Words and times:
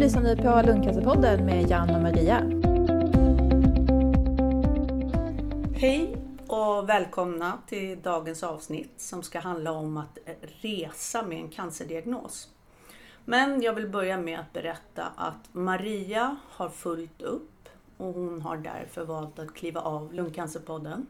lyssnar 0.00 0.22
ni 0.22 0.36
på 0.36 0.62
Lungcancerpodden 0.66 1.46
med 1.46 1.70
Jan 1.70 1.94
och 1.94 2.02
Maria. 2.02 2.38
Hej 5.74 6.16
och 6.46 6.88
välkomna 6.88 7.58
till 7.66 8.02
dagens 8.02 8.42
avsnitt 8.42 8.92
som 8.96 9.22
ska 9.22 9.40
handla 9.40 9.72
om 9.72 9.96
att 9.96 10.18
resa 10.60 11.22
med 11.22 11.38
en 11.38 11.48
cancerdiagnos. 11.48 12.48
Men 13.24 13.62
jag 13.62 13.74
vill 13.74 13.88
börja 13.88 14.18
med 14.18 14.40
att 14.40 14.52
berätta 14.52 15.06
att 15.16 15.48
Maria 15.52 16.36
har 16.50 16.68
fullt 16.68 17.22
upp 17.22 17.68
och 17.96 18.14
hon 18.14 18.42
har 18.42 18.56
därför 18.56 19.04
valt 19.04 19.38
att 19.38 19.54
kliva 19.54 19.80
av 19.80 20.14
Lungcancerpodden. 20.14 21.06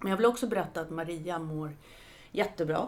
Men 0.00 0.10
jag 0.10 0.16
vill 0.16 0.26
också 0.26 0.46
berätta 0.46 0.80
att 0.80 0.90
Maria 0.90 1.38
mår 1.38 1.72
jättebra. 2.30 2.86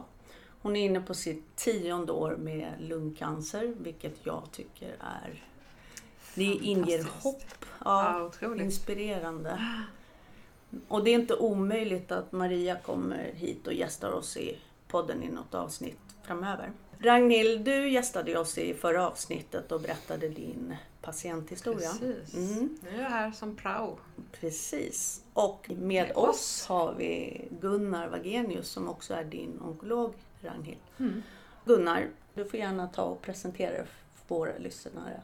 Hon 0.63 0.77
är 0.77 0.85
inne 0.85 1.01
på 1.01 1.15
sitt 1.15 1.57
tionde 1.57 2.13
år 2.13 2.37
med 2.37 2.73
lungcancer, 2.81 3.75
vilket 3.79 4.15
jag 4.23 4.43
tycker 4.53 4.89
är... 5.01 5.45
Det 6.35 6.45
inger 6.45 7.05
hopp. 7.23 7.43
Ja, 7.85 8.31
Ja, 8.41 8.57
inspirerande. 8.57 9.67
Och 10.89 11.05
det 11.05 11.11
är 11.11 11.15
inte 11.15 11.35
omöjligt 11.37 12.13
att 12.13 12.33
Maria 12.33 12.77
kommer 12.77 13.31
hit 13.35 13.67
och 13.67 13.73
gästar 13.73 14.13
oss 14.13 14.37
i 14.37 14.59
podden 14.89 15.23
i 15.23 15.29
något 15.29 15.55
avsnitt 15.55 15.99
framöver. 16.23 16.73
Ragnhild, 16.99 17.65
du 17.65 17.89
gästade 17.89 18.39
oss 18.39 18.59
i 18.59 18.75
förra 18.75 19.07
avsnittet 19.07 19.73
och 19.73 19.81
berättade 19.81 20.29
din 20.29 20.77
patienthistoria. 21.03 21.91
Precis. 22.01 22.35
Mm. 22.35 22.79
Nu 22.83 22.89
är 22.99 23.03
jag 23.03 23.11
här 23.11 23.33
som 23.33 23.57
prao. 23.57 23.99
Precis. 24.41 25.23
Och 25.33 25.67
med 25.71 25.79
Med 25.79 26.13
oss 26.17 26.29
oss. 26.29 26.67
har 26.69 26.95
vi 26.95 27.41
Gunnar 27.61 28.09
Wagenius 28.09 28.69
som 28.69 28.89
också 28.89 29.15
är 29.15 29.25
din 29.25 29.61
onkolog, 29.63 30.15
Ragnhild. 30.43 30.79
Mm. 30.99 31.23
Gunnar, 31.65 32.07
du 32.35 32.45
får 32.45 32.61
gärna 32.61 32.87
ta 32.87 33.03
och 33.03 33.23
presentera 33.23 33.71
dig 33.71 33.85
för 34.27 34.35
våra 34.35 34.59
lyssnare. 34.59 35.21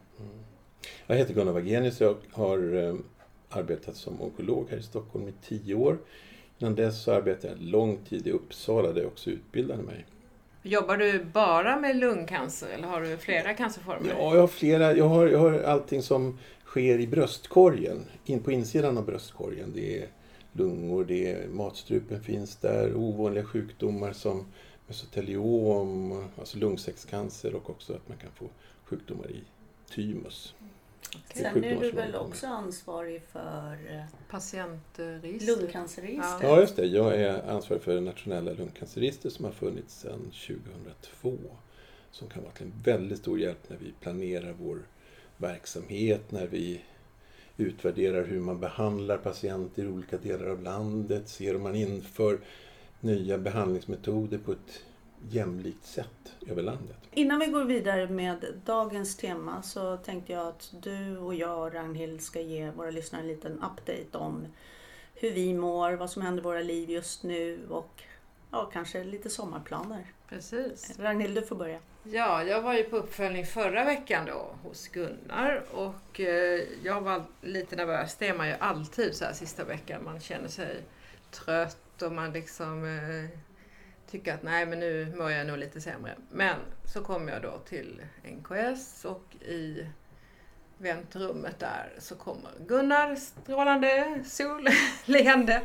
Jag 1.06 1.16
heter 1.16 1.34
Gunnar 1.34 1.52
Wagenius 1.52 2.00
och 2.00 2.06
jag 2.06 2.16
har 2.42 2.74
eh, 2.74 2.94
arbetat 3.48 3.96
som 3.96 4.22
onkolog 4.22 4.66
här 4.70 4.78
i 4.78 4.82
Stockholm 4.82 5.28
i 5.28 5.32
tio 5.42 5.74
år. 5.74 5.98
Innan 6.58 6.74
dess 6.74 7.02
så 7.02 7.12
arbetade 7.12 7.48
jag 7.48 7.62
lång 7.62 7.98
tid 8.04 8.26
i 8.26 8.30
Uppsala 8.30 8.92
där 8.92 9.00
jag 9.00 9.08
också 9.08 9.30
utbildade 9.30 9.82
mig. 9.82 10.06
Jobbar 10.62 10.96
du 10.96 11.24
bara 11.24 11.80
med 11.80 11.96
lungcancer 11.96 12.68
eller 12.68 12.88
har 12.88 13.00
du 13.00 13.16
flera 13.16 13.54
cancerformer? 13.54 14.14
Ja, 14.18 14.34
jag 14.34 14.40
har 14.40 14.48
flera. 14.48 14.92
Jag 14.92 15.08
har, 15.08 15.26
jag 15.26 15.38
har 15.38 15.60
allting 15.60 16.02
som 16.02 16.38
sker 16.64 16.98
i 16.98 17.06
bröstkorgen. 17.06 18.04
In 18.24 18.42
på 18.42 18.52
insidan 18.52 18.98
av 18.98 19.04
bröstkorgen. 19.04 19.72
Det 19.74 20.02
är 20.02 20.08
lungor, 20.52 21.04
det 21.04 21.32
är 21.32 21.48
matstrupen 21.48 22.22
finns 22.22 22.56
där. 22.56 22.96
Ovanliga 22.96 23.44
sjukdomar 23.44 24.12
som 24.12 24.46
mesoteliom, 24.88 26.24
alltså 26.38 26.58
lungsäckscancer 26.58 27.54
och 27.54 27.70
också 27.70 27.94
att 27.94 28.08
man 28.08 28.18
kan 28.18 28.30
få 28.30 28.48
sjukdomar 28.84 29.30
i 29.30 29.40
thymus. 29.90 30.54
Är 31.28 31.42
Sen 31.42 31.64
är 31.64 31.80
du 31.80 31.90
väl 31.90 32.14
också 32.14 32.46
ansvarig 32.46 33.22
för 33.22 33.72
eh, 33.90 34.04
Patientregister? 34.30 35.56
lungcancerregistret? 35.56 36.42
Ja, 36.42 36.60
just 36.60 36.76
det. 36.76 36.86
Jag 36.86 37.14
är 37.14 37.50
ansvarig 37.50 37.82
för 37.82 37.94
det 37.94 38.00
nationella 38.00 38.52
lungcancerregistret 38.52 39.32
som 39.32 39.44
har 39.44 39.52
funnits 39.52 40.00
sedan 40.00 40.32
2002. 41.22 41.36
Som 42.10 42.28
kan 42.28 42.42
vara 42.42 42.52
till 42.52 42.66
en 42.66 42.82
väldigt 42.84 43.18
stor 43.18 43.40
hjälp 43.40 43.68
när 43.68 43.76
vi 43.76 43.92
planerar 44.00 44.54
vår 44.60 44.82
verksamhet, 45.36 46.30
när 46.30 46.46
vi 46.46 46.80
utvärderar 47.56 48.24
hur 48.24 48.40
man 48.40 48.60
behandlar 48.60 49.18
patienter 49.18 49.82
i 49.82 49.88
olika 49.88 50.18
delar 50.18 50.46
av 50.46 50.62
landet, 50.62 51.28
ser 51.28 51.56
om 51.56 51.62
man 51.62 51.74
inför 51.74 52.40
nya 53.00 53.38
behandlingsmetoder 53.38 54.38
på 54.38 54.52
ett 54.52 54.82
jämlikt 55.30 55.86
sätt 55.86 56.32
över 56.46 56.62
landet. 56.62 56.96
Innan 57.10 57.38
vi 57.38 57.46
går 57.46 57.64
vidare 57.64 58.08
med 58.08 58.44
dagens 58.64 59.16
tema 59.16 59.62
så 59.62 59.96
tänkte 59.96 60.32
jag 60.32 60.46
att 60.46 60.74
du 60.80 61.18
och 61.18 61.34
jag, 61.34 61.74
Ragnhild, 61.74 62.22
ska 62.22 62.40
ge 62.40 62.70
våra 62.70 62.90
lyssnare 62.90 63.22
en 63.22 63.28
liten 63.28 63.52
update 63.52 64.18
om 64.18 64.46
hur 65.14 65.30
vi 65.30 65.54
mår, 65.54 65.92
vad 65.92 66.10
som 66.10 66.22
händer 66.22 66.42
i 66.42 66.44
våra 66.44 66.60
liv 66.60 66.90
just 66.90 67.22
nu 67.22 67.60
och 67.68 68.02
ja, 68.50 68.70
kanske 68.72 69.04
lite 69.04 69.30
sommarplaner. 69.30 70.06
Precis. 70.28 70.98
Ragnhild, 70.98 71.34
du 71.34 71.42
får 71.42 71.56
börja. 71.56 71.78
Ja, 72.02 72.44
jag 72.44 72.62
var 72.62 72.74
ju 72.74 72.84
på 72.84 72.96
uppföljning 72.96 73.46
förra 73.46 73.84
veckan 73.84 74.26
då 74.26 74.54
hos 74.62 74.88
Gunnar 74.88 75.64
och 75.72 76.20
eh, 76.20 76.60
jag 76.82 77.00
var 77.00 77.24
lite 77.42 77.76
nervös. 77.76 78.16
Det 78.16 78.28
är 78.28 78.34
man 78.34 78.48
ju 78.48 78.54
alltid 78.54 79.14
så 79.14 79.24
här 79.24 79.32
sista 79.32 79.64
veckan. 79.64 80.04
Man 80.04 80.20
känner 80.20 80.48
sig 80.48 80.82
trött 81.30 81.87
och 82.02 82.12
man 82.12 82.32
liksom 82.32 82.84
eh, 82.84 83.40
tycker 84.10 84.34
att 84.34 84.42
nej 84.42 84.66
men 84.66 84.80
nu 84.80 85.14
mår 85.16 85.30
jag 85.30 85.46
nog 85.46 85.58
lite 85.58 85.80
sämre. 85.80 86.16
Men 86.30 86.56
så 86.84 87.04
kom 87.04 87.28
jag 87.28 87.42
då 87.42 87.58
till 87.58 88.02
NKS 88.22 89.04
och 89.04 89.34
i 89.40 89.86
väntrummet 90.78 91.58
där 91.58 91.92
så 91.98 92.16
kommer 92.16 92.50
Gunnar 92.66 93.14
strålande, 93.14 94.20
sol, 94.24 94.68
leende 95.04 95.62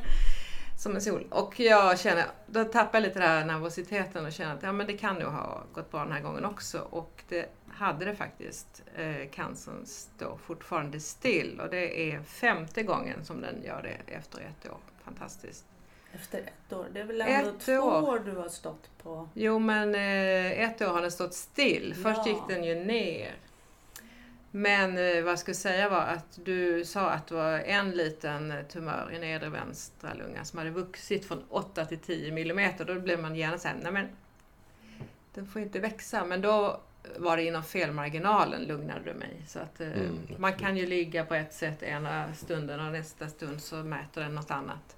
som 0.78 0.96
en 0.96 1.02
sol. 1.02 1.28
Och 1.30 1.60
jag 1.60 2.00
känner, 2.00 2.26
då 2.48 2.64
tappar 2.64 3.00
jag 3.00 3.04
lite 3.04 3.20
den 3.20 3.30
här 3.30 3.46
nervositeten 3.46 4.26
och 4.26 4.32
känner 4.32 4.56
att 4.56 4.64
ja, 4.64 4.72
men 4.72 4.88
det 4.88 4.98
kan 4.98 5.16
nog 5.16 5.32
ha 5.32 5.64
gått 5.74 5.92
bra 5.92 6.04
den 6.04 6.12
här 6.12 6.22
gången 6.22 6.46
också. 6.46 6.80
Och 6.80 7.24
det 7.30 7.50
hade 7.68 8.06
det 8.06 8.16
faktiskt. 8.16 8.84
Eh, 8.96 9.30
cancern 9.32 9.86
står 9.86 10.38
fortfarande 10.38 11.00
still 11.00 11.60
och 11.60 11.70
det 11.70 12.12
är 12.14 12.22
femte 12.22 12.84
gången 12.84 13.26
som 13.26 13.42
den 13.42 13.64
gör 13.64 13.82
det 13.82 14.14
efter 14.14 14.40
ett 14.40 14.72
år. 14.72 14.78
Fantastiskt. 15.04 15.66
Efter 16.16 16.40
ett 16.40 16.74
år. 16.74 16.86
Det 16.94 17.00
är 17.00 17.04
väl 17.04 17.22
ändå 17.22 17.50
Ett 17.50 17.60
två 17.60 17.74
år. 17.74 18.02
år 18.10 18.20
du 18.20 18.32
har 18.32 18.50
stått 18.50 18.90
på. 19.04 19.30
Jo, 19.34 19.60
men 19.60 19.96
eh, 19.96 20.62
ett 20.64 20.82
år 20.82 20.88
har 20.88 21.02
den 21.02 21.12
stått 21.12 21.34
still. 21.34 21.96
Först 22.04 22.22
Ja. 22.26 22.28
gick 22.28 22.38
den 22.48 22.64
ju 22.64 22.76
ner. 22.76 23.32
Men 24.52 24.98
eh, 24.98 25.24
vad 25.24 25.32
jag 25.32 25.40
skulle 25.40 25.56
säga 25.56 25.90
var 25.90 26.02
att 26.02 26.40
du 26.46 26.86
sa 26.86 27.10
att 27.10 27.28
det 27.28 27.36
var 27.36 27.60
en 27.60 27.92
liten 27.92 28.54
tumör 28.70 29.12
i 29.14 29.20
nedre 29.20 29.50
vänstra 29.50 30.14
lungan 30.14 30.46
som 30.46 30.60
hade 30.60 30.72
vuxit 30.72 31.26
från 31.26 31.44
8 31.50 31.86
till 31.86 32.00
10 32.00 32.32
millimeter. 32.32 32.86
Då 32.86 32.96
blev 33.00 33.20
man 33.20 33.36
gärna 33.36 33.58
såhär, 33.58 33.76
nej 33.84 33.92
men 33.92 34.08
den 35.34 35.48
får 35.48 35.62
inte 35.62 35.80
växa. 35.80 36.26
Men 36.26 36.42
då 36.42 36.80
var 37.18 37.38
det 37.38 37.44
inom 37.44 37.64
felmarginalen 37.64 38.64
lugnade 38.64 39.02
du 39.06 39.14
mig. 39.14 39.42
Så 39.48 39.60
att 39.60 39.82
eh, 39.82 39.88
Mm, 39.88 40.18
man 40.38 40.54
kan 40.54 40.78
ju 40.78 40.86
ligga 40.88 41.26
på 41.26 41.36
ett 41.36 41.54
sätt 41.54 41.84
ena 41.84 42.34
stunden 42.34 42.80
och 42.80 42.92
nästa 42.92 43.28
stund 43.28 43.62
så 43.62 43.76
mäter 43.76 44.22
den 44.22 44.36
något 44.36 44.52
annat. 44.52 44.96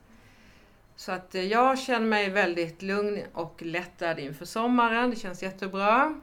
Så 0.95 1.11
att 1.11 1.35
eh, 1.35 1.43
jag 1.43 1.79
känner 1.79 2.07
mig 2.07 2.29
väldigt 2.29 2.81
lugn 2.81 3.23
och 3.33 3.61
lättad 3.61 4.19
inför 4.19 4.45
sommaren. 4.45 5.09
Det 5.09 5.15
känns 5.15 5.43
jättebra. 5.43 6.19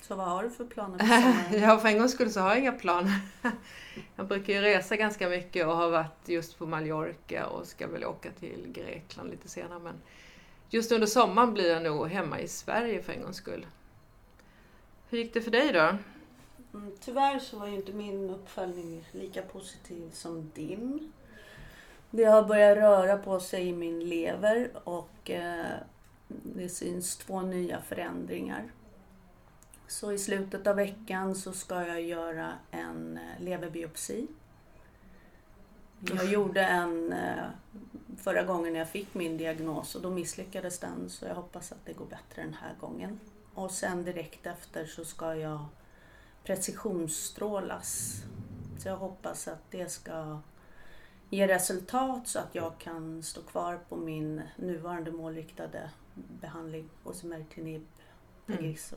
Så 0.00 0.14
vad 0.14 0.26
har 0.26 0.42
du 0.42 0.50
för 0.50 0.64
planer 0.64 0.98
för 0.98 1.06
sommaren? 1.06 1.62
Ja, 1.62 1.78
för 1.78 1.88
en 1.88 1.98
gångs 1.98 2.12
skull 2.12 2.30
så 2.30 2.40
har 2.40 2.48
jag 2.48 2.58
inga 2.58 2.72
planer. 2.72 3.20
Jag 4.16 4.26
brukar 4.26 4.52
ju 4.52 4.60
resa 4.60 4.96
ganska 4.96 5.28
mycket 5.28 5.66
och 5.66 5.76
har 5.76 5.90
varit 5.90 6.28
just 6.28 6.58
på 6.58 6.66
Mallorca 6.66 7.46
och 7.46 7.66
ska 7.66 7.86
väl 7.86 8.04
åka 8.04 8.30
till 8.30 8.66
Grekland 8.72 9.30
lite 9.30 9.48
senare. 9.48 9.78
Men 9.78 9.94
just 10.70 10.92
under 10.92 11.06
sommaren 11.06 11.54
blir 11.54 11.72
jag 11.72 11.82
nog 11.82 12.08
hemma 12.08 12.40
i 12.40 12.48
Sverige 12.48 13.02
för 13.02 13.12
en 13.12 13.22
gångs 13.22 13.36
skull. 13.36 13.66
Hur 15.08 15.18
gick 15.18 15.34
det 15.34 15.40
för 15.40 15.50
dig 15.50 15.72
då? 15.72 15.96
Mm, 16.78 16.92
Tyvärr 17.00 17.38
så 17.38 17.58
var 17.58 17.66
ju 17.66 17.74
inte 17.74 17.92
min 17.92 18.30
uppföljning 18.30 19.04
lika 19.12 19.42
positiv 19.42 20.10
som 20.12 20.50
din. 20.54 21.12
Det 22.16 22.24
har 22.24 22.42
börjat 22.42 22.76
röra 22.76 23.16
på 23.16 23.40
sig 23.40 23.68
i 23.68 23.72
min 23.72 24.08
lever 24.08 24.70
och 24.84 25.30
eh, 25.30 25.66
det 26.28 26.68
syns 26.68 27.16
två 27.16 27.40
nya 27.40 27.80
förändringar. 27.80 28.64
Så 29.86 30.12
i 30.12 30.18
slutet 30.18 30.66
av 30.66 30.76
veckan 30.76 31.34
så 31.34 31.52
ska 31.52 31.86
jag 31.86 32.02
göra 32.02 32.52
en 32.70 33.18
eh, 33.18 33.42
leverbiopsi. 33.44 34.26
Jag 36.00 36.26
gjorde 36.26 36.60
en 36.60 37.12
eh, 37.12 37.44
förra 38.16 38.42
gången 38.42 38.72
när 38.72 38.80
jag 38.80 38.88
fick 38.88 39.14
min 39.14 39.36
diagnos 39.36 39.94
och 39.94 40.02
då 40.02 40.10
misslyckades 40.10 40.78
den 40.78 41.10
så 41.10 41.26
jag 41.26 41.34
hoppas 41.34 41.72
att 41.72 41.86
det 41.86 41.92
går 41.92 42.06
bättre 42.06 42.42
den 42.42 42.54
här 42.54 42.74
gången. 42.80 43.20
Och 43.54 43.70
sen 43.70 44.04
direkt 44.04 44.46
efter 44.46 44.86
så 44.86 45.04
ska 45.04 45.34
jag 45.34 45.64
precisionsstrålas. 46.44 48.22
Så 48.78 48.88
jag 48.88 48.96
hoppas 48.96 49.48
att 49.48 49.70
det 49.70 49.92
ska 49.92 50.38
ge 51.34 51.46
resultat 51.48 52.28
så 52.28 52.38
att 52.38 52.54
jag 52.54 52.78
kan 52.78 53.22
stå 53.22 53.42
kvar 53.42 53.78
på 53.88 53.96
min 53.96 54.42
nuvarande 54.56 55.10
målriktade 55.12 55.90
behandling 56.14 56.90
hos 57.02 57.24
Mertinib 57.24 57.86
Tegrisso. 58.46 58.96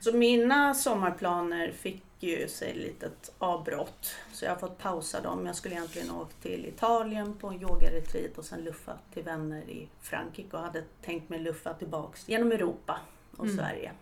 Så 0.00 0.12
mina 0.12 0.74
sommarplaner 0.74 1.72
fick 1.72 2.04
ju 2.20 2.48
sig 2.48 2.70
ett 2.70 2.76
litet 2.76 3.32
avbrott. 3.38 4.14
Så 4.32 4.44
jag 4.44 4.52
har 4.52 4.58
fått 4.58 4.78
pausa 4.78 5.20
dem. 5.20 5.46
Jag 5.46 5.56
skulle 5.56 5.74
egentligen 5.74 6.10
åka 6.10 6.32
till 6.42 6.66
Italien 6.66 7.34
på 7.34 7.48
en 7.48 7.62
yogaretreat 7.62 8.38
och 8.38 8.44
sen 8.44 8.64
luffa 8.64 8.98
till 9.14 9.22
vänner 9.22 9.62
i 9.62 9.88
Frankrike 10.00 10.56
och 10.56 10.62
hade 10.62 10.84
tänkt 11.02 11.28
mig 11.28 11.38
luffa 11.38 11.74
tillbaks 11.74 12.28
genom 12.28 12.52
Europa 12.52 13.00
och 13.36 13.44
Mm. 13.44 13.56
Sverige. 13.56 13.92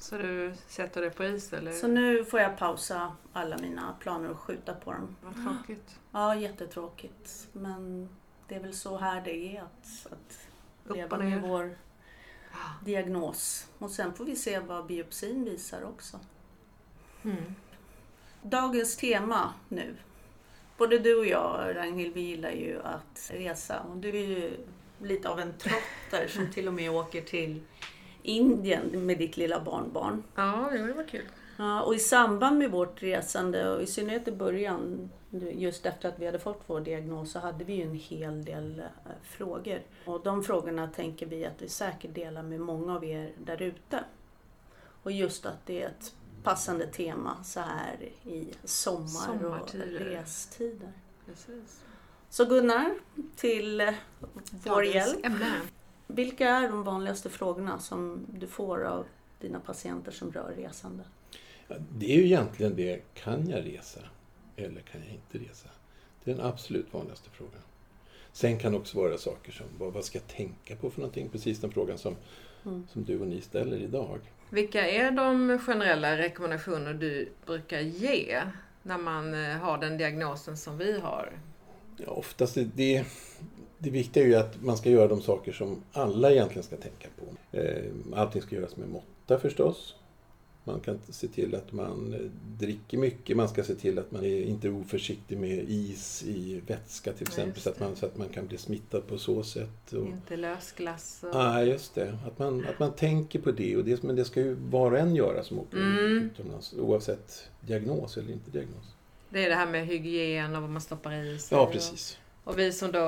Så 0.00 0.18
du 0.18 0.54
sätter 0.68 1.00
det 1.00 1.10
på 1.10 1.24
is 1.24 1.52
eller? 1.52 1.72
Så 1.72 1.86
nu 1.86 2.24
får 2.24 2.40
jag 2.40 2.58
pausa 2.58 3.16
alla 3.32 3.58
mina 3.58 3.96
planer 4.00 4.30
och 4.30 4.38
skjuta 4.38 4.74
på 4.74 4.92
dem. 4.92 5.16
Vad 5.22 5.34
tråkigt. 5.34 5.98
Ja, 6.12 6.34
jättetråkigt. 6.34 7.48
Men 7.52 8.08
det 8.48 8.54
är 8.54 8.60
väl 8.60 8.74
så 8.74 8.96
här 8.96 9.20
det 9.24 9.56
är 9.56 9.62
att, 9.62 10.12
att 10.12 10.96
leva 10.96 11.18
med 11.18 11.42
vår 11.42 11.78
diagnos. 12.84 13.68
Och 13.78 13.90
sen 13.90 14.14
får 14.14 14.24
vi 14.24 14.36
se 14.36 14.58
vad 14.58 14.86
biopsin 14.86 15.44
visar 15.44 15.84
också. 15.84 16.20
Mm. 17.22 17.54
Dagens 18.42 18.96
tema 18.96 19.54
nu. 19.68 19.96
Både 20.76 20.98
du 20.98 21.18
och 21.18 21.26
jag, 21.26 21.76
Ragnhild, 21.76 22.14
vi 22.14 22.20
gillar 22.20 22.50
ju 22.50 22.82
att 22.82 23.30
resa. 23.34 23.80
Och 23.80 23.96
du 23.96 24.08
är 24.08 24.26
ju 24.26 24.66
lite 25.02 25.28
av 25.28 25.40
en 25.40 25.52
trotter 25.58 26.28
som 26.28 26.50
till 26.52 26.68
och 26.68 26.74
med 26.74 26.90
åker 26.90 27.22
till 27.22 27.62
Indien 28.22 29.06
med 29.06 29.18
ditt 29.18 29.36
lilla 29.36 29.60
barnbarn. 29.60 30.22
Ja, 30.34 30.70
det 30.72 30.92
var 30.92 31.04
kul. 31.04 31.24
Ja, 31.56 31.82
och 31.82 31.94
i 31.94 31.98
samband 31.98 32.58
med 32.58 32.70
vårt 32.70 33.02
resande, 33.02 33.70
och 33.70 33.82
i 33.82 33.86
synnerhet 33.86 34.28
i 34.28 34.32
början, 34.32 35.10
just 35.52 35.86
efter 35.86 36.08
att 36.08 36.18
vi 36.18 36.26
hade 36.26 36.38
fått 36.38 36.62
vår 36.66 36.80
diagnos, 36.80 37.32
så 37.32 37.38
hade 37.38 37.64
vi 37.64 37.72
ju 37.74 37.82
en 37.82 37.94
hel 37.94 38.44
del 38.44 38.78
eh, 38.80 39.10
frågor. 39.22 39.82
Och 40.04 40.20
de 40.24 40.44
frågorna 40.44 40.88
tänker 40.88 41.26
vi 41.26 41.46
att 41.46 41.62
vi 41.62 41.68
säkert 41.68 42.14
delar 42.14 42.42
med 42.42 42.60
många 42.60 42.94
av 42.94 43.04
er 43.04 43.32
där 43.44 43.62
ute. 43.62 44.04
Och 45.02 45.12
just 45.12 45.46
att 45.46 45.66
det 45.66 45.82
är 45.82 45.86
ett 45.86 46.14
passande 46.42 46.86
tema 46.86 47.44
så 47.44 47.60
här 47.60 47.96
i 48.24 48.48
sommar 48.64 49.44
och 49.44 49.74
restider. 49.74 50.92
Precis. 51.26 51.84
Så 52.30 52.44
Gunnar, 52.44 52.90
till 53.36 53.80
eh, 53.80 53.90
vår 54.64 54.70
Dagens 54.74 54.94
hjälp. 54.94 55.26
ämne. 55.26 55.52
Vilka 56.10 56.48
är 56.48 56.68
de 56.68 56.82
vanligaste 56.82 57.30
frågorna 57.30 57.78
som 57.78 58.26
du 58.38 58.46
får 58.46 58.84
av 58.84 59.06
dina 59.40 59.60
patienter 59.60 60.12
som 60.12 60.32
rör 60.32 60.52
resande? 60.56 61.02
Det 61.98 62.12
är 62.12 62.16
ju 62.16 62.24
egentligen 62.24 62.76
det, 62.76 63.02
kan 63.14 63.48
jag 63.48 63.66
resa 63.66 64.00
eller 64.56 64.80
kan 64.80 65.00
jag 65.00 65.10
inte 65.14 65.50
resa? 65.50 65.68
Det 66.24 66.30
är 66.30 66.34
den 66.34 66.46
absolut 66.46 66.94
vanligaste 66.94 67.30
frågan. 67.30 67.60
Sen 68.32 68.58
kan 68.58 68.72
det 68.72 68.78
också 68.78 68.98
vara 68.98 69.18
saker 69.18 69.52
som, 69.52 69.66
vad, 69.78 69.92
vad 69.92 70.04
ska 70.04 70.18
jag 70.18 70.26
tänka 70.28 70.76
på 70.76 70.90
för 70.90 71.00
någonting? 71.00 71.28
Precis 71.28 71.60
den 71.60 71.70
frågan 71.70 71.98
som, 71.98 72.16
Mm. 72.64 72.86
som 72.92 73.04
du 73.04 73.20
och 73.20 73.26
ni 73.26 73.40
ställer 73.40 73.76
idag. 73.76 74.18
Vilka 74.50 74.86
är 74.88 75.10
de 75.10 75.58
generella 75.58 76.16
rekommendationer 76.18 76.94
du 76.94 77.28
brukar 77.46 77.80
ge 77.80 78.42
när 78.82 78.98
man 78.98 79.34
eh, 79.34 79.56
har 79.56 79.78
den 79.78 79.98
diagnosen 79.98 80.56
som 80.56 80.78
vi 80.78 81.00
har? 81.00 81.32
Ja, 81.96 82.06
oftast 82.10 82.56
är 82.56 82.70
det, 82.74 83.04
det 83.78 83.90
viktiga 83.90 84.22
är 84.22 84.28
ju 84.28 84.34
att 84.34 84.62
man 84.62 84.76
ska 84.76 84.90
göra 84.90 85.08
de 85.08 85.22
saker 85.22 85.52
som 85.52 85.82
alla 85.92 86.30
egentligen 86.32 86.62
ska 86.62 86.76
tänka 86.76 87.08
på. 87.18 87.56
Eh, 87.58 87.82
Allting 88.14 88.42
ska 88.42 88.56
göras 88.56 88.76
med 88.76 88.88
måtta 88.88 89.38
förstås. 89.38 89.94
Man 90.64 90.80
kan 90.80 90.98
se 91.08 91.28
till 91.28 91.54
att 91.54 91.72
man 91.72 92.14
eh, 92.14 92.20
dricker 92.58 92.98
mycket. 92.98 93.36
Man 93.36 93.48
ska 93.48 93.64
se 93.64 93.74
till 93.74 93.98
att 93.98 94.10
man 94.12 94.24
är 94.24 94.42
inte 94.42 94.68
är 94.68 94.72
oförsiktig 94.72 95.38
med 95.38 95.64
is 95.68 96.24
i 96.26 96.60
vätska 96.66 97.12
till 97.12 97.26
Ja, 97.26 97.32
exempel 97.32 97.52
just 97.54 97.64
så, 97.64 97.70
att 97.70 97.80
man, 97.80 97.96
så 97.96 98.06
att 98.06 98.16
man 98.18 98.28
kan 98.28 98.46
bli 98.46 98.58
smittad 98.58 99.06
på 99.06 99.18
så 99.18 99.42
sätt. 99.42 99.92
Och, 99.92 100.06
Inte 100.06 100.36
lösglass 100.36 101.20
och... 101.22 101.28
Ja, 101.32 101.62
just 101.62 101.94
det. 101.94 102.18
Att 102.26 102.38
man, 102.38 102.66
att 102.66 102.78
man 102.78 102.92
tänker 102.92 103.38
på 103.38 103.50
det. 103.50 103.76
Och 103.76 103.84
det. 103.84 104.02
Men 104.02 104.16
det 104.16 104.24
ska 104.24 104.40
ju 104.40 104.54
var 104.54 104.90
och 104.92 104.98
en 104.98 105.14
göra 105.14 105.42
som 105.44 105.58
åker 105.58 105.76
Mm. 105.78 106.16
utomlands 106.34 106.74
oavsett 106.78 107.48
diagnos 107.60 108.16
eller 108.16 108.32
inte 108.32 108.50
diagnos. 108.50 108.84
Det 109.30 109.44
är 109.44 109.48
det 109.48 109.54
här 109.54 109.66
med 109.70 109.86
hygien 109.86 110.56
och 110.56 110.62
vad 110.62 110.70
man 110.70 110.80
stoppar 110.82 111.12
i 111.12 111.38
sig. 111.38 111.58
Ja, 111.58 111.66
precis. 111.72 112.18
Och 112.48 112.58
vi 112.58 112.72
som 112.72 112.92
då 112.92 113.00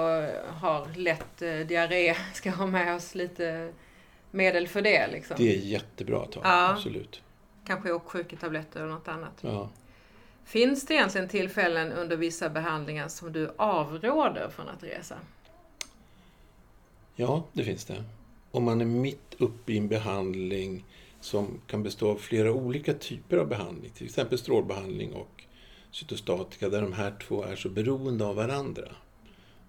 har 0.47 0.97
lätt 0.97 1.43
eh, 1.43 1.59
diarré 1.59 2.17
ska 2.35 2.51
ha 2.51 2.67
med 2.67 2.95
oss 2.95 3.15
lite 3.15 3.73
medel 4.31 4.69
för 4.69 4.83
det. 4.83 5.07
Liksom. 5.07 5.37
Det 5.39 5.57
är 5.57 5.59
jättebra 5.59 6.23
att 6.23 6.35
ha. 6.35 6.43
Ja. 6.45 6.71
Absolut. 6.71 7.23
Kanske 7.67 7.93
åksjuketabletter 7.93 8.83
och 8.83 8.91
något 8.91 9.09
annat. 9.09 9.39
Ja. 9.41 9.71
Finns 10.45 10.87
det 10.87 10.95
egentligen 10.95 11.29
tillfällen 11.29 11.93
under 11.93 12.17
vissa 12.17 12.49
behandlingar 12.51 13.09
som 13.09 13.33
du 13.33 13.53
avråder 13.57 14.49
från 14.49 14.69
att 14.69 14.83
resa? 14.83 15.19
Ja, 17.17 17.45
det 17.53 17.65
finns 17.65 17.85
det. 17.85 18.05
Om 18.51 18.65
man 18.65 18.81
är 18.81 18.85
mitt 18.85 19.35
uppe 19.39 19.73
i 19.73 19.79
en 19.79 19.89
behandling 19.89 20.85
som 21.21 21.61
kan 21.67 21.83
bestå 21.83 22.11
av 22.11 22.17
flera 22.17 22.53
olika 22.53 22.95
typer 22.95 23.37
av 23.37 23.49
behandling, 23.49 23.91
till 23.91 24.07
exempel 24.07 24.39
strålbehandling 24.39 25.13
och 25.13 25.45
cytostatika, 25.91 26.69
där 26.69 26.83
de 26.83 26.93
här 26.93 27.15
två 27.29 27.45
är 27.45 27.57
så 27.57 27.69
beroende 27.69 28.25
av 28.25 28.37
varandra. 28.37 28.89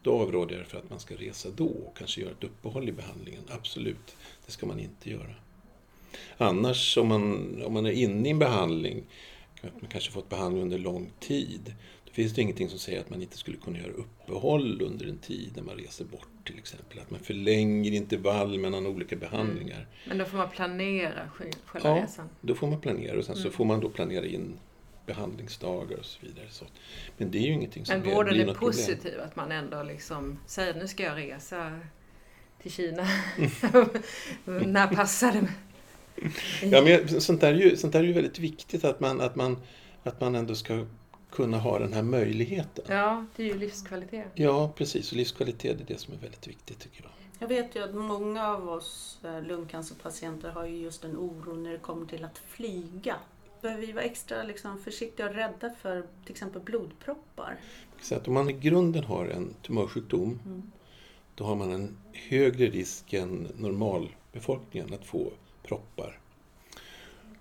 Då 0.04 0.20
avråder 0.22 0.58
jag 0.58 0.68
för 0.68 0.78
att 0.78 0.90
man 0.90 1.00
ska 1.00 1.16
resa 1.16 1.50
då 1.56 1.66
och 1.68 1.98
kanske 1.98 2.22
göra 2.22 2.32
ett 2.32 2.44
uppehåll 2.44 2.90
i 2.90 2.92
behandlingen. 2.92 3.44
Absolut, 3.50 4.16
det 4.46 4.52
ska 4.52 4.66
man 4.66 4.80
inte 4.80 5.10
göra. 5.10 5.34
Annars, 6.38 6.98
om 6.98 7.08
man, 7.08 7.62
om 7.66 7.74
man 7.74 7.86
är 7.86 7.92
inne 7.92 8.28
i 8.28 8.32
en 8.32 8.40
behandling, 8.40 9.04
man 9.62 9.90
kanske 9.92 10.12
fått 10.12 10.30
behandling 10.30 10.64
under 10.64 10.78
lång 10.78 11.12
tid, 11.20 11.74
då 12.06 12.12
finns 12.12 12.34
det 12.34 12.42
ingenting 12.42 12.70
som 12.70 12.80
säger 12.80 13.00
att 13.00 13.10
man 13.10 13.22
inte 13.22 13.38
skulle 13.38 13.58
kunna 13.58 13.78
göra 13.80 13.92
uppehåll 13.92 14.82
under 14.82 15.06
en 15.08 15.18
tid 15.18 15.52
när 15.56 15.64
man 15.64 15.76
reser 15.76 16.06
bort 16.06 16.28
till 16.46 16.58
exempel. 16.58 17.00
Att 17.00 17.12
man 17.12 17.20
förlänger 17.20 17.92
intervall 17.92 18.60
mellan 18.60 18.88
olika 18.88 19.16
behandlingar. 19.16 19.88
Men 20.08 20.18
då 20.18 20.26
får 20.26 20.38
man 20.38 20.50
planera 20.50 21.30
själva 21.30 21.90
Ja. 21.90 22.04
resan. 22.04 22.30
Då 22.42 22.56
får 22.56 22.68
man 22.68 22.82
planera 22.82 23.18
och 23.18 23.26
sen 23.26 23.36
så 23.36 23.42
Mm. 23.42 23.52
får 23.54 23.66
man 23.66 23.80
då 23.80 23.90
planera 23.90 24.26
in 24.26 24.54
behandlingsdagar 25.14 25.98
och 25.98 26.06
så 26.06 26.26
vidare. 26.26 26.46
Så. 26.50 26.66
Men 27.18 27.32
det 27.32 27.38
är 27.38 27.42
ju 27.42 27.54
ingenting 27.54 27.86
som 27.86 28.00
Men 28.00 28.14
vården 28.14 28.34
blir 28.34 28.42
är 28.42 28.48
något 28.48 28.58
problem. 28.58 28.72
positiv, 28.72 29.20
att 29.20 29.36
man 29.36 29.52
ändå 29.52 29.84
liksom 29.84 30.40
säger 30.48 30.74
nu 30.74 30.88
ska 30.88 31.04
jag 31.04 31.18
resa 31.18 31.80
till 32.62 32.72
Kina. 32.72 33.04
När 34.46 34.88
passar 34.96 35.32
det? 35.32 35.48
Ja, 36.68 36.82
men 36.82 37.22
sånt, 37.22 37.42
där 37.42 37.54
är 37.54 37.58
ju, 37.58 37.78
sånt 37.78 37.94
där 37.94 38.00
är 38.00 38.04
ju 38.04 38.14
väldigt 38.14 38.40
viktigt 38.40 38.84
att 38.84 39.00
man, 39.00 39.22
att, 39.22 39.36
man, 39.36 39.58
att 40.04 40.22
man 40.22 40.36
ändå 40.36 40.56
ska 40.56 40.86
kunna 41.32 41.58
ha 41.58 41.80
den 41.80 41.94
här 41.94 42.04
möjligheten. 42.04 42.86
Ja, 42.88 43.26
det 43.36 43.44
är 43.44 43.48
ju 43.48 43.58
livskvalitet. 43.58 44.28
Ja, 44.34 44.74
precis. 44.76 45.12
Och 45.12 45.18
livskvalitet 45.18 45.82
är 45.82 45.86
det 45.88 46.00
som 46.00 46.14
är 46.14 46.18
väldigt 46.18 46.48
viktigt 46.48 46.80
tycker 46.80 47.04
jag. 47.04 47.12
Jag 47.40 47.48
vet 47.48 47.76
ju 47.76 47.84
att 47.84 47.96
många 47.96 48.48
av 48.48 48.70
oss 48.70 49.20
eh, 49.24 49.42
lungcancerpatienter 49.42 50.50
har 50.50 50.66
ju 50.66 50.78
just 50.78 51.04
en 51.04 51.18
oro 51.18 51.56
när 51.56 51.72
det 51.72 51.78
kommer 51.78 52.06
till 52.06 52.24
att 52.24 52.38
flyga. 52.38 53.16
Behöver 53.62 53.86
vi 53.86 53.92
vara 53.92 54.04
extra 54.04 54.44
liksom, 54.44 54.78
försiktiga 54.78 55.30
och 55.30 55.36
rädda 55.36 55.70
för 55.82 56.04
till 56.26 56.32
exempel 56.32 56.62
blodproppar? 56.62 57.58
Så 58.02 58.16
att 58.16 58.28
om 58.28 58.34
man 58.34 58.50
i 58.50 58.54
grunden 58.54 59.04
har 59.04 59.26
en 59.26 59.54
tumörsjukdom 59.62 60.40
Mm. 60.46 60.72
då 61.36 61.44
har 61.44 61.56
man 61.56 61.72
en 61.72 61.98
högre 62.14 62.66
risk 62.66 63.14
än 63.14 63.48
normalbefolkningen 63.58 64.94
att 64.94 65.06
få 65.06 65.32
proppar. 65.64 66.20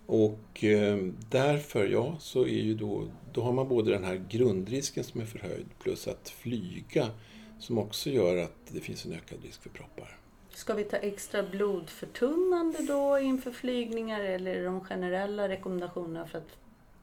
Och 0.07 0.65
eh, 0.65 0.97
därför, 1.31 1.87
ja, 1.87 2.17
så 2.21 2.43
är 2.43 2.63
ju 2.63 2.75
då, 2.75 3.09
då 3.33 3.43
har 3.43 3.53
man 3.53 3.69
både 3.69 3.91
den 3.91 4.05
här 4.05 4.25
grundrisken 4.29 5.05
som 5.05 5.21
är 5.21 5.25
förhöjd 5.25 5.67
plus 5.79 6.09
att 6.09 6.29
flyga 6.29 7.11
som 7.59 7.79
också 7.79 8.11
gör 8.11 8.37
att 8.37 8.57
det 8.69 8.81
finns 8.81 9.07
en 9.07 9.13
ökad 9.13 9.39
risk 9.43 9.63
för 9.63 9.71
proppar. 9.71 10.20
Ska 10.55 10.75
vi 10.75 10.85
ta 10.85 10.97
extra 10.97 11.43
blodförtunnande 11.43 12.83
då 12.83 13.19
inför 13.19 13.51
flygningar 13.51 14.21
eller 14.21 14.55
är 14.55 14.65
de 14.65 14.81
generella 14.81 15.49
rekommendationerna 15.49 16.27
för 16.27 16.39
att 16.39 16.57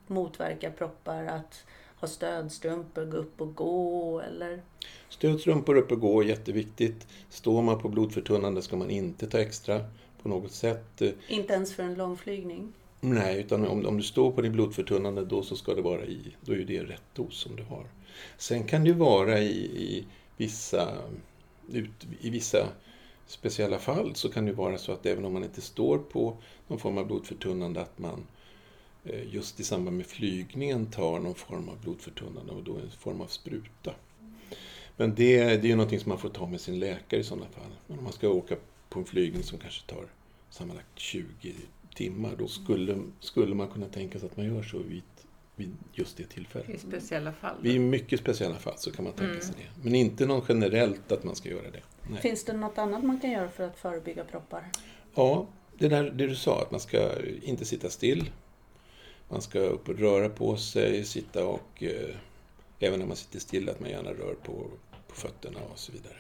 motverka 0.08 0.72
proppar 0.72 1.26
att 1.26 1.66
ha 2.00 2.08
stödstrumpor, 2.08 3.06
gå 3.06 3.18
upp 3.18 3.42
och 3.42 3.56
gå 3.56 4.20
eller? 4.20 4.62
Stödstrumpor 5.10 5.76
upp 5.76 5.92
och 5.92 6.00
gå 6.00 6.22
är 6.22 6.26
jätteviktigt. 6.26 7.08
Står 7.30 7.62
man 7.62 7.80
på 7.80 7.90
blodförtunnande 7.90 8.62
ska 8.62 8.76
man 8.76 8.90
inte 8.90 9.28
ta 9.28 9.40
extra 9.40 9.86
på 10.22 10.30
något 10.30 10.52
sätt. 10.52 11.02
Inte 11.28 11.54
ens 11.54 11.76
för 11.76 11.84
en 11.84 11.96
långflygning? 11.96 12.74
Nej, 13.02 13.40
utan 13.40 13.68
om, 13.68 13.86
om 13.86 13.98
du 13.98 14.04
står 14.04 14.32
på 14.32 14.42
din 14.42 14.52
blodförtunnande 14.52 15.26
då 15.26 15.44
så 15.44 15.56
ska 15.56 15.74
det 15.74 15.82
vara 15.82 16.06
i, 16.06 16.36
då 16.42 16.54
är 16.54 16.58
det 16.58 16.84
rätt 16.84 17.04
dos 17.14 17.40
som 17.40 17.56
du 17.56 17.64
har. 17.64 17.86
Sen 18.38 18.64
kan 18.64 18.84
det 18.84 18.94
vara 18.94 19.40
i, 19.40 19.66
i, 19.66 20.06
vissa, 20.38 20.98
ut, 21.72 22.08
i 22.22 22.30
vissa 22.30 22.68
speciella 23.28 23.80
fall 23.80 24.16
så 24.16 24.30
kan 24.30 24.46
det 24.46 24.52
ju 24.52 24.56
vara 24.56 24.78
så 24.78 24.92
att 24.92 25.06
även 25.06 25.26
om 25.26 25.34
man 25.34 25.44
inte 25.44 25.62
står 25.62 25.98
på 25.98 26.38
någon 26.68 26.80
form 26.80 26.98
av 26.98 27.08
blodförtunnande 27.08 27.82
att 27.82 28.00
man 28.00 28.24
eh, 29.04 29.34
just 29.34 29.60
i 29.60 29.64
samband 29.64 29.98
med 29.98 30.06
flygningen 30.06 30.86
tar 30.86 31.20
någon 31.20 31.36
form 31.36 31.70
av 31.70 31.82
blodförtunnande 31.82 32.52
och 32.52 32.64
då 32.64 32.76
en 32.76 32.92
form 33.00 33.22
av 33.22 33.28
spruta. 33.28 33.94
Men 34.98 35.16
det, 35.16 35.38
det 35.38 35.44
är 35.44 35.66
ju 35.66 35.76
någonting 35.76 36.00
som 36.00 36.10
man 36.10 36.18
får 36.18 36.30
ta 36.30 36.48
med 36.48 36.62
sin 36.62 36.80
läkare 36.80 37.20
i 37.20 37.24
sådana 37.24 37.48
fall. 37.48 37.72
Men 37.88 37.98
om 37.98 38.04
man 38.04 38.14
ska 38.14 38.30
åka 38.30 38.56
på 38.90 39.00
en 39.00 39.06
flygning 39.06 39.44
som 39.44 39.60
kanske 39.60 39.86
tar 39.88 40.06
sammanlagt 40.50 41.00
20 41.00 41.56
timmar, 41.96 42.36
då 42.38 42.48
skulle, 42.48 42.98
skulle 43.20 43.56
man 43.56 43.68
kunna 43.68 43.86
tänka 43.86 44.20
sig 44.20 44.30
att 44.30 44.38
man 44.38 44.46
gör 44.46 44.64
så 44.64 44.78
vid, 44.78 45.04
vid 45.58 45.76
just 45.94 46.18
det 46.18 46.24
tillfället. 46.24 46.70
I 46.70 46.78
speciella 46.78 47.34
fall. 47.34 47.56
Vid 47.62 47.82
mycket 47.82 48.20
speciella 48.20 48.56
fall 48.56 48.78
så 48.78 48.92
kan 48.92 49.04
man 49.06 49.14
tänka 49.14 49.32
Mm. 49.32 49.42
sig 49.42 49.56
det. 49.58 49.84
Men 49.84 49.96
inte 49.96 50.26
någon 50.26 50.46
generellt 50.50 51.12
att 51.12 51.24
man 51.24 51.36
ska 51.36 51.50
göra 51.50 51.72
det. 51.72 51.82
Nej. 52.10 52.22
Finns 52.22 52.44
det 52.46 52.54
något 52.54 52.78
annat 52.78 53.04
man 53.04 53.20
kan 53.20 53.32
göra 53.32 53.50
för 53.50 53.64
att 53.64 53.78
förebygga 53.78 54.24
proppar? 54.24 54.72
Ja, 55.16 55.48
det 55.78 55.88
där 55.88 56.04
det 56.04 56.28
du 56.28 56.36
sa, 56.36 56.62
att 56.62 56.72
man 56.72 56.80
ska 56.80 57.12
inte 57.42 57.66
sitta 57.66 57.90
still. 57.90 58.32
Man 59.30 59.42
ska 59.42 59.60
upp 59.60 59.90
och 59.90 60.00
röra 60.00 60.30
på 60.30 60.58
sig, 60.58 61.04
sitta 61.06 61.46
och 61.46 61.84
eh, 61.84 62.16
även 62.80 63.00
när 63.00 63.06
man 63.08 63.16
sitter 63.18 63.40
still 63.40 63.70
att 63.70 63.80
man 63.80 63.90
gärna 63.90 64.10
rör 64.12 64.36
på, 64.44 64.54
på 65.08 65.16
fötterna 65.16 65.60
och 65.72 65.80
så 65.80 65.92
vidare. 65.92 66.14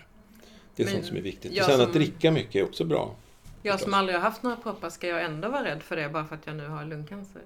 Det 0.75 0.84
är 0.84 0.86
Men 0.88 0.94
sånt 0.94 1.06
som 1.06 1.17
är 1.17 1.22
viktigt. 1.22 1.51
Och 1.60 1.65
sen 1.65 1.77
som- 1.77 1.86
att 1.88 1.94
dricka 1.94 2.32
mycket 2.32 2.56
är 2.56 2.63
också 2.63 2.86
bra. 2.86 3.15
Jag 3.63 3.74
som 3.74 3.86
förstås. 3.86 3.94
aldrig 4.00 4.15
har 4.15 4.22
haft 4.24 4.44
några 4.44 4.56
proppar, 4.56 4.89
ska 4.89 5.08
jag 5.08 5.24
ändå 5.24 5.50
vara 5.50 5.65
rädd 5.65 5.84
för 5.84 5.96
det 5.96 6.10
bara 6.10 6.25
för 6.25 6.36
att 6.36 6.48
jag 6.48 6.56
nu 6.56 6.67
har 6.67 6.86
lungcancer? 6.86 7.41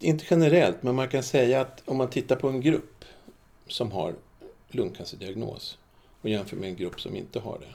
Inte 0.00 0.24
generellt, 0.30 0.82
men 0.82 0.94
man 0.94 1.08
kan 1.08 1.22
säga 1.22 1.60
att 1.60 1.82
om 1.84 1.96
man 1.96 2.10
tittar 2.10 2.36
på 2.36 2.48
en 2.48 2.60
grupp 2.60 3.04
som 3.66 3.92
har 3.92 4.14
lungcancerdiagnos 4.68 5.78
och 6.20 6.30
jämför 6.30 6.56
med 6.56 6.68
en 6.68 6.76
grupp 6.76 7.00
som 7.00 7.16
inte 7.16 7.40
har 7.40 7.58
det, 7.58 7.74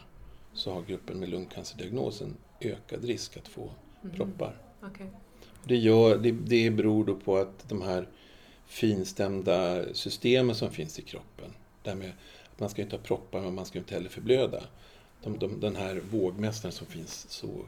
så 0.53 0.74
har 0.74 0.82
gruppen 0.82 1.20
med 1.20 1.30
lungcancerdiagnos 1.30 2.22
en 2.22 2.36
ökad 2.62 3.03
risk 3.03 3.38
att 3.38 3.48
få 3.48 3.70
Mhm. 4.03 4.15
proppar. 4.15 4.58
Okej. 4.82 5.10
Det, 5.63 5.75
gör, 5.77 6.18
det, 6.18 6.32
det 6.32 6.70
beror 6.70 7.06
då 7.06 7.15
på 7.15 7.38
att 7.38 7.70
de 7.70 7.82
här 7.82 8.08
finstämda 8.65 9.86
systemen 9.94 10.56
som 10.56 10.72
finns 10.72 11.00
i 11.00 11.01
kroppen, 11.01 11.53
där 11.84 11.96
med 11.96 12.12
att 12.53 12.60
man 12.60 12.70
ska 12.70 12.82
inte 12.82 12.96
ha 12.96 13.03
proppar 13.03 13.42
men 13.42 13.53
man 13.56 13.65
ska 13.65 13.80
inte 13.80 13.94
heller 13.94 14.10
förblöda. 14.10 14.63
De, 15.24 15.38
de, 15.39 15.60
den 15.60 15.75
här 15.75 16.01
vågmästaren 16.12 16.72
som 16.74 16.88
finns, 16.88 17.25
så 17.30 17.65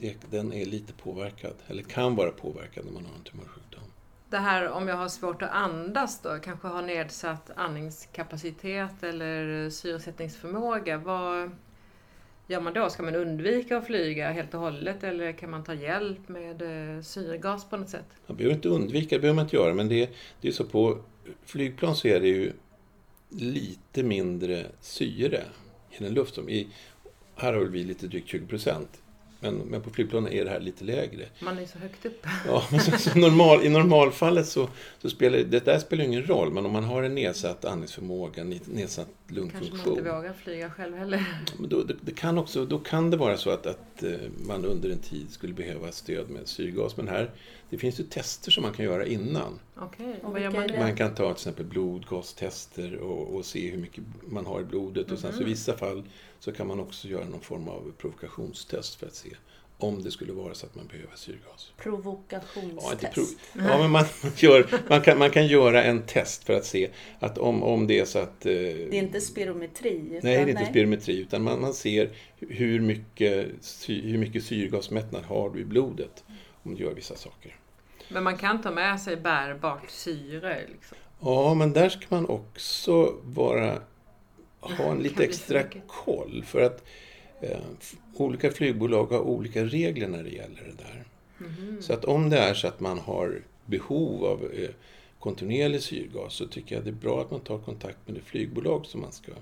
det, 0.00 0.16
den 0.30 0.52
är 0.52 0.64
lite 0.66 0.92
påverkad, 0.92 1.54
eller 1.66 1.82
kan 1.82 2.16
vara 2.16 2.30
påverkad 2.30 2.84
när 2.84 2.92
man 2.92 3.06
har 3.06 3.14
en 3.14 3.22
tumörsjukdom. 3.24 3.82
Det 4.32 4.38
här 4.38 4.68
om 4.68 4.88
jag 4.88 4.96
har 4.96 5.08
svårt 5.08 5.42
att 5.42 5.50
andas 5.50 6.22
då, 6.22 6.38
kanske 6.42 6.68
har 6.68 6.82
nedsatt 6.82 7.50
andningskapacitet 7.56 9.02
eller 9.02 9.70
syresättningsförmåga. 9.70 10.98
Vad 10.98 11.50
gör 12.46 12.60
man 12.60 12.72
då? 12.72 12.90
Ska 12.90 13.02
man 13.02 13.14
undvika 13.14 13.76
att 13.76 13.86
flyga 13.86 14.30
helt 14.30 14.54
och 14.54 14.60
hållet 14.60 15.04
eller 15.04 15.32
kan 15.32 15.50
man 15.50 15.64
ta 15.64 15.74
hjälp 15.74 16.28
med 16.28 16.62
eh, 16.62 17.02
syrgas 17.02 17.70
på 17.70 17.76
något 17.76 17.88
sätt? 17.88 18.04
Man 18.26 18.36
behöver 18.36 18.54
inte 18.54 18.68
undvika, 18.68 19.16
det 19.16 19.20
behöver 19.20 19.36
man 19.36 19.44
inte 19.44 19.56
göra, 19.56 19.74
men 19.74 19.88
det, 19.88 20.10
det 20.40 20.48
är 20.48 20.52
så 20.52 20.64
på 20.64 20.98
flygplan 21.44 21.96
så 21.96 22.08
är 22.08 22.20
det 22.20 22.28
ju 22.28 22.52
lite 23.28 24.02
mindre 24.02 24.66
syre 24.80 25.42
i 25.90 26.02
den 26.02 26.14
luft. 26.14 26.34
Som 26.34 26.48
i, 26.48 26.68
här 27.36 27.52
har 27.52 27.60
vi 27.60 27.84
lite 27.84 28.06
drygt 28.06 28.28
20 28.28 28.46
procent. 28.46 29.01
Men, 29.42 29.54
men 29.54 29.82
på 29.82 29.90
flygplanen 29.90 30.32
är 30.32 30.44
det 30.44 30.50
här 30.50 30.60
lite 30.60 30.84
lägre. 30.84 31.24
Man 31.40 31.58
är 31.58 31.66
så 31.66 31.78
högt 31.78 32.06
upp. 32.06 32.26
Ja, 32.46 32.64
men 32.70 32.80
så, 32.80 32.98
så 32.98 33.18
normal, 33.18 33.64
I 33.64 33.68
normalfallet 33.68 34.46
så, 34.46 34.68
så 35.02 35.10
spelar 35.10 35.38
det 35.38 35.64
där 35.64 35.78
spelar 35.78 36.04
ingen 36.04 36.26
roll, 36.26 36.52
men 36.52 36.66
om 36.66 36.72
man 36.72 36.84
har 36.84 37.02
en 37.02 37.14
nedsatt 37.14 37.64
andningsförmåga, 37.64 38.44
nedsatt 38.44 39.08
lungfunktion. 39.34 39.70
Kanske 39.70 39.88
man 39.88 39.98
inte 39.98 40.10
vågar 40.14 40.32
flyga 40.32 40.70
själv 40.70 40.96
heller. 40.96 41.24
Men 41.58 41.68
då, 41.68 41.82
det, 41.82 41.96
det, 42.00 42.12
kan 42.12 42.38
också, 42.38 42.64
då 42.64 42.78
kan 42.78 43.10
det 43.10 43.16
vara 43.16 43.36
så 43.36 43.50
att, 43.50 43.66
att 43.66 44.02
eh, 44.02 44.10
man 44.46 44.64
under 44.64 44.90
en 44.90 44.98
tid 44.98 45.30
skulle 45.30 45.52
behöva 45.52 45.92
stöd 45.92 46.30
med 46.30 46.48
syrgas. 46.48 46.96
Men 46.96 47.08
här, 47.08 47.30
det 47.70 47.78
finns 47.78 48.00
ju 48.00 48.04
tester 48.04 48.50
som 48.50 48.62
man 48.62 48.72
kan 48.72 48.84
göra 48.84 49.06
innan. 49.06 49.58
Okej, 49.76 50.20
Och 50.22 50.32
vad 50.32 50.40
gör 50.42 50.50
man? 50.50 50.68
Man 50.78 50.96
kan 50.96 51.14
ta 51.14 51.24
till 51.24 51.32
exempel 51.32 51.64
blodgastester 51.66 52.96
och, 52.96 53.34
och 53.36 53.44
se 53.44 53.70
hur 53.70 53.78
mycket 53.78 54.04
man 54.28 54.46
har 54.46 54.60
i 54.60 54.64
blodet. 54.64 55.10
Och 55.12 55.18
sen 55.18 55.32
så 55.32 55.38
i 55.38 55.40
Mhm. 55.40 55.50
vissa 55.50 55.76
fall 55.76 56.02
så 56.40 56.52
kan 56.52 56.66
man 56.66 56.80
också 56.80 57.08
göra 57.08 57.24
någon 57.24 57.40
form 57.40 57.68
av 57.68 57.92
provokationstest 57.98 58.94
för 58.94 59.06
att 59.06 59.14
se 59.14 59.30
om 59.82 60.02
det 60.02 60.10
skulle 60.10 60.32
vara 60.32 60.54
så 60.54 60.66
att 60.66 60.74
man 60.74 60.86
behöver 60.86 61.16
syrgas. 61.16 61.72
Provokationstest. 61.76 62.82
Ja, 62.86 62.92
inte 62.92 63.06
prov. 63.06 63.26
ja 63.52 63.78
men 63.78 63.90
man, 63.90 63.90
man, 63.90 64.32
gör, 64.36 64.66
man, 64.88 65.00
kan, 65.00 65.18
man 65.18 65.30
kan 65.30 65.46
göra 65.46 65.82
en 65.82 66.02
test 66.02 66.44
för 66.44 66.52
att 66.54 66.64
se 66.64 66.90
att 67.18 67.38
om, 67.38 67.62
om 67.62 67.86
det 67.86 68.00
är 68.00 68.04
så 68.04 68.18
att... 68.18 68.46
Eh, 68.46 68.52
Det 68.52 68.88
är 68.88 68.94
inte 68.94 69.20
spirometri? 69.20 69.90
Utan, 69.90 70.20
Nej, 70.22 70.36
det 70.36 70.42
är 70.42 70.48
inte 70.48 70.66
spirometri, 70.66 71.20
utan 71.20 71.42
man, 71.42 71.60
man 71.60 71.74
ser 71.74 72.10
hur 72.38 72.80
mycket, 72.80 73.48
hur 73.86 74.18
mycket 74.18 74.44
syrgasmättnad 74.44 75.24
har 75.24 75.50
du 75.50 75.60
i 75.60 75.64
blodet 75.64 76.24
om 76.62 76.74
du 76.74 76.82
gör 76.84 76.94
vissa 76.94 77.16
saker. 77.16 77.56
Men 78.08 78.22
man 78.24 78.36
kan 78.36 78.62
ta 78.62 78.70
med 78.70 79.00
sig 79.00 79.16
bärbart 79.16 79.90
syre. 79.90 80.60
Liksom. 80.72 80.96
Ja, 81.20 81.54
men 81.54 81.72
där 81.72 81.88
ska 81.88 82.06
man 82.08 82.26
också 82.26 83.14
vara, 83.22 83.82
ha 84.60 84.90
en 84.90 84.98
lite 84.98 85.24
extra 85.24 85.62
koll. 85.86 86.44
För 86.46 86.60
att 86.62 86.78
eh, 86.78 86.84
olika 88.14 88.50
flygbolag 88.50 89.06
har 89.06 89.20
olika 89.20 89.64
regler 89.64 90.08
när 90.08 90.22
det 90.22 90.30
gäller 90.30 90.62
det 90.76 90.82
där. 90.84 91.04
Mhm. 91.38 91.82
Så 91.82 91.92
att 91.92 92.04
om 92.04 92.30
det 92.30 92.38
är 92.38 92.54
så 92.54 92.68
att 92.68 92.80
man 92.80 92.98
har 92.98 93.42
behov 93.66 94.24
av 94.24 94.50
eh, 94.52 94.68
kontinuerlig 95.18 95.82
syrgas 95.82 96.34
så 96.34 96.46
tycker 96.46 96.74
jag 96.74 96.84
det 96.84 96.90
är 96.90 96.94
bra 96.94 97.20
att 97.20 97.30
man 97.30 97.40
tar 97.40 97.58
kontakt 97.58 97.98
med 98.06 98.14
det 98.14 98.20
flygbolag 98.20 98.86
som 98.86 99.00
man 99.00 99.12
ska 99.12 99.32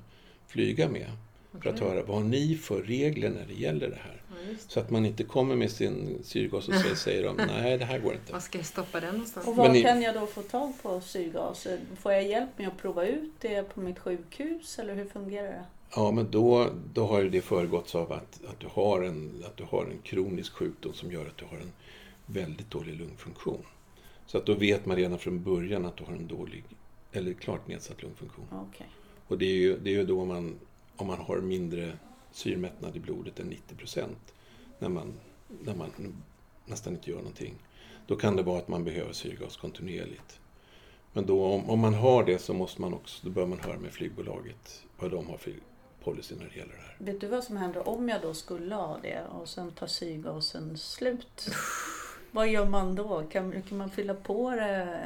flyga 0.47 0.89
med. 0.89 1.11
För 1.63 1.71
att 1.71 1.79
höra 1.81 2.03
vad 2.03 2.17
har 2.17 2.25
ni 2.25 2.55
för 2.57 2.83
regler 2.83 3.31
när 3.31 3.47
det 3.49 3.55
gäller 3.55 3.89
det 3.89 3.99
här. 4.05 4.23
Ja, 4.29 4.35
det. 4.51 4.57
Så 4.73 4.81
att 4.81 4.91
man 4.91 5.07
inte 5.07 5.25
kommer 5.25 5.57
med 5.57 5.71
sin 5.71 6.19
syrgas 6.25 6.69
och 6.69 6.75
säger, 6.75 6.95
säger 7.05 7.25
de 7.25 7.37
nej 7.37 7.79
det 7.79 7.85
här 7.85 7.99
går 7.99 8.13
inte. 8.15 8.33
Var 8.33 8.41
ska 8.41 8.59
jag 8.59 8.67
stoppa 8.67 9.01
den 9.01 9.13
någonstans? 9.13 9.47
Och 9.49 9.57
var 9.57 9.65
Men 9.65 9.73
ni- 9.73 9.83
kan 9.83 10.03
jag 10.03 10.15
då 10.15 10.27
få 10.27 10.43
tag 10.43 10.73
på 10.83 11.01
syrgas? 11.01 11.67
Får 12.01 12.13
jag 12.13 12.29
hjälp 12.29 12.49
med 12.57 12.69
att 12.69 12.79
prova 12.79 13.07
ut 13.07 13.33
det 13.41 13.63
på 13.75 13.81
mitt 13.81 13.99
sjukhus 13.99 14.79
eller 14.79 14.95
hur 14.95 15.05
fungerar 15.05 15.47
det? 15.47 15.65
Ja, 15.95 16.11
men 16.11 16.31
då, 16.31 16.71
då 16.95 17.07
har 17.07 17.21
ju 17.21 17.31
det 17.31 17.41
föregåtts 17.41 17.95
av 17.95 18.13
att, 18.13 18.45
att, 18.45 18.61
du 18.61 18.67
har 18.73 19.03
en, 19.03 19.45
att 19.47 19.57
du 19.57 19.65
har 19.65 19.85
en 19.85 19.99
kronisk 20.03 20.53
sjukdom 20.53 20.93
som 20.93 21.13
gör 21.13 21.27
att 21.27 21.37
du 21.37 21.45
har 21.45 21.57
en 21.57 21.73
väldigt 22.27 22.71
dålig 22.71 22.95
lungfunktion. 22.95 23.63
Så 24.27 24.39
att 24.39 24.47
då 24.47 24.55
vet 24.55 24.87
man 24.87 24.97
redan 24.97 25.19
från 25.19 25.43
början 25.43 25.87
att 25.87 25.97
du 25.97 26.05
har 26.05 26.13
en 26.13 26.27
dålig, 26.27 26.65
eller 27.13 27.33
klart 27.33 27.69
nedsatt 27.69 28.03
lungfunktion. 28.03 28.47
Okej. 28.51 28.87
Och 29.29 29.39
det 29.39 29.45
är 29.45 29.57
ju, 29.57 29.79
det 29.79 29.91
är 29.91 29.95
ju 29.95 30.07
då 30.07 30.25
man, 30.25 30.59
om 30.97 31.07
man 31.07 31.19
har 31.19 31.39
mindre 31.39 31.93
syrmättnad 32.33 32.97
i 32.97 33.01
blodet 33.01 33.41
än 33.41 33.47
90 33.47 33.75
procent, 33.77 34.35
när 34.79 34.89
man, 34.89 35.15
när 35.61 35.75
man 35.75 35.91
nästan 36.67 36.93
inte 36.93 37.11
gör 37.11 37.19
någonting. 37.19 37.55
Då 38.07 38.17
kan 38.17 38.37
det 38.37 38.43
vara 38.43 38.59
att 38.59 38.69
man 38.69 38.85
behöver 38.85 39.13
syrgas 39.13 39.57
kontinuerligt. 39.57 40.41
Men 41.13 41.27
då, 41.27 41.45
om, 41.45 41.71
om 41.71 41.79
man 41.81 41.95
har 41.95 42.25
det 42.25 42.39
så 42.39 42.55
måste 42.55 42.81
man 42.81 42.95
också, 42.95 43.27
då 43.27 43.31
bör 43.31 43.47
man 43.47 43.59
höra 43.59 43.79
med 43.79 43.93
flygbolaget 43.93 44.83
vad 44.99 45.11
de 45.11 45.27
har 45.27 45.37
för 45.37 45.51
policy 46.05 46.35
när 46.39 46.45
det 46.45 46.57
gäller 46.57 46.73
det 46.73 46.81
här. 46.83 47.13
Vet 47.13 47.21
du 47.21 47.27
vad 47.27 47.45
som 47.45 47.57
händer 47.57 47.89
om 47.89 48.09
jag 48.09 48.23
då 48.23 48.35
skulle 48.35 48.75
ha 48.75 48.99
det 49.03 49.23
och 49.41 49.49
sen 49.49 49.71
tar 49.71 49.87
syrgasen 49.87 50.79
slut? 50.79 51.49
Vad 52.31 52.49
gör 52.49 52.67
man 52.67 52.95
då? 52.95 53.23
Kan, 53.33 53.63
kan 53.63 53.79
man 53.79 53.91
fylla 53.91 54.15
på 54.15 54.51
det? 54.51 54.99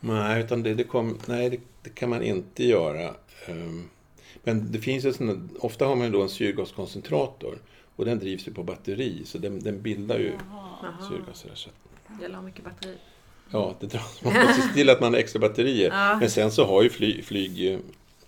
Nej, 0.00 0.40
utan 0.44 0.62
det, 0.62 0.74
det, 0.74 0.84
kom, 0.84 1.18
nej 1.26 1.50
det, 1.50 1.60
det 1.82 1.90
kan 1.90 2.10
man 2.10 2.22
inte 2.22 2.64
göra. 2.64 3.14
Ehm, 3.46 3.88
Men 4.44 4.72
det 4.72 4.78
finns 4.78 5.04
ju 5.04 5.12
såna, 5.12 5.48
ofta 5.60 5.86
har 5.86 5.96
man 5.96 6.12
då 6.12 6.22
en 6.22 6.28
syrgaskoncentrator 6.28 7.58
och 7.96 8.04
den 8.04 8.18
drivs 8.18 8.48
ju 8.48 8.52
på 8.54 8.62
batteri 8.62 9.22
så 9.24 9.38
den, 9.38 9.60
den 9.60 9.82
bildar 9.82 10.18
ju 10.18 10.32
Jaha. 10.50 10.68
Jaha. 10.82 11.08
syrgaser. 11.08 11.50
Så 11.54 11.68
att, 11.68 11.74
Det 12.18 12.22
gäller 12.22 12.40
mycket 12.42 12.64
batteri. 12.64 12.96
ja, 13.50 13.74
det 13.80 13.86
dras. 13.86 14.20
Man 14.24 14.34
måste 14.34 14.62
se 14.62 14.68
till 14.74 14.90
att 14.90 15.00
man 15.00 15.12
har 15.12 15.20
extra 15.20 15.40
batterier. 15.40 15.90
Ja, 15.92 16.16
Men 16.20 16.30
sen 16.30 16.50
så 16.50 16.64
har 16.66 16.82
ju 16.82 16.90
flyg, 16.90 17.24
flyg, 17.24 17.78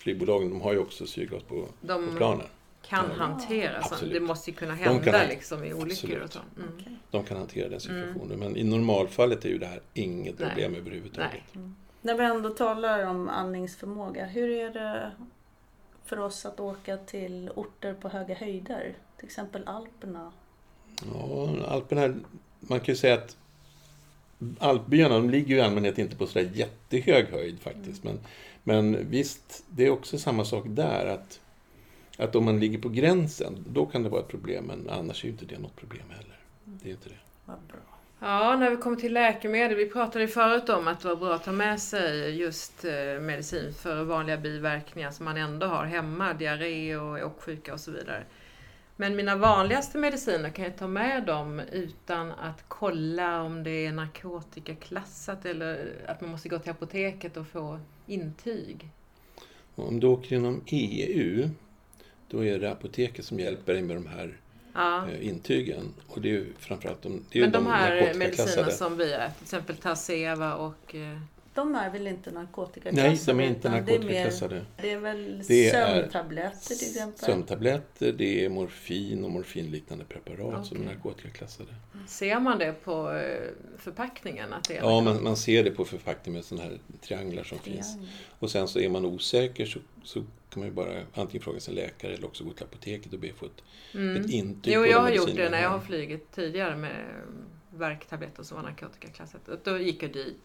flygbolagen 0.05 0.51
de 0.51 0.61
har 0.61 0.73
ju 0.73 0.79
också 0.79 1.07
syrgas 1.07 1.43
på, 1.43 1.55
på 1.63 1.69
de 1.81 2.17
planen. 2.17 2.47
kan 2.89 3.05
Ja. 3.19 3.25
hantera 3.25 3.83
sånt. 3.83 4.13
Det 4.13 4.21
måste 4.21 4.51
ju 4.51 4.57
kunna 4.57 4.73
De 4.73 4.79
hända 4.79 5.13
kan- 5.13 5.29
liksom, 5.29 5.65
i 5.65 5.73
olyckor 5.75 5.91
Absolut. 5.93 6.23
och 6.25 6.33
så. 6.33 6.39
Mm. 6.59 6.97
De 7.11 7.25
kan 7.25 7.37
hantera 7.37 7.69
den 7.69 7.81
Mm. 7.91 8.07
situationen. 8.07 8.39
Men 8.39 8.57
i 8.57 8.65
normalfallet 8.65 9.45
är 9.45 9.49
ju 9.49 9.59
det 9.59 9.67
här 9.67 9.81
inget 9.95 10.39
Nej. 10.39 10.49
problem 10.49 10.75
överhuvudtaget. 10.75 11.33
Nej. 11.53 11.65
När 12.03 12.15
vi 12.15 12.25
ändå 12.25 12.51
talar 12.51 13.07
om 13.07 13.29
andningsförmåga, 13.29 14.27
hur 14.27 14.51
är 14.51 14.71
det 14.71 15.13
för 16.05 16.19
oss 16.19 16.47
att 16.47 16.61
åka 16.61 16.97
till 16.97 17.51
orter 17.57 17.95
på 17.95 18.09
höga 18.09 18.35
höjder? 18.35 18.95
Till 19.17 19.27
exempel 19.27 19.63
Alperna. 19.67 20.33
Ja, 21.15 21.51
Alperna, 21.69 22.15
man 22.61 22.81
kan 22.81 22.93
ju 22.93 22.97
säga 22.97 23.15
att 23.15 23.37
Alpbyarna 24.59 25.15
de 25.15 25.31
ligger 25.31 25.49
ju 25.49 25.57
i 25.57 25.61
allmänhet 25.61 25.99
inte 25.99 26.17
på 26.17 26.27
sådär 26.27 26.51
jättehög 26.55 27.27
höjd 27.31 27.61
faktiskt. 27.61 28.05
Men, 28.05 28.19
men 28.65 29.11
visst, 29.11 29.65
det 29.69 29.87
är 29.87 29.91
också 29.91 30.19
samma 30.19 30.45
sak 30.45 30.65
där. 30.69 31.07
Att, 31.07 31.41
att 32.19 32.37
om 32.37 32.45
man 32.45 32.61
ligger 32.61 32.79
på 32.79 32.89
gränsen, 32.89 33.65
då 33.69 33.87
kan 33.87 34.03
det 34.03 34.09
vara 34.09 34.21
ett 34.21 34.29
problem. 34.29 34.65
Men 34.65 34.89
annars 34.91 35.25
är 35.25 35.27
ju 35.27 35.33
inte 35.33 35.45
det 35.45 35.59
något 35.59 35.77
problem 35.77 36.05
heller. 36.11 36.39
Det 36.65 36.89
är 36.89 36.93
inte 36.93 37.09
det. 37.09 37.15
Vad 37.45 37.59
bra. 37.69 37.79
Ja, 38.21 38.57
när 38.57 38.71
vi 38.71 38.77
kommer 38.77 38.97
till 38.97 39.13
läkemedel. 39.13 39.77
Vi 39.77 39.91
pratade 39.91 40.25
ju 40.25 40.29
förut 40.29 40.69
om 40.69 40.89
att 40.89 41.01
det 41.01 41.09
var 41.09 41.17
bra 41.17 41.35
att 41.35 41.45
ta 41.45 41.53
med 41.53 41.81
sig 41.81 42.31
just 42.31 42.85
eh, 42.85 43.21
medicin 43.21 43.75
för 43.75 44.05
vanliga 44.05 44.37
biverkningar 44.37 45.11
som 45.11 45.25
man 45.25 45.37
ändå 45.37 45.67
har 45.67 45.85
hemma. 45.85 46.33
Diarré 46.33 46.97
och 46.97 47.27
åksjuka 47.27 47.73
och 47.73 47.81
så 47.81 47.91
vidare. 47.91 48.25
Men 48.97 49.17
mina 49.17 49.37
vanligaste 49.37 49.99
mediciner 49.99 50.51
kan 50.51 50.65
jag 50.65 50.77
ta 50.77 50.87
med 50.87 51.25
dem 51.25 51.61
utan 51.73 52.33
att 52.33 52.65
kolla 52.69 53.43
om 53.43 53.63
det 53.65 53.87
är 53.87 53.93
narkotikaklassat 53.93 55.45
eller 55.45 55.93
att 56.07 56.21
man 56.21 56.31
måste 56.31 56.49
gå 56.49 56.59
till 56.59 56.71
apoteket 56.71 57.37
och 57.37 57.47
få 57.47 57.81
intyg. 58.07 58.89
Om 59.75 60.01
du 60.01 60.07
åker 60.07 60.37
inom 60.37 60.63
EU, 60.67 61.49
då 62.29 62.45
är 62.45 62.59
det 62.59 62.71
apoteket 62.73 63.25
som 63.25 63.41
hjälper 63.41 63.73
dig 63.73 63.83
med 63.83 63.97
de 63.97 64.07
här 64.07 64.37
Ja. 64.75 65.09
eh, 65.09 65.27
intygen. 65.29 65.95
Och 66.09 66.21
det 66.21 66.29
är 66.29 66.33
ju 66.33 66.53
framförallt 66.59 67.03
de, 67.03 67.25
det 67.31 67.39
är 67.39 67.43
Men 67.43 67.53
de 67.53 67.67
här 67.67 67.91
narkotikaklassade. 67.91 68.19
medicinerna 68.47 68.71
som 68.71 68.97
vi 68.97 69.13
äter, 69.13 69.31
till 69.35 69.43
exempel 69.43 69.77
Tarseva 69.77 70.55
och... 70.55 70.95
De 71.55 71.75
är 71.75 71.91
väl 71.91 72.07
inte 72.07 72.31
narkotikaklassade? 72.31 73.09
Nej, 73.09 73.21
de 73.27 73.41
är 73.41 73.45
inte 73.45 73.59
utan 73.59 73.73
det 73.73 73.79
är 73.79 73.83
mer- 73.83 73.93
narkotikaklassade. 73.99 74.65
Det 74.81 74.91
är 74.93 74.99
väl 74.99 75.43
Det 75.49 75.69
är 75.69 75.73
sömntabletter 75.73 76.75
till 76.75 76.89
exempel? 76.89 77.25
Sömntabletter, 77.25 78.13
det 78.13 78.45
är 78.45 78.49
morfin 78.49 79.25
och 79.25 79.31
morfinliknande 79.31 80.05
preparat 80.05 80.67
som 80.67 80.81
är 80.81 80.85
narkotikaklassade. 80.85 81.69
Ser 82.07 82.41
man 82.41 82.59
det 82.59 82.73
på 82.85 83.13
eh, 83.13 83.49
förpackningen? 83.79 84.53
Att 84.53 84.65
det 84.69 84.77
är 84.77 84.83
Ja, 84.83 85.01
man, 85.01 85.23
man 85.23 85.37
ser 85.37 85.65
det 85.65 85.71
på 85.71 85.85
förpackningen 85.85 86.35
med 86.37 86.45
sådana 86.45 86.65
här 86.69 86.79
trianglar 87.01 87.45
som 87.45 87.59
finns. 87.59 87.97
Och 88.39 88.51
sen 88.51 88.69
så 88.69 88.79
är 88.79 88.89
man 88.89 89.05
osäker 89.05 89.67
så, 89.67 89.79
så 90.05 90.21
kan 90.51 90.61
man 90.61 90.65
ju 90.69 90.73
bara 90.75 90.93
antingen 91.15 91.43
fråga 91.45 91.61
sin 91.61 91.75
läkare 91.75 92.15
eller 92.15 92.27
också 92.27 92.45
gå 92.45 92.53
till 92.53 92.65
apoteket 92.65 93.13
och 93.13 93.19
be 93.19 93.33
få 93.33 93.47
ett, 93.47 93.63
Mm. 93.95 94.23
ett 94.25 94.31
intyg 94.31 94.73
Jo, 94.75 94.87
jag 94.87 95.01
har 95.01 95.11
gjort 95.11 95.35
det 95.37 95.51
när 95.51 95.63
jag 95.63 95.69
har 95.71 95.81
flugit 95.81 96.33
tidigare 96.33 96.77
med 96.77 97.05
värktabletter 97.71 98.43
som 98.43 98.57
var 98.57 98.65
narkotikaklassat. 98.65 99.49
Och 99.49 99.59
Då 99.65 99.79
gick 99.79 100.03
jag 100.03 100.13
dit. 100.13 100.41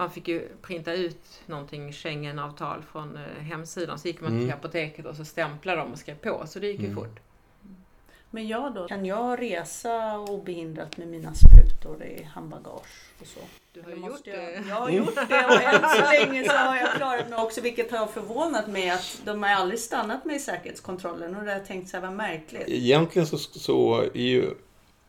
Man 0.00 0.10
fick 0.10 0.28
ju 0.28 0.48
printa 0.62 0.92
ut 0.92 1.40
någonting, 1.46 1.92
Schengenavtal 1.92 2.82
från 2.92 3.16
eh, 3.16 3.42
hemsidan. 3.42 3.98
Så 3.98 4.08
gick 4.08 4.20
man 4.20 4.30
Mm. 4.32 4.44
till 4.44 4.54
apoteket 4.54 5.06
och 5.06 5.16
så 5.16 5.24
stämplade 5.24 5.80
de 5.80 5.92
och 5.92 5.98
skrev 5.98 6.14
på. 6.14 6.42
Så 6.46 6.58
det 6.58 6.66
gick 6.66 6.80
ju 6.80 6.86
Mm. 6.86 6.96
fort. 6.96 7.20
Men 8.30 8.48
jag 8.48 8.74
då? 8.74 8.88
Kan 8.88 9.04
jag 9.04 9.42
resa 9.42 10.18
obehindrat 10.18 10.96
med 10.96 11.08
mina 11.08 11.32
sprutor 11.34 12.02
i 12.04 12.22
handbagage 12.22 13.10
och 13.20 13.26
så? 13.26 13.40
Du 13.72 13.82
har 13.82 13.90
ju 13.90 13.96
gjort 13.96 14.20
jag, 14.24 14.36
det. 14.38 14.64
Jag 14.68 14.76
har 14.76 14.90
gjort 14.90 15.14
det 15.28 15.46
och 15.46 15.62
än 15.62 15.88
så 15.90 16.12
länge 16.12 16.44
så 16.44 16.52
har 16.56 16.76
jag 16.76 16.92
klarat 16.92 17.28
mig 17.30 17.38
också 17.38 17.60
vilket 17.60 17.90
har 17.90 18.06
förvånat 18.06 18.68
mig 18.68 18.90
att 18.90 19.20
de 19.24 19.42
har 19.42 19.50
aldrig 19.50 19.80
stannat 19.80 20.24
mig 20.24 20.36
i 20.36 20.40
säkerhetskontrollen 20.40 21.36
och 21.36 21.44
det 21.44 21.50
har 21.50 21.58
jag 21.58 21.66
tänkt 21.66 21.90
så 21.90 21.96
här, 21.96 22.04
vad 22.06 22.12
märkligt. 22.16 22.64
Egentligen 22.68 23.26
så, 23.26 23.38
så 23.38 24.00
är 24.02 24.16
ju 24.16 24.54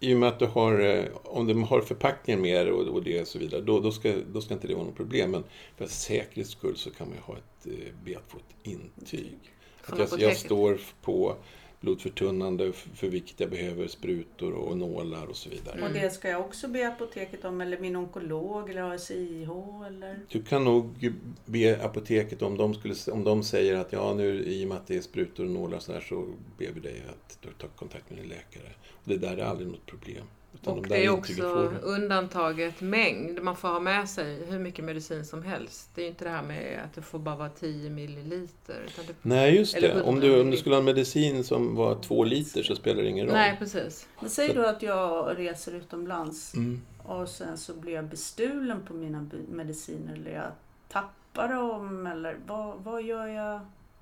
i 0.04 0.14
och 0.14 0.18
med 0.18 0.30
att 0.30 0.40
du 0.40 0.46
har, 0.46 0.80
eh, 0.80 1.06
om 1.24 1.48
de 1.48 1.64
har 1.64 1.82
förpackningen 1.82 2.42
med 2.42 2.68
och, 2.68 2.88
och 2.88 3.04
det 3.04 3.22
och 3.22 3.28
så 3.28 3.40
vidare, 3.40 3.62
då, 3.62 3.80
då, 3.80 3.92
ska, 3.92 4.14
då 4.34 4.42
ska 4.42 4.54
inte 4.54 4.68
det 4.68 4.76
vara 4.76 4.86
något 4.86 4.96
problem. 4.96 5.32
Men 5.32 5.44
för 5.78 5.88
säkerhets 5.88 6.52
skull 6.52 6.78
så 6.78 6.92
kan 6.92 7.08
man 7.08 7.18
ju 7.18 7.24
ha 7.24 7.38
ett, 7.38 7.68
eh, 8.08 8.20
få 8.28 8.38
ett 8.38 8.68
intyg. 8.68 9.38
Att 9.86 10.00
jag, 10.00 10.22
jag 10.22 10.38
står 10.38 10.80
på 11.02 11.36
blodförtunnande 11.82 12.72
för 12.74 13.08
vilket 13.08 13.40
jag 13.40 13.50
behöver 13.50 13.88
sprutor 13.88 14.54
och 14.54 14.78
nålar 14.78 15.26
och 15.26 15.36
så 15.36 15.50
vidare. 15.50 15.82
Och 15.82 15.94
det 15.94 16.14
ska 16.14 16.30
jag 16.30 16.42
också 16.42 16.68
be 16.68 16.88
apoteket 16.88 17.46
om 17.46 17.62
eller 17.62 17.80
min 17.80 17.96
onkolog 17.96 18.70
eller 18.70 18.82
ASIH 18.82 19.50
eller? 19.88 20.20
Du 20.30 20.44
kan 20.44 20.64
nog 20.64 21.14
be 21.46 21.86
apoteket 21.86 22.42
om 22.42 22.58
de, 22.58 22.74
skulle, 22.74 22.96
om 23.12 23.24
de 23.24 23.44
säger 23.44 23.76
att 23.76 23.94
ja 23.94 24.14
nu 24.14 24.44
i 24.44 24.66
och 24.66 24.70
med 24.70 24.78
att 24.78 24.88
det 24.88 24.98
är 24.98 25.02
sprutor 25.02 25.44
och 25.44 25.52
nålar 25.52 25.78
och 25.78 25.84
sådär 25.84 26.06
så 26.10 26.28
ber 26.58 26.72
vi 26.72 26.80
dig 26.80 27.04
att 27.10 27.38
du 27.42 27.50
tar 27.52 27.68
kontakt 27.68 28.10
med 28.10 28.20
din 28.20 28.30
läkare. 28.30 28.72
Och 28.92 29.10
det 29.10 29.18
där 29.18 29.38
är 29.38 29.44
aldrig 29.44 29.68
något 29.68 29.86
problem. 29.86 30.24
Utan 30.54 30.74
Och 30.78 30.84
de 30.84 30.90
det 30.90 31.06
är 31.06 31.10
också 31.10 31.44
undantaget 31.82 32.82
mängd. 32.82 33.44
Man 33.44 33.56
får 33.56 33.68
ha 33.68 33.80
med 33.80 34.10
sig 34.10 34.46
hur 34.46 34.60
mycket 34.60 34.86
medicin 34.86 35.26
som 35.26 35.44
helst. 35.44 35.90
Det 35.96 36.02
är 36.02 36.04
ju 36.04 36.10
inte 36.10 36.26
det 36.26 36.32
här 36.32 36.44
med 36.44 36.80
att 36.86 36.94
det 36.94 37.02
får 37.02 37.20
bara 37.20 37.36
vara 37.36 37.50
10 37.50 37.90
milliliter. 37.90 38.84
Utan 38.88 39.06
det... 39.06 39.14
Nej, 39.22 39.56
just 39.56 39.82
det. 39.82 39.94
Om 39.94 40.00
100 40.00 40.28
du, 40.28 40.42
om 40.42 40.52
du 40.52 40.58
skulle 40.58 40.76
ha 40.76 40.80
en 40.80 40.86
medicin 40.86 41.44
som 41.44 41.76
var 41.76 41.96
två 42.02 42.24
liter 42.24 42.64
så 42.64 42.76
spelar 42.76 43.04
det 43.04 43.10
ingen 43.10 43.26
roll. 43.26 43.34
Nej, 43.36 43.56
precis. 43.60 44.08
Men 44.20 44.30
säg 44.30 44.54
då 44.54 44.66
att 44.66 44.82
jag 44.82 45.40
reser 45.40 45.72
utomlands 45.76 46.54
Mm. 46.54 46.82
och 47.04 47.30
sen 47.30 47.58
så 47.58 47.74
blir 47.74 47.94
jag 47.94 48.06
bestulen 48.06 48.82
på 48.88 48.94
mina 48.94 49.30
mediciner 49.52 50.14
eller 50.14 50.32
jag 50.32 50.52
tappar 50.90 51.54
dem 51.54 52.08
eller 52.08 52.38
vad, 52.48 52.78
vad, 52.84 53.04
gör, 53.04 53.28
jag, 53.28 53.60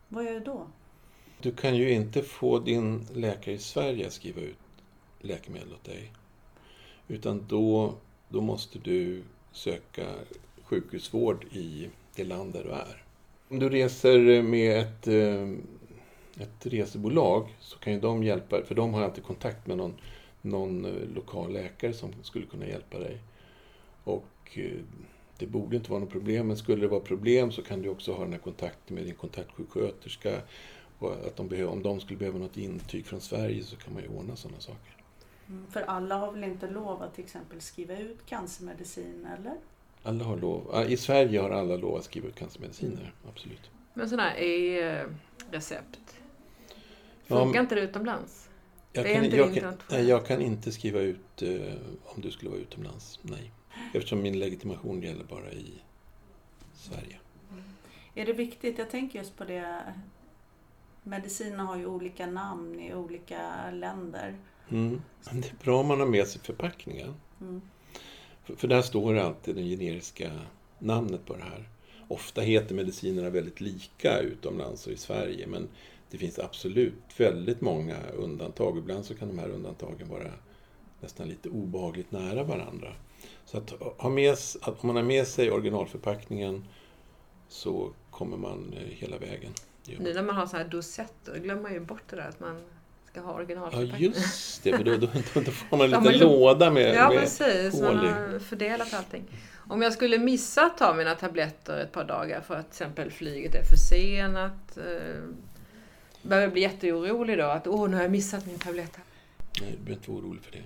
vad 0.08 0.24
gör 0.26 0.32
jag 0.34 0.44
då? 0.44 0.68
Du 1.42 1.52
kan 1.52 1.76
ju 1.76 1.92
inte 1.92 2.22
få 2.22 2.60
din 2.60 3.08
läkare 3.14 3.56
i 3.56 3.58
Sverige 3.58 4.08
att 4.08 4.14
skriva 4.14 4.42
ut 4.42 4.58
läkemedel 5.20 5.74
åt 5.74 5.84
dig. 5.84 6.12
Utan 7.10 7.46
då, 7.48 7.94
då 8.30 8.42
måste 8.42 8.80
du 8.80 9.24
söka 9.52 10.06
sjukhusvård 10.64 11.46
i 11.52 11.90
det 12.16 12.24
land 12.24 12.54
där 12.54 12.64
du 12.64 12.70
är. 12.70 13.04
Om 13.50 13.60
du 13.60 13.70
reser 13.70 14.42
med 14.42 14.80
ett, 14.80 15.08
eh, 15.08 15.50
ett 16.44 16.66
resebolag 16.66 17.56
så 17.60 17.80
kan 17.80 17.94
ju 17.94 18.00
de 18.00 18.24
hjälpa 18.24 18.62
för 18.66 18.76
de 18.76 18.94
har 18.94 19.02
alltid 19.02 19.24
kontakt 19.24 19.68
med 19.68 19.78
någon, 19.78 19.94
någon 20.42 20.86
eh, 20.86 21.10
lokal 21.16 21.54
läkare 21.54 21.94
som 21.94 22.14
skulle 22.24 22.46
kunna 22.46 22.68
hjälpa 22.68 23.00
dig. 23.00 23.18
Och 24.04 24.58
eh, 24.58 24.80
det 25.38 25.48
borde 25.48 25.76
inte 25.76 25.92
vara 25.92 26.00
något 26.00 26.12
problem, 26.12 26.48
men 26.48 26.58
skulle 26.58 26.82
det 26.82 26.88
vara 26.88 27.00
problem 27.00 27.52
så 27.52 27.62
kan 27.62 27.82
du 27.82 27.90
också 27.90 28.14
ha 28.14 28.24
den 28.24 28.34
här 28.34 28.40
kontakten 28.40 28.96
med 28.96 29.06
din 29.06 29.16
kontaktsjuksköterska 29.16 30.42
och 31.00 31.12
att 31.12 31.36
de 31.36 31.48
behöver, 31.48 31.72
om 31.72 31.84
de 31.84 32.00
skulle 32.00 32.20
behöva 32.20 32.40
något 32.40 32.58
intyg 32.58 33.06
från 33.06 33.22
Sverige 33.22 33.64
så 33.64 33.76
kan 33.76 33.94
man 33.94 34.04
ju 34.04 34.10
ordna 34.10 34.36
sådana 34.36 34.60
saker. 34.60 35.00
Mm, 35.50 35.68
För 35.72 35.82
alla 35.82 36.16
har 36.18 36.32
väl 36.32 36.44
inte 36.44 36.70
lov 36.70 37.04
att 37.04 37.16
till 37.16 37.24
exempel 37.24 37.62
skriva 37.62 37.98
ut 37.98 38.26
cancermedicin 38.26 39.28
eller? 39.40 39.56
Alla 40.04 40.24
har 40.24 40.38
lov, 40.38 40.86
I 40.90 40.98
Sverige 40.98 41.40
har 41.42 41.50
alla 41.50 41.76
lov 41.76 41.96
att 41.96 42.04
skriva 42.04 42.28
ut 42.28 42.36
cancermediciner, 42.36 43.14
absolut. 43.30 43.70
Men 43.94 44.10
sådana 44.10 44.30
här 44.30 44.38
e-recept. 44.38 46.16
Ja, 47.28 47.44
Funkar 47.44 47.60
inte 47.62 47.76
det 47.76 47.82
utomlands? 47.82 48.50
Jag 48.94 49.06
Det 49.06 49.10
är 49.12 49.16
kan, 49.16 49.26
inte 49.26 49.38
jag, 49.38 49.56
kan, 49.56 49.74
nej, 49.90 50.08
jag 50.08 50.26
kan 50.26 50.42
inte 50.42 50.72
skriva 50.72 51.00
ut 51.00 51.42
eh, 51.42 51.74
om 52.06 52.22
du 52.22 52.32
skulle 52.32 52.52
vara 52.52 52.60
utomlands, 52.62 53.20
nej. 53.22 53.52
Eftersom 53.94 54.22
min 54.22 54.40
legitimation 54.40 55.02
gäller 55.02 55.24
bara 55.24 55.52
i 55.52 55.82
Sverige. 56.74 57.20
Är 58.16 58.26
det 58.26 58.34
viktigt? 58.34 58.78
Jag 58.78 58.90
tänker 58.90 59.20
just 59.20 59.38
på 59.38 59.44
det. 59.46 59.94
Mediciner 61.04 61.64
har 61.64 61.78
ju 61.78 61.86
olika 61.86 62.26
namn 62.28 62.80
i 62.80 62.94
olika 62.94 63.72
länder. 63.72 64.36
Mm. 64.72 65.02
Det 65.32 65.48
är 65.48 65.64
bra 65.64 65.80
om 65.80 65.88
man 65.88 66.00
har 66.00 66.08
med 66.08 66.28
sig 66.28 66.42
förpackningen. 66.42 67.14
Mm. 67.42 67.62
För, 68.44 68.56
för 68.56 68.68
där 68.68 68.82
står 68.82 69.14
det 69.14 69.24
alltid 69.24 69.56
det 69.56 69.64
generiska 69.64 70.32
namnet 70.80 71.26
på 71.26 71.36
det 71.36 71.44
här. 71.44 71.70
Ofta 72.08 72.42
heter 72.42 72.76
medicinerna 72.76 73.30
väldigt 73.30 73.62
lika 73.62 74.20
utomlands 74.20 74.88
och 74.88 74.94
i 74.94 74.98
Sverige 74.98 75.48
men 75.48 75.68
det 76.12 76.18
finns 76.18 76.40
absolut 76.40 76.94
väldigt 77.18 77.62
många 77.62 77.98
undantag. 78.18 78.78
Ibland 78.78 79.06
så 79.06 79.16
kan 79.16 79.28
de 79.28 79.40
här 79.40 79.50
undantagen 79.50 80.10
vara 80.10 80.32
nästan 81.02 81.28
lite 81.28 81.50
obehagligt 81.50 82.12
nära 82.12 82.44
varandra. 82.44 82.94
Så 83.46 83.58
att 83.58 83.70
ha 83.98 84.10
med, 84.10 84.34
att 84.62 84.84
om 84.84 84.88
man 84.88 84.96
har 84.96 85.04
med 85.04 85.28
sig 85.28 85.52
originalförpackningen 85.52 86.66
så 87.48 87.94
kommer 88.12 88.38
man 88.38 88.74
eh, 88.74 88.80
hela 88.80 89.18
vägen. 89.18 89.52
Man. 89.88 90.04
Nu 90.04 90.14
när 90.14 90.24
man 90.24 90.36
har 90.36 90.46
så 90.46 90.58
här 90.58 90.68
dosetter, 90.68 91.40
glömmer 91.40 91.62
man 91.62 91.74
ju 91.74 91.80
bort 91.80 92.04
det 92.10 92.16
där 92.16 92.30
att 92.30 92.40
man 92.40 92.62
ska 93.12 93.22
ha 93.22 93.32
Ja, 93.32 93.36
originalförpackning. 93.36 94.02
just 94.02 94.64
det. 94.64 94.78
För 94.78 94.84
då, 94.84 94.92
då, 94.98 95.08
då, 95.34 95.42
då 95.42 95.52
får 95.52 95.78
man 95.78 95.86
en 95.86 95.92
Ja, 95.92 96.00
liten 96.12 96.28
låda 96.30 96.72
med, 96.72 96.96
Ja, 96.96 97.10
med 97.10 97.20
precis. 97.20 97.82
Man 97.82 97.98
hål 97.98 98.06
i. 98.06 98.10
har 98.10 98.40
fördelat 98.40 98.94
allting. 98.94 99.24
Om 99.68 99.82
jag 99.82 99.94
skulle 99.94 100.18
missa 100.18 100.66
att 100.66 100.78
ta 100.78 100.94
mina 100.94 101.16
tabletter 101.16 101.78
ett 101.80 101.92
par 101.92 102.04
dagar 102.04 102.42
för 102.42 102.56
att 102.56 102.66
till 102.72 102.84
exempel 102.84 103.12
flyget 103.12 103.56
är 103.56 103.64
försenat. 103.64 104.78
Eh, 104.78 105.24
börjar 106.22 106.44
jag 106.44 106.52
bli 106.52 106.62
jätteorolig 106.62 107.38
då 107.38 107.46
att 107.46 107.68
åh, 107.68 107.90
nu 107.90 107.96
har 107.96 108.02
jag 108.04 108.12
missat 108.12 108.46
min 108.46 108.60
tablett. 108.60 108.98
Nej, 109.62 109.72
du 109.72 109.78
behöver 109.78 109.92
inte 109.94 110.12
vara 110.12 110.22
orolig 110.22 110.44
för 110.44 110.52
det. 110.52 110.64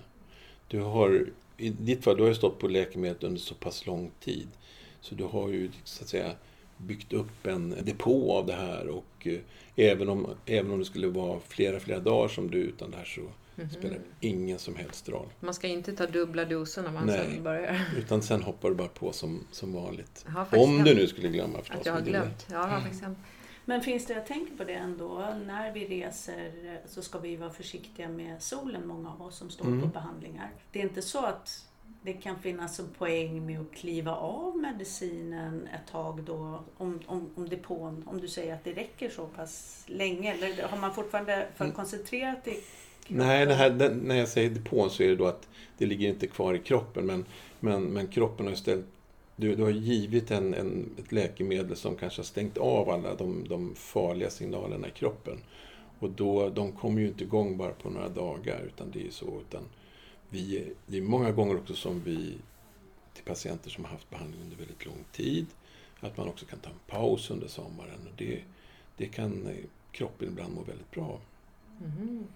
Du 0.68 0.80
har, 0.80 1.26
I 1.58 1.70
ditt 1.70 2.04
fall, 2.04 2.16
du 2.18 2.22
har 2.22 2.30
ju 2.30 2.36
stått 2.36 2.60
på 2.60 2.68
läkemedlet 2.68 3.24
under 3.24 3.40
så 3.42 3.56
pass 3.56 3.86
lång 3.86 4.12
tid. 4.20 4.48
Så 5.02 5.16
du 5.16 5.24
har 5.24 5.50
ju 5.50 5.72
så 5.84 6.04
att 6.04 6.10
säga 6.10 6.32
byggt 6.84 7.14
upp 7.14 7.48
en 7.48 7.76
depå 7.82 8.34
av 8.38 8.46
det 8.46 8.54
här 8.54 8.88
och 8.90 9.28
eh, 9.28 9.40
även 9.76 10.10
om, 10.10 10.28
även 10.46 10.72
om 10.72 10.80
det 10.80 10.86
skulle 10.86 11.08
vara 11.08 11.40
flera, 11.48 11.80
flera 11.80 12.00
dagar 12.00 12.28
som 12.28 12.52
du 12.52 12.60
är 12.62 12.64
utan 12.66 12.92
det 12.92 12.98
här 12.98 13.06
så 13.06 13.22
Mhm. 13.56 13.70
spelar 13.70 13.96
det 14.20 14.28
ingen 14.28 14.60
som 14.60 14.76
helst 14.76 15.10
roll. 15.10 15.28
Man 15.40 15.54
ska 15.54 15.68
inte 15.68 15.94
ta 15.96 16.06
dubbla 16.06 16.46
doser 16.46 16.82
när 16.84 16.92
man 16.92 17.06
Nej. 17.06 17.30
sen 17.34 17.44
börjar. 17.44 17.82
Utan 17.98 18.22
sen 18.22 18.44
hoppar 18.44 18.70
du 18.70 18.76
bara 18.76 18.88
på 18.88 19.12
som, 19.12 19.48
som 19.52 19.74
vanligt. 19.74 20.26
Jag 20.52 20.62
Om 20.64 20.84
du 20.84 20.96
nu 20.96 21.08
skulle 21.08 21.28
glömma 21.28 21.60
förstås. 21.60 21.78
Att 21.80 21.86
jag 21.86 21.94
har 21.94 22.02
glömt. 22.02 22.48
Ja, 22.52 22.58
det 22.58 22.68
har 22.68 22.80
hänt. 22.80 23.18
Men 23.66 23.82
finns 23.82 24.06
det, 24.06 24.14
jag 24.14 24.26
tänker 24.28 24.56
på 24.56 24.64
det 24.64 24.74
ändå, 24.74 25.36
när 25.46 25.72
vi 25.74 25.88
reser 25.88 26.52
så 26.88 27.02
ska 27.02 27.20
vi 27.20 27.36
vara 27.36 27.50
försiktiga 27.50 28.10
med 28.10 28.42
solen, 28.42 28.88
många 28.88 29.12
av 29.12 29.22
oss 29.22 29.38
som 29.38 29.50
står 29.50 29.66
Mm. 29.66 29.82
på 29.82 29.88
behandlingar. 29.88 30.52
Det 30.72 30.80
är 30.80 30.84
inte 30.84 31.02
så 31.02 31.26
att 31.26 31.66
det 32.04 32.14
kan 32.14 32.40
finnas 32.40 32.80
en 32.80 32.90
poäng 32.98 33.46
med 33.46 33.60
att 33.62 33.72
kliva 33.72 34.16
av 34.16 34.58
medicinen 34.58 35.68
ett 35.68 35.92
tag 35.92 36.24
då, 36.24 36.64
om, 36.78 37.00
om, 37.06 37.30
om 37.36 37.50
depån, 37.50 38.04
om 38.08 38.22
du 38.22 38.28
säger 38.28 38.54
att 38.54 38.64
det 38.64 38.74
räcker 38.74 39.10
så 39.10 39.26
pass 39.26 39.84
länge, 39.88 40.34
eller 40.34 40.64
har 40.64 40.78
man 40.78 40.94
fortfarande 40.94 41.48
för 41.56 41.66
Mm. 41.66 41.76
koncentrerat 41.76 42.48
i 42.48 42.60
Nej, 43.08 43.46
det 43.46 43.54
här, 43.54 43.70
den, 43.70 43.98
när 43.98 44.16
jag 44.16 44.28
säger 44.28 44.50
depån 44.50 44.90
så 44.90 45.04
är 45.04 45.08
det 45.08 45.16
då 45.16 45.26
att 45.26 45.48
det 45.78 45.86
ligger 45.86 46.10
inte 46.10 46.28
kvar 46.28 46.54
i 46.54 46.60
kroppen. 46.60 47.06
Men, 47.06 47.26
men, 47.60 47.84
men 47.84 48.08
kroppen 48.08 48.46
har 48.46 48.54
istället... 48.54 48.86
Du, 49.36 49.56
du 49.56 49.64
har 49.64 49.70
givit 49.70 50.32
en, 50.32 50.54
en, 50.54 50.90
ett 51.00 51.12
läkemedel 51.12 51.76
som 51.76 51.96
kanske 51.96 52.20
har 52.20 52.26
stängt 52.26 52.58
av 52.58 52.90
alla 52.90 53.16
de, 53.16 53.48
de 53.50 53.76
farliga 53.76 54.30
signalerna 54.30 54.88
i 54.88 54.92
kroppen. 54.92 55.38
Och 56.00 56.10
då, 56.10 56.50
de 56.50 56.72
kommer 56.72 57.02
ju 57.02 57.08
inte 57.08 57.24
igång 57.24 57.58
bara 57.58 57.72
på 57.72 57.90
några 57.90 58.10
dagar, 58.10 58.62
utan 58.66 58.92
det 58.92 59.08
är 59.08 59.12
så. 59.12 59.42
Utan 59.50 59.64
vi, 60.34 60.74
det 60.88 60.98
är 60.98 61.02
många 61.02 61.32
gånger 61.32 61.58
också 61.58 61.76
som 61.76 62.02
vi, 62.04 62.38
till 63.14 63.24
patienter 63.24 63.70
som 63.70 63.84
har 63.86 63.92
haft 63.92 64.10
behandling 64.10 64.42
under 64.42 64.58
väldigt 64.58 64.86
lång 64.86 65.06
tid, 65.12 65.46
att 66.00 66.18
man 66.18 66.28
också 66.28 66.46
kan 66.46 66.60
ta 66.60 66.70
en 66.70 66.80
paus 66.88 67.30
under 67.32 67.48
sommaren. 67.48 68.08
Och 68.08 68.14
det, 68.18 68.42
det 68.98 69.06
kan 69.06 69.48
eh, 69.48 69.56
kroppen 69.92 70.28
ibland 70.28 70.56
må 70.56 70.62
väldigt 70.64 70.92
bra 70.92 71.04
av. 71.06 71.20
Mhm. 71.82 72.28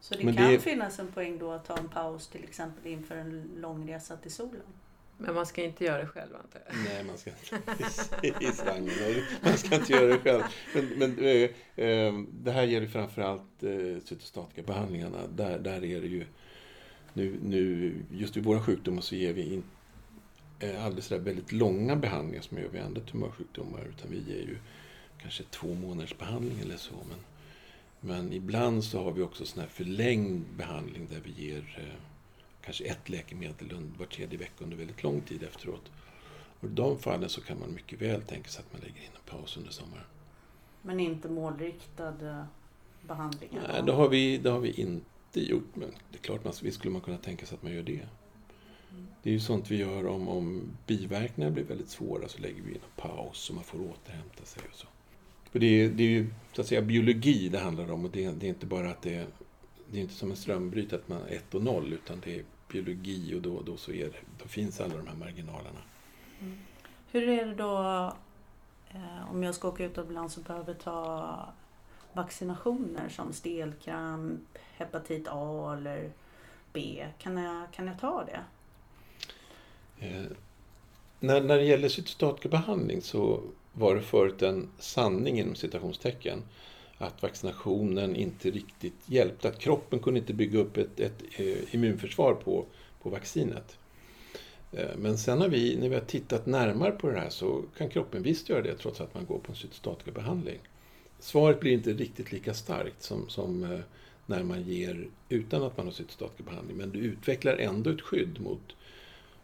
Så 0.00 0.14
det 0.14 0.24
Men 0.24 0.36
kan 0.36 0.50
det- 0.52 0.58
finnas 0.58 0.98
en 0.98 1.12
poäng 1.12 1.38
då 1.38 1.52
att 1.52 1.64
ta 1.64 1.76
en 1.76 1.88
paus 1.88 2.28
till 2.28 2.44
exempel 2.44 2.92
inför 2.92 3.16
en 3.16 3.50
lång 3.60 3.88
resa 3.90 4.16
till 4.16 4.30
solen. 4.30 4.62
Men 5.18 5.34
man 5.34 5.46
ska 5.46 5.62
inte 5.64 5.84
göra 5.84 5.98
det 6.00 6.06
själv 6.06 6.34
antar 6.36 6.60
jag. 6.66 6.76
Nej, 6.84 7.04
man 7.04 7.18
ska 7.18 7.30
inte... 7.30 7.72
Precis. 7.78 8.64
Man 9.42 9.58
ska 9.58 9.74
inte 9.74 9.92
göra 9.92 10.06
det 10.06 10.18
själv. 10.18 10.42
Men, 10.74 10.86
men 10.86 11.18
eh, 11.18 11.50
eh, 11.86 12.14
det 12.32 12.50
här 12.52 12.62
gäller 12.62 12.86
framförallt 12.86 13.62
eh, 13.62 14.02
cytostatikabehandlingarna. 14.04 15.18
Där, 15.36 15.58
där 15.58 15.84
är 15.84 16.00
det 16.00 16.06
ju... 16.06 16.26
Nu, 17.12 17.38
nu, 17.42 17.94
just 18.10 18.36
vid 18.36 18.44
våra 18.44 18.60
sjukdomar 18.60 19.00
så 19.00 19.14
ger 19.14 19.32
vi 19.32 19.54
in, 19.54 19.62
eh, 20.58 20.84
aldrig 20.84 21.04
sådär 21.04 21.22
väldigt 21.22 21.52
långa 21.52 21.96
behandlingar 21.96 22.42
som 22.42 22.56
vi 22.56 22.62
gör 22.62 22.70
vid 22.70 22.82
andra 22.82 23.00
tumörsjukdomar. 23.00 23.80
Utan 23.88 24.10
vi 24.10 24.16
ger 24.16 24.40
ju 24.40 24.58
kanske 25.18 25.42
två 25.44 25.74
månaders 25.74 26.18
behandling 26.18 26.60
eller 26.60 26.76
så. 26.76 26.94
Men, 27.08 27.18
men 28.00 28.32
ibland 28.32 28.84
så 28.84 29.04
har 29.04 29.12
vi 29.12 29.22
också 29.22 29.46
sån 29.46 29.60
här 29.60 29.68
förlängd 29.68 30.44
behandling 30.56 31.06
där 31.10 31.20
vi 31.24 31.46
ger 31.46 31.78
eh, 31.78 32.00
kanske 32.62 32.84
ett 32.84 33.08
läkemedel 33.08 33.90
var 33.98 34.06
tredje 34.06 34.38
vecka 34.38 34.64
under 34.64 34.76
väldigt 34.76 35.02
lång 35.02 35.20
tid 35.20 35.42
efteråt. 35.42 35.90
Och 36.60 36.68
I 36.68 36.72
de 36.72 36.98
fallen 36.98 37.28
så 37.28 37.40
kan 37.40 37.60
man 37.60 37.74
mycket 37.74 38.02
väl 38.02 38.22
tänka 38.22 38.48
sig 38.48 38.64
att 38.66 38.72
man 38.72 38.82
lägger 38.82 39.00
in 39.00 39.10
en 39.14 39.36
paus 39.36 39.56
under 39.56 39.70
sommaren. 39.70 40.04
Men 40.82 41.00
inte 41.00 41.28
målriktad 41.28 42.28
eh, 42.28 42.44
behandling. 43.02 43.50
Nej, 43.68 43.82
det 43.82 43.92
har 43.92 44.08
vi, 44.08 44.38
det 44.38 44.50
har 44.50 44.60
vi 44.60 44.70
inte 44.70 45.09
alltid 45.30 45.50
gjort, 45.50 45.76
men 45.76 45.90
det 46.10 46.18
är 46.18 46.22
klart, 46.22 46.44
man, 46.44 46.52
visst 46.62 46.78
skulle 46.78 46.92
man 46.92 47.00
kunna 47.00 47.18
tänka 47.18 47.46
sig 47.46 47.56
att 47.56 47.62
man 47.62 47.72
gör 47.72 47.82
det. 47.82 48.06
Det 49.22 49.30
är 49.30 49.34
ju 49.34 49.40
sånt 49.40 49.70
vi 49.70 49.76
gör 49.76 50.06
om, 50.06 50.28
om 50.28 50.62
biverkningar 50.86 51.50
blir 51.50 51.64
väldigt 51.64 51.88
svåra, 51.88 52.28
så 52.28 52.38
lägger 52.38 52.62
vi 52.62 52.70
in 52.70 52.74
en 52.76 53.02
paus 53.02 53.48
och 53.48 53.54
man 53.54 53.64
får 53.64 53.78
återhämta 53.78 54.44
sig 54.44 54.62
och 54.70 54.76
så. 54.76 54.86
För 55.50 55.58
det 55.58 55.66
är, 55.66 55.88
det 55.88 56.02
är 56.02 56.08
ju 56.08 56.26
så 56.52 56.60
att 56.60 56.66
säga 56.66 56.82
biologi 56.82 57.48
det 57.48 57.58
handlar 57.58 57.90
om 57.90 58.04
och 58.04 58.10
det, 58.10 58.30
det 58.30 58.46
är 58.46 58.48
inte 58.48 58.66
bara 58.66 58.90
att 58.90 59.02
det 59.02 59.26
det 59.92 59.98
är 59.98 60.02
inte 60.02 60.14
som 60.14 60.30
en 60.30 60.36
strömbryt 60.36 60.92
att 60.92 61.08
man 61.08 61.22
är 61.22 61.34
1 61.34 61.54
och 61.54 61.62
0 61.62 61.92
utan 61.92 62.20
det 62.24 62.38
är 62.38 62.44
biologi 62.72 63.34
och 63.34 63.42
då, 63.42 63.62
då, 63.62 63.76
så 63.76 63.92
är 63.92 64.04
det, 64.04 64.42
då 64.42 64.48
finns 64.48 64.80
alla 64.80 64.96
de 64.96 65.06
här 65.06 65.16
marginalerna. 65.16 65.80
Mm. 66.40 66.58
Hur 67.10 67.28
är 67.28 67.46
det 67.46 67.54
då 67.54 67.78
eh, 68.90 69.30
om 69.30 69.42
jag 69.42 69.54
ska 69.54 69.68
åka 69.68 69.84
utomlands 69.84 70.36
och 70.36 70.42
behöver 70.42 70.74
ta 70.74 71.52
vaccinationer 72.12 73.08
som 73.08 73.32
stelkramp, 73.32 74.58
hepatit 74.76 75.26
A 75.30 75.74
eller 75.78 76.10
B? 76.72 77.06
Kan 77.18 77.36
jag, 77.36 77.72
kan 77.72 77.86
jag 77.86 78.00
ta 78.00 78.24
det? 78.24 78.40
Eh, 80.06 80.30
när, 81.20 81.40
när 81.40 81.56
det 81.56 81.64
gäller 81.64 81.88
cytostatikabehandling 81.88 83.02
så 83.02 83.40
var 83.72 83.94
det 83.94 84.02
förut 84.02 84.42
en 84.42 84.68
sanning 84.78 85.38
inom 85.38 85.54
citationstecken 85.54 86.42
att 86.98 87.22
vaccinationen 87.22 88.16
inte 88.16 88.50
riktigt 88.50 88.94
hjälpte. 89.06 89.48
Att 89.48 89.58
kroppen 89.58 89.98
kunde 89.98 90.20
inte 90.20 90.34
bygga 90.34 90.58
upp 90.58 90.76
ett, 90.76 91.00
ett 91.00 91.22
eh, 91.36 91.74
immunförsvar 91.74 92.34
på, 92.34 92.66
på 93.02 93.10
vaccinet. 93.10 93.78
Eh, 94.72 94.96
men 94.96 95.18
sen 95.18 95.40
har 95.40 95.48
vi, 95.48 95.76
när 95.76 95.88
vi 95.88 95.94
har 95.94 96.02
tittat 96.02 96.46
närmare 96.46 96.92
på 96.92 97.10
det 97.10 97.20
här 97.20 97.30
så 97.30 97.62
kan 97.76 97.88
kroppen 97.88 98.22
visst 98.22 98.48
göra 98.48 98.62
det 98.62 98.74
trots 98.74 99.00
att 99.00 99.14
man 99.14 99.26
går 99.26 99.38
på 99.38 99.52
en 99.52 99.56
cytostatikabehandling. 99.56 100.58
Svaret 101.20 101.60
blir 101.60 101.72
inte 101.72 101.92
riktigt 101.92 102.32
lika 102.32 102.54
starkt 102.54 103.02
som, 103.02 103.28
som 103.28 103.64
eh, 103.64 103.80
när 104.26 104.42
man 104.42 104.62
ger 104.62 105.08
utan 105.28 105.62
att 105.62 105.76
man 105.76 105.86
har 105.86 105.92
cytostatikabehandling. 105.92 106.76
Men 106.76 106.90
du 106.90 106.98
utvecklar 106.98 107.56
ändå 107.56 107.90
ett 107.90 108.00
skydd 108.00 108.40
mot 108.40 108.76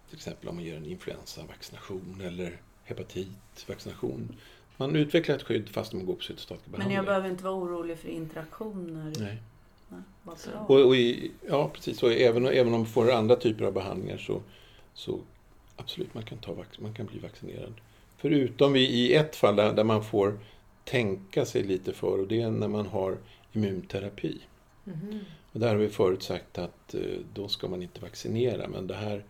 till 0.08 0.16
exempel 0.16 0.48
om 0.48 0.54
man 0.54 0.64
ger 0.64 0.76
en 0.76 0.86
influensavaccination 0.86 2.20
eller 2.24 2.60
hepatitvaccination. 2.84 4.36
Man 4.76 4.96
utvecklar 4.96 5.36
ett 5.36 5.42
skydd 5.42 5.68
fast 5.68 5.92
man 5.92 6.06
går 6.06 6.14
på 6.14 6.22
cytostatikabehandling. 6.22 6.88
Men 6.88 6.96
jag 6.96 7.04
behöver 7.04 7.28
inte 7.28 7.44
vara 7.44 7.54
orolig 7.54 7.98
för 7.98 8.08
interaktioner? 8.08 9.12
Nej. 9.18 9.38
Nej 9.88 10.00
och, 10.66 10.86
och 10.86 10.96
i, 10.96 11.30
ja, 11.48 11.68
precis. 11.68 12.02
Och 12.02 12.12
även, 12.12 12.46
även 12.46 12.66
om 12.66 12.72
man 12.72 12.86
får 12.86 13.12
andra 13.12 13.36
typer 13.36 13.64
av 13.64 13.72
behandlingar 13.72 14.18
så, 14.18 14.42
så 14.94 15.18
absolut, 15.76 16.14
man 16.14 16.22
kan, 16.24 16.38
ta, 16.38 16.64
man 16.78 16.94
kan 16.94 17.06
bli 17.06 17.18
vaccinerad. 17.18 17.74
Förutom 18.18 18.72
vi, 18.72 18.88
i 18.88 19.14
ett 19.14 19.36
fall 19.36 19.56
där, 19.56 19.72
där 19.72 19.84
man 19.84 20.04
får 20.04 20.38
tänka 20.86 21.44
sig 21.44 21.62
lite 21.62 21.92
för 21.92 22.20
och 22.20 22.28
det 22.28 22.40
är 22.40 22.50
när 22.50 22.68
man 22.68 22.86
har 22.86 23.16
immunterapi. 23.52 24.40
Mm. 24.86 25.18
Och 25.52 25.60
där 25.60 25.68
har 25.68 25.76
vi 25.76 25.88
förut 25.88 26.22
sagt 26.22 26.58
att 26.58 26.94
eh, 26.94 27.00
då 27.34 27.48
ska 27.48 27.68
man 27.68 27.82
inte 27.82 28.00
vaccinera 28.00 28.68
men 28.68 28.86
det 28.86 28.94
här, 28.94 29.24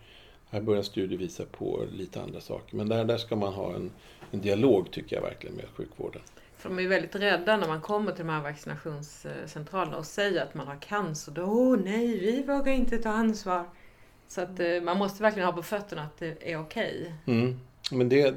här 0.51 0.61
börjar 0.61 0.83
studier 0.83 1.19
visa 1.19 1.45
på 1.45 1.85
lite 1.93 2.23
andra 2.23 2.41
saker. 2.41 2.77
Men 2.77 2.89
där, 2.89 3.05
där 3.05 3.19
ska 3.19 3.37
man 3.37 3.53
ha 3.53 3.75
en, 3.75 3.91
en 4.31 4.41
dialog 4.41 4.91
tycker 4.91 5.17
jag 5.17 5.23
verkligen 5.23 5.57
med 5.57 5.65
sjukvården. 5.75 6.23
För 6.57 6.69
de 6.69 6.79
är 6.79 6.89
väldigt 6.89 7.15
rädda 7.15 7.57
när 7.57 7.69
man 7.69 7.81
kommer 7.81 8.13
till 8.13 8.27
de 8.27 8.33
här 8.33 8.43
vaccinationscentralerna 8.43 9.97
och 9.97 10.07
säger 10.07 10.43
att 10.43 10.55
man 10.55 10.67
har 10.67 10.77
cancer. 10.77 11.33
Då, 11.33 11.43
oh, 11.43 11.79
nej, 11.85 12.19
vi 12.19 12.43
vågar 12.43 12.73
inte 12.73 12.99
ta 12.99 13.11
ansvar. 13.11 13.65
Så 14.29 14.41
att 14.41 14.61
eh, 14.61 14.83
man 14.83 14.99
måste 14.99 15.23
verkligen 15.23 15.47
ha 15.47 15.53
på 15.53 15.63
fötterna 15.63 16.03
att 16.03 16.19
det 16.19 16.53
är 16.53 16.61
okej. 16.61 17.19
Okay. 17.25 17.35
Mm. 17.37 17.61
Men 17.91 18.09
det, 18.09 18.35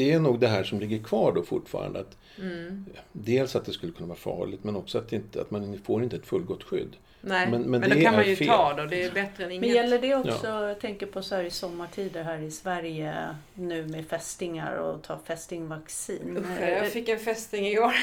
det 0.00 0.12
är 0.12 0.20
nog 0.20 0.40
det 0.40 0.48
här 0.48 0.64
som 0.64 0.80
ligger 0.80 0.98
kvar 0.98 1.32
då 1.32 1.42
fortfarande. 1.42 2.00
Att 2.00 2.16
mm. 2.38 2.86
Dels 3.12 3.56
att 3.56 3.64
det 3.64 3.72
skulle 3.72 3.92
kunna 3.92 4.08
vara 4.08 4.18
farligt 4.18 4.64
men 4.64 4.76
också 4.76 4.98
att, 4.98 5.12
inte, 5.12 5.40
att 5.40 5.50
man 5.50 5.80
får 5.84 6.02
inte 6.02 6.16
ett 6.16 6.26
fullgott 6.26 6.62
skydd. 6.62 6.96
Nej, 7.20 7.50
men, 7.50 7.62
men, 7.62 7.80
men 7.80 7.90
då 7.90 8.00
kan 8.00 8.14
man 8.14 8.28
ju 8.28 8.36
fel. 8.36 8.46
ta 8.46 8.74
då. 8.74 8.86
Det 8.86 9.04
är 9.04 9.10
bättre 9.10 9.44
än 9.44 9.50
inget. 9.50 9.60
Men 9.60 9.70
gäller 9.70 9.98
det 9.98 10.14
också, 10.14 10.46
ja. 10.46 10.68
jag 10.68 10.80
tänker 10.80 11.06
på 11.06 11.22
så 11.22 11.34
här 11.34 11.44
i 11.44 11.50
sommartider 11.50 12.22
här 12.22 12.38
i 12.38 12.50
Sverige 12.50 13.36
nu 13.54 13.86
med 13.86 14.06
fästingar 14.06 14.76
och 14.76 15.02
ta 15.02 15.18
fästingvaccin. 15.18 16.36
Usch, 16.36 16.60
jag 16.60 16.88
fick 16.88 17.08
en 17.08 17.18
fästing 17.18 17.66
igår. 17.66 17.94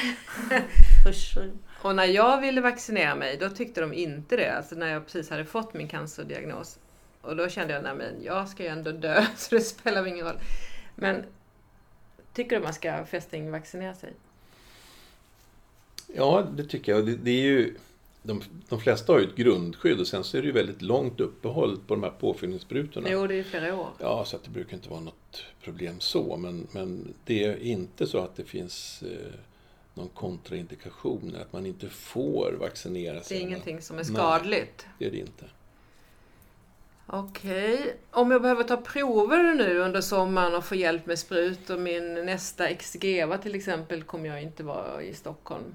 och 1.82 1.94
när 1.94 2.04
jag 2.04 2.40
ville 2.40 2.60
vaccinera 2.60 3.14
mig 3.14 3.36
då 3.36 3.48
tyckte 3.48 3.80
de 3.80 3.92
inte 3.92 4.36
det. 4.36 4.56
Alltså 4.56 4.74
när 4.74 4.92
jag 4.92 5.04
precis 5.06 5.30
hade 5.30 5.44
fått 5.44 5.74
min 5.74 5.88
cancerdiagnos. 5.88 6.78
Och 7.20 7.36
då 7.36 7.48
kände 7.48 7.74
jag, 7.74 7.82
nej 7.82 7.94
men 7.94 8.24
jag 8.24 8.48
ska 8.48 8.62
ju 8.62 8.68
ändå 8.68 8.92
dö 8.92 9.26
så 9.36 9.54
det 9.54 9.60
spelar 9.60 10.06
ingen 10.06 10.26
roll. 10.26 10.38
Men 10.94 11.24
tycker 12.32 12.56
du 12.56 12.62
man 12.62 12.74
ska 12.74 13.04
fästingvaccinera 13.04 13.94
sig? 13.94 14.12
Ja, 16.14 16.46
det 16.56 16.64
tycker 16.64 16.92
jag. 16.92 17.06
Det, 17.06 17.16
det 17.16 17.30
är 17.30 17.42
ju 17.42 17.74
de, 18.22 18.42
de 18.68 18.80
flesta 18.80 19.12
har 19.12 19.20
ju 19.20 19.26
ett 19.26 19.36
grundskydd 19.36 20.00
och 20.00 20.06
sen 20.06 20.24
så 20.24 20.36
är 20.36 20.40
det 20.42 20.46
ju 20.46 20.52
väldigt 20.52 20.82
långt 20.82 21.20
uppehåll 21.20 21.78
på 21.86 21.94
de 21.94 22.02
här 22.02 22.10
påfyllningssprutorna. 22.10 23.08
Jo, 23.10 23.26
det 23.26 23.34
är 23.34 23.42
flera 23.42 23.76
år. 23.76 23.88
Ja, 23.98 24.24
så 24.24 24.36
att 24.36 24.44
det 24.44 24.50
brukar 24.50 24.76
inte 24.76 24.88
vara 24.88 25.00
något 25.00 25.44
problem 25.62 26.00
så. 26.00 26.36
Men, 26.36 26.66
men 26.72 27.14
det 27.24 27.44
är 27.44 27.56
inte 27.56 28.06
så 28.06 28.18
att 28.18 28.36
det 28.36 28.44
finns 28.44 29.02
eh, 29.02 29.34
någon 29.94 30.08
kontraindikation, 30.08 31.36
att 31.40 31.52
man 31.52 31.66
inte 31.66 31.88
får 31.88 32.52
vaccinera 32.60 33.22
sig. 33.22 33.38
Det 33.38 33.44
är 33.44 33.46
ingenting 33.46 33.82
som 33.82 33.98
är 33.98 34.04
skadligt? 34.04 34.86
Nej, 34.86 34.94
det 34.98 35.06
är 35.06 35.10
det 35.10 35.18
inte. 35.18 35.44
Okej. 37.10 37.74
Okay. 37.74 37.92
Om 38.10 38.30
jag 38.30 38.42
behöver 38.42 38.64
ta 38.64 38.76
prover 38.76 39.54
nu 39.54 39.78
under 39.78 40.00
sommaren 40.00 40.54
och 40.54 40.64
få 40.64 40.74
hjälp 40.74 41.06
med 41.06 41.18
sprut 41.18 41.70
och 41.70 41.80
min 41.80 42.14
nästa 42.14 42.74
Xgeva 42.74 43.38
till 43.38 43.54
exempel 43.54 44.02
kommer 44.02 44.28
jag 44.28 44.42
inte 44.42 44.62
vara 44.62 45.02
i 45.02 45.14
Stockholm. 45.14 45.74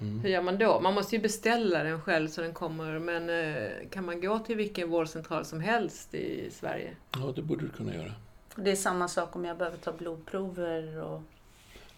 Mm. 0.00 0.20
Hur 0.20 0.28
gör 0.28 0.42
man 0.42 0.58
då? 0.58 0.80
Man 0.80 0.94
måste 0.94 1.16
ju 1.16 1.22
beställa 1.22 1.82
den 1.82 2.00
själv 2.00 2.28
så 2.28 2.40
den 2.40 2.54
kommer, 2.54 2.98
men 2.98 3.30
eh, 3.30 3.88
kan 3.90 4.04
man 4.04 4.20
gå 4.20 4.38
till 4.38 4.56
vilken 4.56 4.90
vårdcentral 4.90 5.44
som 5.44 5.60
helst 5.60 6.14
i 6.14 6.50
Sverige? 6.50 6.96
Ja, 7.12 7.32
det 7.36 7.42
borde 7.42 7.64
du 7.64 7.70
kunna 7.70 7.94
göra. 7.94 8.12
Det 8.56 8.70
är 8.70 8.76
samma 8.76 9.08
sak 9.08 9.36
om 9.36 9.44
jag 9.44 9.58
behöver 9.58 9.78
ta 9.78 9.92
blodprover? 9.92 11.02
Och... 11.02 11.22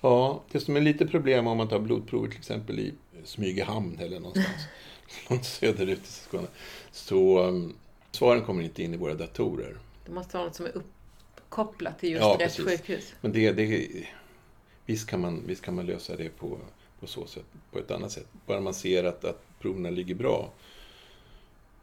Ja, 0.01 0.43
det 0.51 0.61
som 0.61 0.77
är 0.77 0.81
lite 0.81 1.07
problem 1.07 1.47
om 1.47 1.57
man 1.57 1.69
tar 1.69 1.79
blodprover 1.79 2.29
till 2.29 2.39
exempel 2.39 2.79
i 2.79 2.95
Smygehamn 3.25 3.99
eller 4.01 4.21
någonstans 4.21 4.67
långt 5.31 5.45
söderut 5.45 6.03
i 6.03 6.07
Skåne, 6.07 6.47
så 6.91 7.45
um, 7.45 7.75
svaren 8.17 8.43
kommer 8.43 8.63
inte 8.63 8.83
in 8.83 8.95
i 8.95 8.97
våra 8.97 9.15
datorer. 9.15 9.77
Det 10.05 10.13
måste 10.13 10.37
vara 10.37 10.47
något 10.47 10.57
som 10.57 10.67
är 10.67 10.77
uppkopplat 10.77 11.99
till 11.99 12.11
just 12.11 12.23
ja, 12.23 12.31
rätt 12.33 12.39
precis. 12.39 12.65
sjukhus. 12.65 13.15
Men 13.21 13.33
det, 13.33 13.53
det, 13.53 13.89
visst, 14.87 15.09
kan 15.09 15.21
man, 15.21 15.43
visst 15.47 15.63
kan 15.63 15.75
man 15.75 15.87
lösa 15.87 16.17
det 16.17 16.29
på 16.29 16.59
på 17.01 17.07
så 17.07 17.27
sätt, 17.27 17.45
på 17.73 17.79
ett 17.79 17.91
annat 17.91 18.13
sätt. 18.13 18.27
Bara 18.47 18.61
man 18.61 18.75
ser 18.75 19.05
att, 19.05 19.25
att 19.25 19.43
proverna 19.59 19.91
ligger 19.91 20.15
bra. 20.15 20.53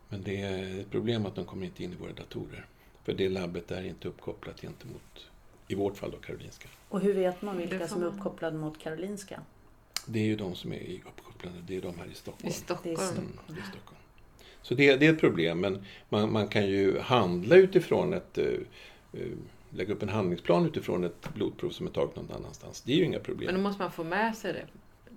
Men 0.10 0.24
det 0.24 0.42
är 0.42 0.80
ett 0.80 0.92
problem 0.92 1.26
att 1.26 1.36
de 1.36 1.46
kommer 1.46 1.66
inte 1.66 1.84
in 1.84 1.94
i 1.94 1.96
våra 1.96 2.14
datorer. 2.14 2.66
För 3.04 3.14
det 3.14 3.30
labbet 3.30 3.72
är 3.72 3.84
inte 3.84 4.08
uppkopplat 4.08 4.62
gentemot, 4.62 5.30
i 5.68 5.76
vårt 5.76 5.98
fall 5.98 6.12
då, 6.12 6.18
Karolinska. 6.18 6.70
Och 6.90 7.02
hur 7.02 7.14
vet 7.14 7.42
man 7.42 7.58
vilka 7.58 7.88
som 7.88 8.02
är 8.02 8.06
uppkopplade 8.06 8.58
mot 8.58 8.80
Karolinska? 8.80 9.42
Det 10.06 10.20
är 10.20 10.24
ju 10.24 10.36
de 10.36 10.56
som 10.56 10.74
är 10.74 11.02
uppkopplade, 11.08 11.56
det 11.68 11.76
är 11.76 11.82
de 11.82 12.00
här 12.00 12.08
i 12.12 12.16
Stockholm. 12.16 12.50
I 12.50 12.52
Stockholm. 12.52 12.98
Mm, 12.98 13.60
är 13.60 13.70
Stockholm. 13.72 14.03
Så 14.64 14.74
det, 14.76 14.96
det, 14.96 15.06
är 15.06 15.14
ett 15.14 15.20
problem, 15.20 15.60
men 15.60 15.86
man, 16.10 16.32
man 16.32 16.48
kan 16.48 16.68
ju 16.68 17.00
handla 17.00 17.56
utifrån 17.56 18.14
ett 18.14 18.38
uh, 18.38 19.30
lägga 19.70 19.94
upp 19.94 20.04
en 20.04 20.10
handlingsplan 20.10 20.66
utifrån 20.66 21.04
ett 21.04 21.34
blodprov 21.34 21.70
som 21.70 21.88
är 21.88 21.92
taget 21.92 22.16
någon 22.16 22.32
annanstans. 22.32 22.82
Det 22.82 22.94
är 22.94 22.98
ju 22.98 23.04
inga 23.04 23.20
problem. 23.20 23.46
Men 23.46 23.56
då 23.56 23.62
måste 23.62 23.82
man 23.82 23.92
få 23.92 24.04
med 24.04 24.38
sig 24.38 24.54
det 24.54 24.66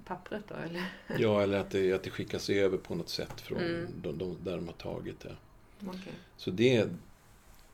pappret 0.04 0.42
då? 0.48 0.54
Eller? 0.54 0.84
Ja, 1.22 1.42
eller 1.42 1.58
att 1.58 1.70
det, 1.70 1.92
att 1.92 2.02
det 2.02 2.10
skickas 2.10 2.50
över 2.50 2.78
på 2.78 2.94
något 2.94 3.08
sätt 3.08 3.40
från 3.40 3.58
mm. 3.58 3.86
de, 4.02 4.18
de, 4.18 4.36
där 4.44 4.56
de 4.56 4.66
har 4.66 4.74
tagit 4.74 5.20
det. 5.20 5.36
Okay. 5.88 6.12
Så 6.36 6.50
det, 6.50 6.88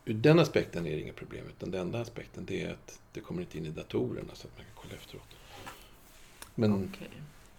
ur 0.04 0.14
den 0.14 0.38
aspekten 0.38 0.86
är 0.86 0.90
det 0.90 1.00
inga 1.00 1.12
problem. 1.12 1.44
Utan 1.48 1.70
den 1.70 1.80
enda 1.80 2.00
aspekten 2.00 2.44
det 2.44 2.62
är 2.62 2.72
att 2.72 3.00
det 3.12 3.20
kommer 3.20 3.40
inte 3.40 3.58
in 3.58 3.66
i 3.66 3.70
datorerna 3.70 4.34
så 4.34 4.48
att 4.48 4.56
man 4.56 4.64
kan 4.64 4.74
kolla 4.74 4.94
efteråt. 4.94 5.36
Men 6.54 6.72
okay. 6.72 7.08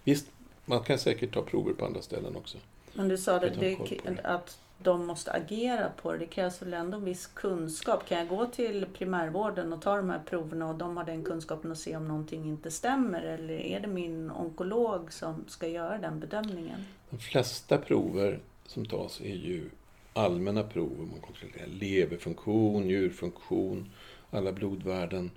visst, 0.04 0.26
man 0.64 0.82
kan 0.82 0.98
säkert 0.98 1.34
ta 1.34 1.42
prover 1.42 1.72
på 1.72 1.84
andra 1.84 2.02
ställen 2.02 2.36
också. 2.36 2.58
Men 2.94 3.08
du 3.08 3.16
sa 3.16 3.38
det, 3.38 3.50
det, 3.50 4.20
att 4.24 4.58
de 4.78 5.06
måste 5.06 5.32
agera 5.32 5.90
på 5.90 6.12
det. 6.12 6.18
Det 6.18 6.26
krävs 6.26 6.62
väl 6.62 6.74
ändå 6.74 6.98
viss 6.98 7.26
kunskap. 7.26 8.08
Kan 8.08 8.18
jag 8.18 8.28
gå 8.28 8.46
till 8.46 8.86
primärvården 8.86 9.72
och 9.72 9.82
ta 9.82 9.96
de 9.96 10.10
här 10.10 10.22
proverna 10.26 10.68
och 10.68 10.74
de 10.74 10.96
har 10.96 11.04
den 11.04 11.24
kunskapen 11.24 11.70
och 11.70 11.78
se 11.78 11.96
om 11.96 12.08
någonting 12.08 12.44
inte 12.44 12.70
stämmer? 12.70 13.22
Eller 13.22 13.54
är 13.54 13.80
det 13.80 13.86
min 13.86 14.30
onkolog 14.30 15.12
som 15.12 15.44
ska 15.48 15.68
göra 15.68 15.98
den 15.98 16.20
bedömningen? 16.20 16.84
De 17.10 17.18
flesta 17.18 17.78
prover 17.78 18.40
som 18.66 18.86
tas 18.86 19.20
är 19.20 19.34
ju 19.34 19.70
allmänna 20.12 20.62
prover. 20.62 21.04
Man 21.04 21.20
kontrollerar 21.20 21.66
leverfunktion, 21.66 22.82
njurfunktion, 22.82 23.90
alla 24.30 24.52
blodvärden. 24.52 25.30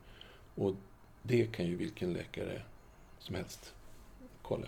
Och 0.56 0.76
det 1.22 1.52
kan 1.52 1.65
ju 1.65 1.76
vilken 1.76 2.13
läkare 2.13 2.62
som 3.20 3.36
helst 3.36 3.74
kolla. 4.41 4.67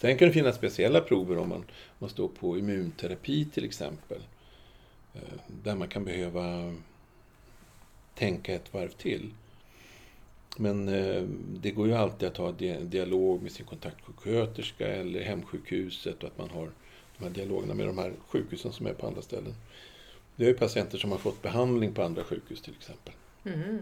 Sen 0.00 0.18
kan 0.18 0.28
det 0.28 0.34
finnas 0.34 0.56
speciella 0.56 1.00
prover 1.00 1.38
om 1.38 1.48
man, 1.48 1.64
man 1.98 2.10
står 2.10 2.28
på 2.28 2.58
immunterapi 2.58 3.44
till 3.44 3.64
exempel. 3.64 4.18
Eh, 5.14 5.20
där 5.64 5.74
man 5.74 5.88
kan 5.88 6.04
behöva 6.04 6.74
tänka 8.14 8.54
ett 8.54 8.74
varv 8.74 8.88
till. 8.88 9.30
Men 10.58 10.88
eh, 10.88 11.22
det 11.60 11.70
går 11.70 11.86
ju 11.88 11.94
alltid 11.94 12.28
att 12.28 12.36
ha 12.36 12.52
dialog 12.82 13.42
med 13.42 13.52
sin 13.52 13.66
kontaktsjuksköterska 13.66 14.86
eller 14.86 15.22
hemsjukhuset 15.22 16.22
och 16.22 16.28
att 16.28 16.38
man 16.38 16.50
har 16.50 16.70
de 17.18 17.24
här 17.24 17.30
dialogerna 17.30 17.74
med 17.74 17.86
de 17.86 17.98
här 17.98 18.12
sjukhusen 18.28 18.72
som 18.72 18.86
är 18.86 18.92
på 18.94 19.06
andra 19.06 19.22
ställen. 19.22 19.54
Det 20.36 20.44
är 20.44 20.48
ju 20.48 20.54
patienter 20.54 20.98
som 20.98 21.10
har 21.10 21.18
fått 21.18 21.42
behandling 21.42 21.92
på 21.94 22.02
andra 22.02 22.24
sjukhus 22.24 22.62
till 22.62 22.74
exempel. 22.78 23.14
Mhm. 23.42 23.78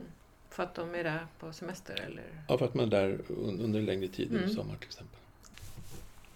För 0.50 0.62
att 0.62 0.74
de 0.74 0.94
är 0.94 1.04
där 1.04 1.26
på 1.40 1.52
semester 1.52 2.00
eller? 2.06 2.24
Ja, 2.48 2.58
för 2.58 2.64
att 2.64 2.74
man 2.74 2.84
är 2.86 2.90
där 2.90 3.18
un- 3.28 3.60
under 3.64 3.78
en 3.80 3.86
längre 3.86 4.08
tid, 4.08 4.28
Mm. 4.30 4.42
under 4.42 4.54
sommar 4.54 4.76
till 4.76 4.86
exempel. 4.88 5.18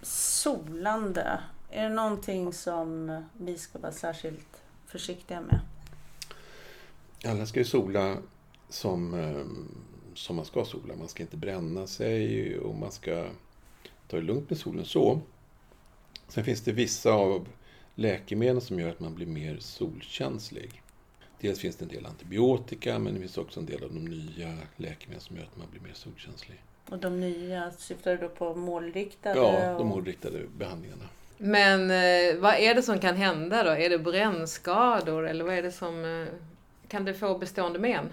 Solande, 0.02 1.40
är 1.70 1.88
det 1.88 1.94
någonting 1.94 2.52
som 2.52 3.22
vi 3.38 3.58
ska 3.58 3.78
vara 3.78 3.92
särskilt 3.92 4.62
försiktiga 4.86 5.40
med? 5.40 5.60
Alla 7.24 7.46
ska 7.46 7.58
ju 7.58 7.64
sola 7.64 8.16
som, 8.68 9.14
ehm, 9.14 9.74
som 10.14 10.36
man 10.36 10.44
ska 10.44 10.64
sola. 10.64 10.96
Man 10.96 11.08
ska 11.08 11.22
inte 11.22 11.36
bränna 11.36 11.86
sig 11.86 12.58
och 12.58 12.74
man 12.74 12.92
ska 12.92 13.26
ta 14.08 14.16
det 14.16 14.22
lugnt 14.22 14.50
med 14.50 14.58
solen 14.58 14.84
så. 14.84 15.20
Sen 16.28 16.44
finns 16.44 16.60
det 16.60 16.72
vissa 16.72 17.12
av 17.12 17.48
läkemedlen 17.94 18.60
som 18.60 18.80
gör 18.80 18.88
att 18.88 19.00
man 19.00 19.14
blir 19.14 19.26
mer 19.26 19.58
solkänslig. 19.58 20.82
Dels 21.40 21.58
finns 21.58 21.76
det 21.76 21.84
en 21.84 21.88
del 21.88 22.06
antibiotika 22.06 22.98
men 22.98 23.14
det 23.14 23.20
finns 23.20 23.38
också 23.38 23.60
en 23.60 23.66
del 23.66 23.84
av 23.84 23.94
de 23.94 24.04
nya 24.04 24.58
läkemedlen 24.76 25.20
som 25.20 25.36
gör 25.36 25.44
att 25.44 25.56
man 25.56 25.70
blir 25.70 25.80
mer 25.80 25.94
solkänslig. 25.94 26.62
Och 26.90 26.98
de 26.98 27.20
nya, 27.20 27.70
syftar 27.70 28.10
du 28.10 28.16
då 28.16 28.28
på 28.28 28.54
målriktade? 28.54 29.38
Ja, 29.38 29.60
de 29.60 29.74
och... 29.74 29.86
målriktade 29.86 30.38
behandlingarna. 30.58 31.04
Men 31.38 31.90
eh, 31.90 32.40
vad 32.40 32.54
är 32.54 32.74
det 32.74 32.82
som 32.82 32.98
kan 32.98 33.16
hända 33.16 33.62
då? 33.62 33.70
Är 33.70 33.90
det 33.90 33.98
brännskador 33.98 35.28
eller 35.28 35.44
vad 35.44 35.54
är 35.54 35.62
det 35.62 35.72
som... 35.72 36.04
Eh, 36.04 36.26
kan 36.88 37.04
det 37.04 37.14
få 37.14 37.38
bestående 37.38 37.78
men? 37.78 38.08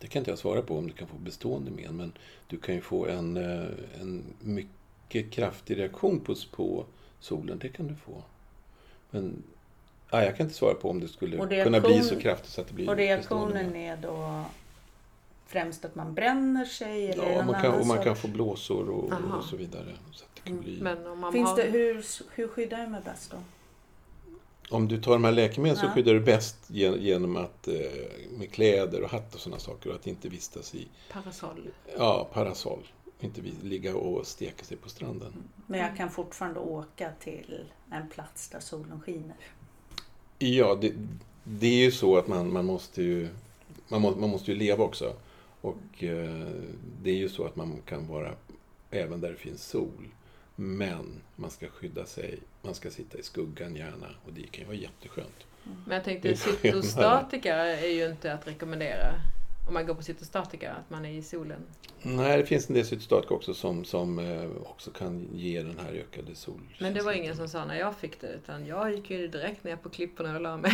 Det 0.00 0.06
kan 0.06 0.20
inte 0.20 0.30
jag 0.30 0.38
svara 0.38 0.62
på 0.62 0.78
om 0.78 0.86
du 0.86 0.92
kan 0.92 1.08
få 1.08 1.16
bestående 1.16 1.70
men, 1.70 1.96
men 1.96 2.12
du 2.46 2.56
kan 2.56 2.74
ju 2.74 2.80
få 2.80 3.06
en, 3.06 3.36
eh, 3.36 4.00
en 4.00 4.24
mycket 4.40 5.30
kraftig 5.30 5.78
reaktion 5.78 6.20
på, 6.20 6.34
på 6.50 6.84
solen. 7.20 7.58
Det 7.58 7.68
kan 7.68 7.86
du 7.86 7.94
få. 7.94 8.22
Men 9.10 9.42
ja, 10.10 10.24
jag 10.24 10.36
kan 10.36 10.46
inte 10.46 10.58
svara 10.58 10.74
på 10.74 10.90
om 10.90 11.00
det 11.00 11.08
skulle 11.08 11.62
kunna 11.64 11.80
bli 11.80 12.02
så 12.02 12.16
kraftigt 12.16 12.50
så 12.50 12.60
att 12.60 12.68
det 12.68 12.74
blir 12.74 12.90
Och 12.90 12.96
bestående 12.96 13.14
reaktionen 13.14 13.66
men. 13.66 13.76
är 13.76 13.96
då 13.96 14.44
främst 15.48 15.84
att 15.84 15.94
man 15.94 16.14
bränner 16.14 16.64
sig? 16.64 17.10
Eller 17.10 17.32
Ja, 17.32 17.44
man 17.44 17.62
kan, 17.62 17.74
och 17.80 17.86
man 17.86 18.04
kan 18.04 18.16
få 18.16 18.28
blåsor 18.28 18.90
och, 18.90 19.12
och 19.38 19.44
så 19.44 19.56
vidare. 19.56 19.94
Så 20.12 20.24
att 20.24 20.34
det 20.34 20.40
kan 20.40 20.52
Mm, 20.52 20.64
bli... 20.64 20.78
Men 20.80 21.06
om 21.06 21.18
man 21.20 21.32
Finns 21.32 21.48
har... 21.48 21.56
det, 21.56 21.62
hur, 21.62 22.04
hur 22.34 22.48
skyddar 22.48 22.78
jag 22.78 22.90
mig 22.90 23.00
bäst 23.04 23.30
då? 23.30 23.36
Om 24.70 24.88
du 24.88 25.02
tar 25.02 25.12
de 25.12 25.24
här 25.24 25.32
läkemedlen 25.32 25.76
så 25.80 25.86
Ja. 25.86 25.90
skyddar 25.90 26.14
du 26.14 26.20
bäst 26.20 26.56
gen- 26.66 27.00
genom 27.02 27.36
att 27.36 27.68
eh, 27.68 27.74
med 28.38 28.50
kläder 28.52 29.02
och 29.02 29.10
hatt 29.10 29.34
och 29.34 29.40
sådana 29.40 29.60
saker 29.60 29.90
och 29.90 29.96
att 29.96 30.06
inte 30.06 30.28
vistas 30.28 30.74
i 30.74 30.88
Parasoll. 31.12 31.68
ja, 31.98 32.28
parasoll. 32.32 32.86
Inte 33.20 33.40
ligga 33.62 33.96
och 33.96 34.26
steka 34.26 34.64
sig 34.64 34.76
på 34.76 34.88
stranden. 34.88 35.32
Men 35.66 35.80
jag 35.80 35.96
kan 35.96 36.10
fortfarande 36.10 36.60
åka 36.60 37.10
till 37.20 37.64
en 37.90 38.08
plats 38.08 38.48
där 38.48 38.60
solen 38.60 39.00
skiner. 39.00 39.36
Ja, 40.38 40.74
det, 40.80 40.92
det 41.44 41.66
är 41.66 41.84
ju 41.84 41.92
så 41.92 42.16
att 42.16 42.28
man, 42.28 42.52
man 42.52 42.64
måste 42.64 43.02
ju 43.02 43.28
man, 43.88 44.00
må, 44.00 44.10
man 44.16 44.30
måste 44.30 44.52
ju 44.52 44.58
leva 44.58 44.84
också. 44.84 45.12
Och 45.60 46.04
eh, 46.04 46.46
det 47.02 47.10
är 47.10 47.16
ju 47.16 47.28
så 47.28 47.44
att 47.44 47.56
man 47.56 47.82
kan 47.86 48.06
vara 48.06 48.34
även 48.90 49.20
där 49.20 49.30
det 49.30 49.36
finns 49.36 49.64
sol. 49.64 50.08
Men 50.56 51.20
man 51.36 51.50
ska 51.50 51.68
skydda 51.68 52.06
sig. 52.06 52.38
Man 52.62 52.74
ska 52.74 52.90
sitta 52.90 53.18
i 53.18 53.22
skuggan 53.22 53.76
gärna. 53.76 54.06
Och 54.26 54.32
det 54.32 54.42
kan 54.42 54.60
ju 54.60 54.66
vara 54.66 54.76
jätteskönt. 54.76 55.46
Men 55.86 55.94
jag 55.94 56.04
tänkte 56.04 56.36
cytostatika 56.36 57.54
är 57.54 57.88
ju 57.88 58.06
inte 58.06 58.32
att 58.32 58.48
rekommendera. 58.48 59.14
Om 59.68 59.74
man 59.74 59.86
går 59.86 59.94
på 59.94 60.02
cytostatika, 60.02 60.72
att 60.72 60.90
man 60.90 61.04
är 61.04 61.10
i 61.10 61.22
solen. 61.22 61.60
Nej, 62.02 62.38
det 62.38 62.46
finns 62.46 62.68
en 62.68 62.74
del 62.74 62.84
cytostatika 62.84 63.34
också 63.34 63.54
som, 63.54 63.84
som 63.84 64.18
eh, 64.18 64.50
också 64.62 64.90
kan 64.90 65.28
ge 65.34 65.62
den 65.62 65.78
här 65.78 65.92
ökade 65.92 66.34
sol. 66.34 66.60
Men 66.80 66.94
det 66.94 67.02
var 67.02 67.12
ingen 67.12 67.36
som 67.36 67.48
sa 67.48 67.64
när 67.64 67.78
jag 67.78 67.96
fick 67.96 68.20
det, 68.20 68.26
utan 68.26 68.66
jag 68.66 68.94
gick 68.94 69.10
ju 69.10 69.28
direkt 69.28 69.64
ner 69.64 69.76
på 69.76 69.88
klipporna 69.88 70.34
och 70.34 70.40
la 70.40 70.56
mig. 70.56 70.72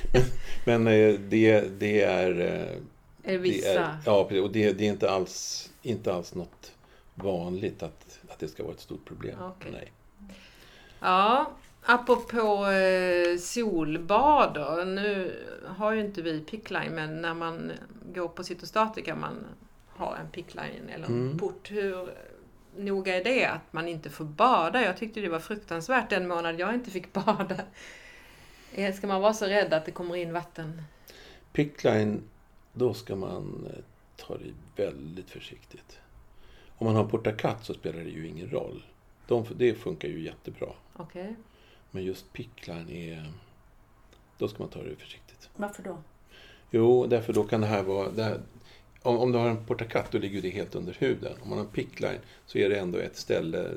Men 0.66 0.86
eh, 0.86 1.14
det, 1.20 1.60
det 1.60 2.02
är... 2.02 2.80
Är 3.26 3.32
det 3.32 3.38
Det 3.38 3.38
vissa? 3.38 3.68
är, 3.80 3.96
ja, 4.06 4.12
och 4.42 4.52
det, 4.52 4.72
det 4.72 4.86
är 4.86 4.90
inte 4.90 5.10
alls, 5.10 5.70
inte 5.82 6.14
alls 6.14 6.34
något 6.34 6.72
vanligt 7.14 7.82
att, 7.82 8.18
att 8.28 8.38
det 8.38 8.48
ska 8.48 8.62
vara 8.62 8.72
ett 8.74 8.80
stort 8.80 9.04
problem. 9.04 9.38
Okej. 9.42 9.70
Nej. 9.72 9.92
Ja, 11.00 11.50
apropå 11.82 12.66
eh, 12.66 13.38
solbad 13.38 14.54
då. 14.54 14.84
Nu 14.84 15.36
har 15.66 15.92
ju 15.92 16.00
inte 16.00 16.22
vi 16.22 16.40
pickline, 16.40 16.94
men 16.94 17.22
när 17.22 17.34
man 17.34 17.72
går 18.14 18.28
på 18.28 18.44
cytostatika 18.44 19.14
man 19.16 19.36
har 19.88 20.16
en 20.16 20.30
pickline 20.30 20.88
eller 20.94 21.06
en 21.06 21.12
Mm. 21.20 21.38
port. 21.38 21.70
Hur 21.70 22.08
noga 22.76 23.16
är 23.20 23.24
det 23.24 23.44
att 23.44 23.72
man 23.72 23.88
inte 23.88 24.10
får 24.10 24.24
bada? 24.24 24.82
Jag 24.84 24.96
tyckte 24.96 25.20
det 25.20 25.28
var 25.28 25.38
fruktansvärt 25.40 26.10
den 26.10 26.28
månad 26.28 26.60
jag 26.60 26.74
inte 26.74 26.90
fick 26.90 27.12
bada. 27.12 27.56
Eh, 28.74 28.94
Ska 28.94 29.06
man 29.06 29.20
vara 29.20 29.32
så 29.34 29.46
rädd 29.46 29.74
att 29.74 29.84
det 29.84 29.90
kommer 29.92 30.16
in 30.16 30.32
vatten? 30.32 30.82
Pickline, 31.52 32.22
då 32.78 32.94
ska 32.94 33.16
man 33.16 33.66
eh, 33.74 33.84
ta 34.16 34.38
det 34.38 34.82
väldigt 34.82 35.30
försiktigt. 35.30 35.98
Om 36.78 36.86
man 36.86 36.96
har 36.96 37.04
portakat 37.04 37.64
så 37.64 37.74
spelar 37.74 37.98
det 37.98 38.10
ju 38.10 38.28
ingen 38.28 38.50
roll. 38.50 38.82
De, 39.26 39.46
det 39.56 39.74
funkar 39.74 40.08
ju 40.08 40.20
jättebra. 40.20 40.68
Okej. 40.96 41.34
Men 41.90 42.04
just 42.04 42.32
pickline 42.32 42.90
är... 42.90 43.32
Då 44.38 44.48
ska 44.48 44.58
man 44.58 44.68
ta 44.68 44.82
det 44.82 44.96
försiktigt. 44.96 45.50
Varför 45.56 45.82
då? 45.82 45.98
Jo, 46.70 47.06
därför 47.06 47.32
då 47.32 47.44
kan 47.44 47.60
det 47.60 47.66
här 47.66 47.82
vara... 47.82 48.10
Det 48.10 48.24
här, 48.24 48.40
om, 49.02 49.18
om 49.18 49.32
du 49.32 49.38
har 49.38 49.48
en 49.48 49.66
portakat 49.66 50.12
då 50.12 50.18
ligger 50.18 50.42
det 50.42 50.50
helt 50.50 50.74
under 50.74 50.96
huden. 50.98 51.36
Om 51.42 51.48
man 51.48 51.58
har 51.58 51.64
en 51.64 51.70
pickline 51.70 52.20
så 52.46 52.58
är 52.58 52.68
det 52.68 52.78
ändå 52.78 52.98
ett 52.98 53.16
ställe 53.16 53.70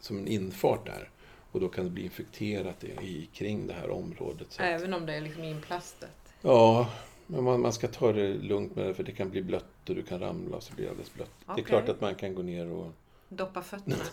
som 0.00 0.18
en 0.18 0.28
infart 0.28 0.86
där. 0.86 1.10
Och 1.52 1.60
då 1.60 1.68
kan 1.68 1.84
det 1.84 1.90
bli 1.90 2.04
infekterat 2.04 2.84
i, 2.84 3.28
kring 3.32 3.66
det 3.66 3.74
här 3.74 3.90
området. 3.90 4.56
Även 4.60 4.94
om 4.94 5.06
det 5.06 5.14
är 5.14 5.20
liksom 5.20 5.44
inplastat? 5.44 6.10
ja, 6.42 6.88
men 7.30 7.44
man, 7.44 7.60
man 7.60 7.72
ska 7.72 7.88
ta 7.88 8.12
det 8.12 8.34
lugnt 8.34 8.76
med 8.76 8.86
det 8.86 8.94
för 8.94 9.02
det 9.02 9.12
kan 9.12 9.30
bli 9.30 9.42
blött 9.42 9.88
och 9.88 9.94
du 9.94 10.02
kan 10.02 10.20
ramla 10.20 10.56
och 10.56 10.62
så 10.62 10.74
blir 10.74 10.84
det 10.84 10.90
alldeles 10.90 11.14
blött. 11.14 11.30
Det 11.38 11.52
Okej. 11.52 11.64
är 11.64 11.68
klart 11.68 11.88
att 11.88 12.00
man 12.00 12.14
kan 12.14 12.34
gå 12.34 12.42
ner 12.42 12.66
och 12.66 12.92
Doppa 13.28 13.62
fötterna? 13.62 14.04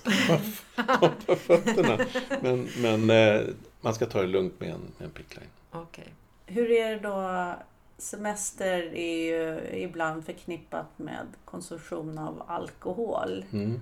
toppa 0.99 1.35
fötterna. 1.35 2.05
Men, 2.41 2.67
men 2.81 3.09
eh, 3.09 3.41
man 3.81 3.93
ska 3.93 4.05
ta 4.05 4.21
det 4.21 4.27
lugnt 4.27 4.59
med 4.59 4.69
en, 4.69 4.81
med 4.97 5.05
en 5.05 5.11
pickline. 5.11 5.47
Okej. 5.71 6.07
Hur 6.45 6.71
är 6.71 6.89
det 6.91 6.99
då? 6.99 7.53
Semester 7.97 8.95
är 8.95 9.17
ju 9.17 9.61
ibland 9.79 10.25
förknippat 10.25 10.99
med 10.99 11.27
konsumtion 11.45 12.17
av 12.17 12.43
alkohol. 12.47 13.45
Mm. 13.51 13.81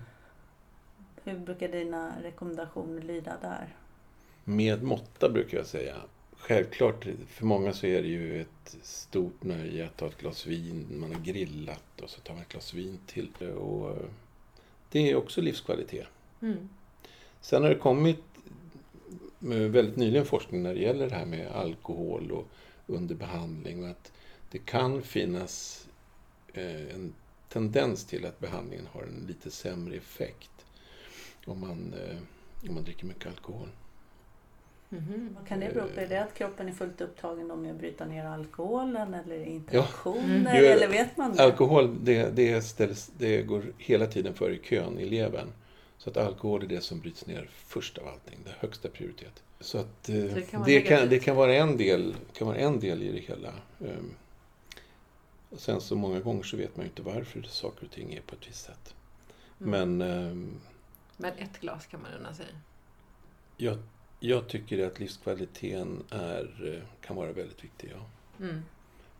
Hur 1.24 1.40
brukar 1.40 1.68
dina 1.68 2.14
rekommendationer 2.24 3.02
lyda 3.02 3.38
där? 3.42 3.76
Med 4.44 4.84
måtta 4.84 5.30
brukar 5.30 5.58
jag 5.58 5.68
säga. 5.68 5.96
Självklart, 6.48 7.08
för 7.28 7.46
många 7.46 7.74
så 7.74 7.86
är 7.88 8.02
det 8.02 8.08
ju 8.08 8.42
ett 8.42 8.78
stort 8.82 9.44
nöje 9.44 9.86
att 9.86 9.98
ta 9.98 10.08
ett 10.08 10.18
glas 10.18 10.46
vin. 10.46 10.88
Man 11.00 11.14
har 11.14 11.22
grillat 11.22 12.02
och 12.02 12.10
så 12.10 12.22
tar 12.22 12.34
man 12.34 12.44
ett 12.44 12.50
glas 12.50 12.74
vin 12.74 13.00
till. 13.08 13.30
Och 13.58 13.92
eh, 13.92 14.06
det 14.90 15.12
är 15.12 15.16
också 15.16 15.42
livskvalitet. 15.42 16.08
Mm. 16.42 16.70
Sen 17.42 17.64
har 17.64 17.70
det 17.70 17.76
kommit 17.76 18.24
med 19.40 19.72
väldigt 19.72 19.96
nyligen 19.96 20.26
forskning 20.26 20.64
när 20.64 20.74
det 20.74 20.80
gäller 20.80 21.10
det 21.10 21.16
här 21.16 21.26
med 21.26 21.48
alkohol 21.52 22.32
och 22.32 22.48
under 22.88 23.16
behandling 23.16 23.84
och 23.84 23.90
att 23.90 24.12
det 24.52 24.60
kan 24.60 25.02
finnas 25.02 25.88
eh, 26.54 26.96
en 26.96 27.14
tendens 27.50 28.06
till 28.06 28.26
att 28.26 28.40
behandlingen 28.40 28.88
har 28.92 29.02
en 29.02 29.26
lite 29.28 29.52
sämre 29.52 29.96
effekt 29.96 30.66
om 31.46 31.60
man, 31.60 31.94
eh, 31.94 32.18
om 32.70 32.76
man 32.76 32.84
dricker 32.84 33.06
mycket 33.06 33.28
alkohol. 33.28 33.70
Mhm. 34.94 35.36
Vad 35.40 35.48
kan 35.48 35.60
det 35.60 35.74
bero 35.74 35.88
på? 35.88 36.00
Är 36.00 36.08
det 36.08 36.24
att 36.24 36.34
kroppen 36.34 36.68
är 36.68 36.72
fullt 36.72 37.02
upptagen 37.02 37.48
med 37.62 37.72
att 37.72 37.78
bryta 37.78 38.06
ner 38.06 38.26
alkoholen 38.26 39.14
eller 39.14 39.36
Mm. 39.36 39.50
interaktioner? 39.50 40.60
Jo, 40.62 40.66
Eller 40.66 40.88
vet 40.88 41.18
man 41.18 41.34
det? 41.36 41.44
Alkohol, 41.44 41.98
det, 42.06 42.30
det, 42.36 42.62
ställs, 42.62 43.12
det 43.18 43.42
går 43.42 43.64
hela 43.78 44.08
tiden 44.08 44.34
före 44.34 44.58
kön 44.58 45.00
i 45.00 45.06
levern. 45.06 45.48
Så 45.98 46.10
att 46.10 46.18
alkohol 46.18 46.64
är 46.64 46.68
det 46.68 46.82
som 46.82 47.00
bryts 47.00 47.26
ner 47.28 47.50
först 47.54 47.98
av 47.98 48.08
allting, 48.08 48.40
det 48.46 48.52
högsta 48.60 48.90
prioritet. 48.90 49.44
Så 49.60 49.78
att 49.78 50.10
eh, 50.10 50.16
det 50.16 50.42
kan 50.52 50.60
vara 50.62 50.70
det, 50.70 50.82
kan, 50.82 51.10
det 51.10 51.20
kan 51.20 51.36
vara 51.36 51.56
en 51.56 51.78
del, 51.78 52.16
kan 52.34 52.48
vara 52.48 52.58
en 52.58 52.80
del 52.80 53.04
i 53.04 53.12
det 53.12 53.20
hela. 53.20 53.54
Ehm, 53.80 54.14
och 55.50 55.60
sen 55.60 55.82
så 55.82 55.96
många 55.96 56.20
gånger 56.20 56.44
så 56.44 56.58
vet 56.58 56.78
man 56.78 56.86
ju 56.86 56.90
inte 56.90 57.02
varför 57.02 57.42
saker 57.42 57.86
och 57.86 57.92
ting 57.92 58.14
är 58.14 58.22
på 58.22 58.36
ett 58.36 58.48
visst 58.48 58.66
sätt. 58.66 58.94
Mm. 59.62 59.98
Men 59.98 60.10
ehm, 60.10 60.60
Men 61.18 61.32
ett 61.38 61.60
glas 61.60 61.86
kan 61.88 62.02
man 62.02 62.12
unna 62.20 62.34
sig. 62.34 62.46
jag, 63.58 63.78
jag 64.28 64.48
tycker 64.48 64.88
att 64.88 65.00
livskvaliteten 65.00 66.04
är, 66.10 66.74
eh, 66.76 67.06
kan 67.08 67.16
vara 67.16 67.32
väldigt 67.32 67.64
viktig. 67.64 67.92
Ja. 67.96 68.06
Mm. 68.46 68.62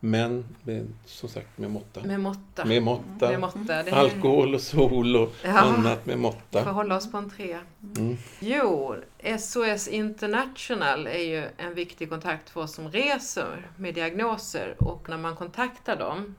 Men 0.00 0.44
med, 0.62 0.86
som 1.06 1.28
sagt 1.28 1.58
med 1.58 1.70
måtta. 1.70 2.02
Med 2.04 2.20
måtta. 2.20 2.64
Med 2.64 2.82
måtta. 2.82 3.30
Med 3.30 3.40
måtta. 3.40 3.74
Är- 3.74 3.92
Alkohol 3.94 4.54
och 4.54 4.60
sol 4.60 5.16
och 5.16 5.32
Ja. 5.44 5.58
annat 5.58 6.06
med 6.06 6.14
Får 6.14 6.22
måtta. 6.22 6.62
hålla 6.62 6.96
oss 6.96 7.10
på 7.10 7.18
en 7.18 7.30
tre. 7.30 7.58
Mm. 7.96 8.16
Jo, 8.40 8.96
SOS 9.38 9.88
International 9.88 11.06
är 11.06 11.18
ju 11.18 11.48
en 11.56 11.74
viktig 11.74 12.08
kontakt 12.10 12.50
för 12.50 12.60
oss 12.60 12.74
som 12.74 12.90
reser 12.90 13.66
med 13.76 13.94
diagnoser 13.94 14.74
och 14.78 15.08
när 15.08 15.18
man 15.18 15.36
kontaktar 15.36 15.96
dem 15.96 16.34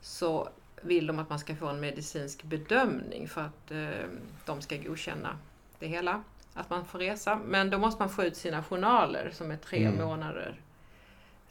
så 0.00 0.48
vill 0.82 1.06
de 1.06 1.18
att 1.18 1.28
man 1.30 1.38
ska 1.38 1.56
få 1.56 1.66
en 1.66 1.80
medicinsk 1.80 2.42
bedömning 2.42 3.28
för 3.28 3.40
att 3.40 3.70
eh, 3.70 4.06
de 4.46 4.60
ska 4.62 4.76
godkänna 4.76 5.38
det 5.78 5.86
hela. 5.86 6.22
Att 6.54 6.70
man 6.70 6.84
får 6.84 6.98
resa. 6.98 7.40
Men 7.46 7.70
då 7.70 7.78
måste 7.78 8.02
man 8.02 8.10
få 8.10 8.24
ut 8.24 8.36
sina 8.36 8.62
journaler 8.62 9.30
som 9.32 9.50
är 9.50 9.56
tre 9.56 9.84
Mm. 9.86 10.04
månader 10.06 10.60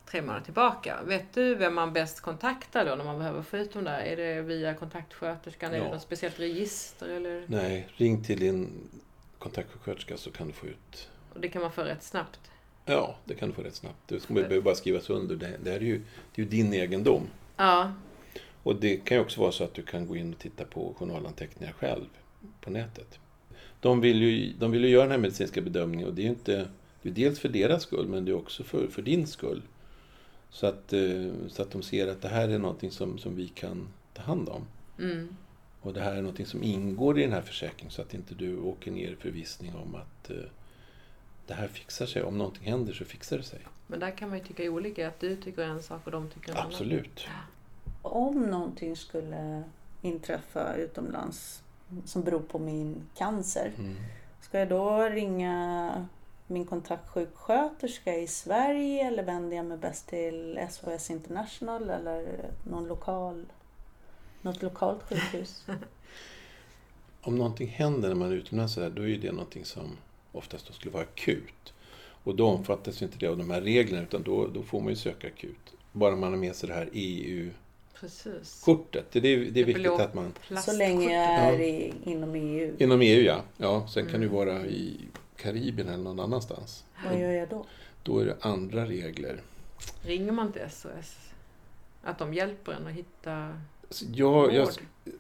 tre 0.06 0.22
månader 0.22 0.42
tillbaka. 0.46 0.98
Vet 1.06 1.34
du 1.34 1.56
vem 1.56 1.74
man 1.76 1.94
bäst 1.94 2.22
kontaktar 2.22 2.86
då 2.86 2.96
när 2.96 3.04
man 3.06 3.18
behöver 3.18 3.42
få 3.42 3.58
ut 3.58 3.74
dem 3.74 3.84
där? 3.84 4.00
Är 4.00 4.18
det 4.18 4.42
via 4.42 4.74
kontaktsköterskan? 4.74 5.74
Är 5.74 5.78
Ja. 5.78 5.84
det 5.84 5.90
något 5.90 6.02
speciellt 6.02 6.40
register? 6.40 7.10
Eller? 7.10 7.44
Nej, 7.48 7.88
ring 7.98 8.24
till 8.24 8.40
din 8.40 8.90
kontaktsjuksköterska 9.40 10.18
så 10.18 10.32
kan 10.32 10.48
du 10.48 10.54
få 10.54 10.68
ut 10.68 11.10
Och 11.34 11.40
det 11.40 11.48
kan 11.50 11.62
man 11.62 11.72
få 11.72 11.82
rätt 11.82 12.04
snabbt. 12.04 12.40
Ja, 12.86 13.16
det 13.26 13.36
kan 13.36 13.50
du 13.50 13.56
få 13.56 13.62
rätt 13.62 13.76
snabbt. 13.76 13.98
Det 14.08 14.28
behöver 14.34 14.62
bara 14.62 14.76
skrivas 14.76 15.10
under. 15.10 15.36
Det, 15.36 15.58
det 15.64 15.70
här 15.72 15.78
är 15.78 15.82
ju, 15.82 15.98
det 16.36 16.42
är 16.42 16.46
ju 16.46 16.50
din 16.50 16.74
egendom. 16.74 17.28
Ja, 17.58 17.94
Och 18.64 18.76
det 18.76 18.98
kan 18.98 19.18
ju 19.18 19.24
också 19.24 19.42
vara 19.42 19.52
så 19.52 19.64
att 19.64 19.74
du 19.74 19.82
kan 19.84 20.08
gå 20.08 20.16
in 20.16 20.34
och 20.34 20.40
titta 20.40 20.66
på 20.66 20.94
journalanteckningar 21.00 21.74
själv 21.74 22.06
på 22.62 22.70
nätet. 22.70 23.20
De 23.84 24.02
vill 24.02 24.22
ju, 24.22 24.54
de 24.60 24.72
vill 24.72 24.84
ju 24.84 24.90
göra 24.90 25.04
den 25.04 25.12
här 25.12 25.18
medicinska 25.18 25.62
bedömningen 25.62 26.08
och 26.08 26.14
det 26.14 26.22
är 26.22 26.24
ju 26.24 26.30
inte... 26.30 26.68
Det 27.02 27.10
är 27.10 27.14
dels 27.14 27.40
för 27.40 27.50
deras 27.50 27.84
skull 27.84 28.08
men 28.08 28.26
det 28.26 28.32
är 28.32 28.36
också 28.36 28.64
för, 28.64 28.88
för 28.88 29.02
din 29.02 29.28
skull. 29.28 29.62
Så 30.50 30.68
att, 30.68 30.94
eh, 30.94 31.32
så 31.48 31.62
att 31.62 31.72
de 31.72 31.82
ser 31.82 32.08
att 32.08 32.22
det 32.22 32.28
här 32.28 32.50
är 32.50 32.58
någonting 32.58 32.92
som, 32.92 33.18
som 33.18 33.36
vi 33.36 33.48
kan 33.48 33.88
ta 34.14 34.22
hand 34.22 34.50
om. 34.50 34.62
mm. 35.00 35.36
Och 35.82 35.94
det 35.94 36.02
här 36.02 36.16
är 36.16 36.22
någonting 36.22 36.46
som 36.46 36.64
ingår 36.64 37.20
i 37.20 37.22
den 37.22 37.32
här 37.32 37.42
försäkringen 37.42 37.92
så 37.92 38.02
att 38.02 38.14
inte 38.14 38.36
du 38.36 38.58
åker 38.58 38.92
ner 38.92 39.12
i 39.12 39.16
förvissning 39.16 39.76
om 39.76 39.96
att 39.96 40.30
eh, 40.30 40.38
det 41.48 41.54
här 41.54 41.68
fixar 41.68 42.06
sig. 42.06 42.24
Om 42.24 42.38
någonting 42.38 42.64
händer 42.64 42.94
så 42.94 43.06
fixar 43.06 43.38
det 43.38 43.44
sig. 43.44 43.60
Men 43.88 44.00
där 44.00 44.18
kan 44.18 44.30
man 44.30 44.38
ju 44.38 44.44
tycka 44.44 44.64
olika. 44.64 45.08
Att 45.08 45.20
du 45.20 45.36
tycker 45.36 45.62
en 45.62 45.84
sak 45.84 46.06
och 46.06 46.12
de 46.12 46.30
tycker 46.30 46.52
en 46.52 46.58
annan. 46.58 46.68
Absolut. 46.72 47.28
Om 48.02 48.42
någonting 48.42 48.96
skulle 48.96 49.64
inträffa 50.02 50.76
utomlands 50.76 51.63
som 52.06 52.24
beror 52.24 52.40
på 52.40 52.60
min 52.60 53.08
cancer, 53.16 53.72
Mm. 53.78 53.96
ska 54.42 54.60
jag 54.60 54.70
då 54.70 55.02
ringa 55.10 56.08
min 56.48 56.66
kontaktsjuksköterska 56.66 58.16
i 58.16 58.28
Sverige 58.28 59.08
eller 59.08 59.24
vänder 59.24 59.58
jag 59.58 59.66
mig 59.66 59.78
bäst 59.78 60.08
till 60.08 60.60
SOS 60.72 61.10
International 61.10 61.90
eller 61.90 62.50
någon 62.64 62.88
lokal, 62.88 63.46
något 64.42 64.62
lokalt 64.62 65.04
sjukhus? 65.04 65.66
Om 67.22 67.36
någonting 67.38 67.68
händer 67.68 68.08
när 68.10 68.16
man 68.16 68.32
är 68.32 68.36
utomlands 68.36 68.74
så 68.74 68.82
här, 68.82 68.90
då 68.90 69.08
är 69.08 69.18
det 69.18 69.32
någonting 69.32 69.66
som 69.66 69.98
oftast 70.32 70.68
då 70.68 70.74
skulle 70.74 70.94
vara 70.94 71.04
akut. 71.04 71.74
Och 72.26 72.36
då 72.36 72.48
omfattas 72.48 73.02
inte 73.02 73.18
det 73.18 73.28
av 73.28 73.38
de 73.38 73.50
här 73.50 73.62
reglerna 73.62 74.04
utan 74.04 74.24
då, 74.24 74.48
då 74.48 74.64
får 74.64 74.80
man 74.82 74.90
ju 74.90 74.96
söka 74.96 75.28
akut. 75.28 75.74
Bara 75.92 76.16
man 76.16 76.30
har 76.32 76.40
med 76.40 76.56
sig 76.56 76.70
det 76.70 76.76
här 76.76 76.90
EU-kortet. 76.94 77.60
Precis. 78.00 78.64
Det, 79.12 79.20
det, 79.20 79.30
är- 79.30 79.38
det 79.38 79.46
är 79.46 79.52
Det 79.52 79.64
viktigt 79.64 79.88
att 79.92 80.14
man... 80.14 80.34
Så 80.66 80.74
länge 80.78 81.14
jag 81.14 81.54
är 81.54 81.60
i, 81.60 81.94
inom 82.04 82.36
EU. 82.36 82.76
Inom 82.80 83.02
EU 83.02 83.22
ja. 83.22 83.42
ja 83.58 83.88
sen 83.88 84.06
kan 84.06 84.16
Mm. 84.16 84.22
du 84.22 84.36
vara 84.36 84.66
i 84.66 84.98
Karibien 85.38 85.88
eller 85.90 86.04
någon 86.04 86.20
annanstans. 86.20 86.86
Vad 87.06 87.20
gör 87.20 87.30
jag 87.32 87.50
då? 87.50 87.66
Då 88.04 88.20
är 88.20 88.26
det 88.26 88.38
andra 88.42 88.86
regler. 88.86 89.42
Ringer 90.02 90.32
man 90.32 90.52
till 90.52 90.62
SOS? 90.72 91.18
Att 92.04 92.20
de 92.20 92.34
hjälper 92.34 92.72
en 92.72 92.88
att 92.88 92.94
hitta 92.94 93.60
Så 93.90 94.06
jag, 94.14 94.54
jag, 94.54 94.68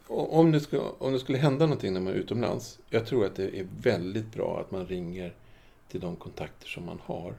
om, 0.07 0.51
det 0.51 0.59
skulle, 0.59 0.81
om 0.81 1.13
det 1.13 1.19
skulle 1.19 1.37
hända 1.37 1.65
någonting 1.65 1.93
när 1.93 1.99
man 2.01 2.13
är 2.13 2.17
utomlands. 2.17 2.79
Jag 2.89 3.05
tror 3.07 3.25
att 3.25 3.35
det 3.35 3.59
är 3.59 3.67
väldigt 3.81 4.33
bra 4.33 4.59
att 4.59 4.71
man 4.71 4.85
ringer 4.87 5.33
till 5.87 5.99
de 6.01 6.15
kontakter 6.15 6.67
som 6.67 6.85
man 6.85 6.99
har. 7.05 7.33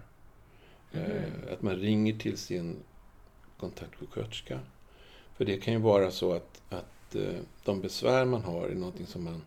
Mhm. 0.92 1.02
Eh, 1.02 1.52
Att 1.52 1.62
man 1.62 1.76
ringer 1.76 2.18
till 2.18 2.36
sin 2.38 2.76
kontaktsjuksköterska. 3.58 4.60
För 5.36 5.44
det 5.44 5.56
kan 5.56 5.74
ju 5.74 5.80
vara 5.80 6.10
så 6.10 6.32
att, 6.32 6.62
att 6.68 7.14
eh, 7.14 7.40
de 7.64 7.80
besvär 7.80 8.24
man 8.24 8.42
har 8.42 8.68
är 8.68 8.74
någonting 8.74 9.06
som 9.06 9.24
man 9.24 9.42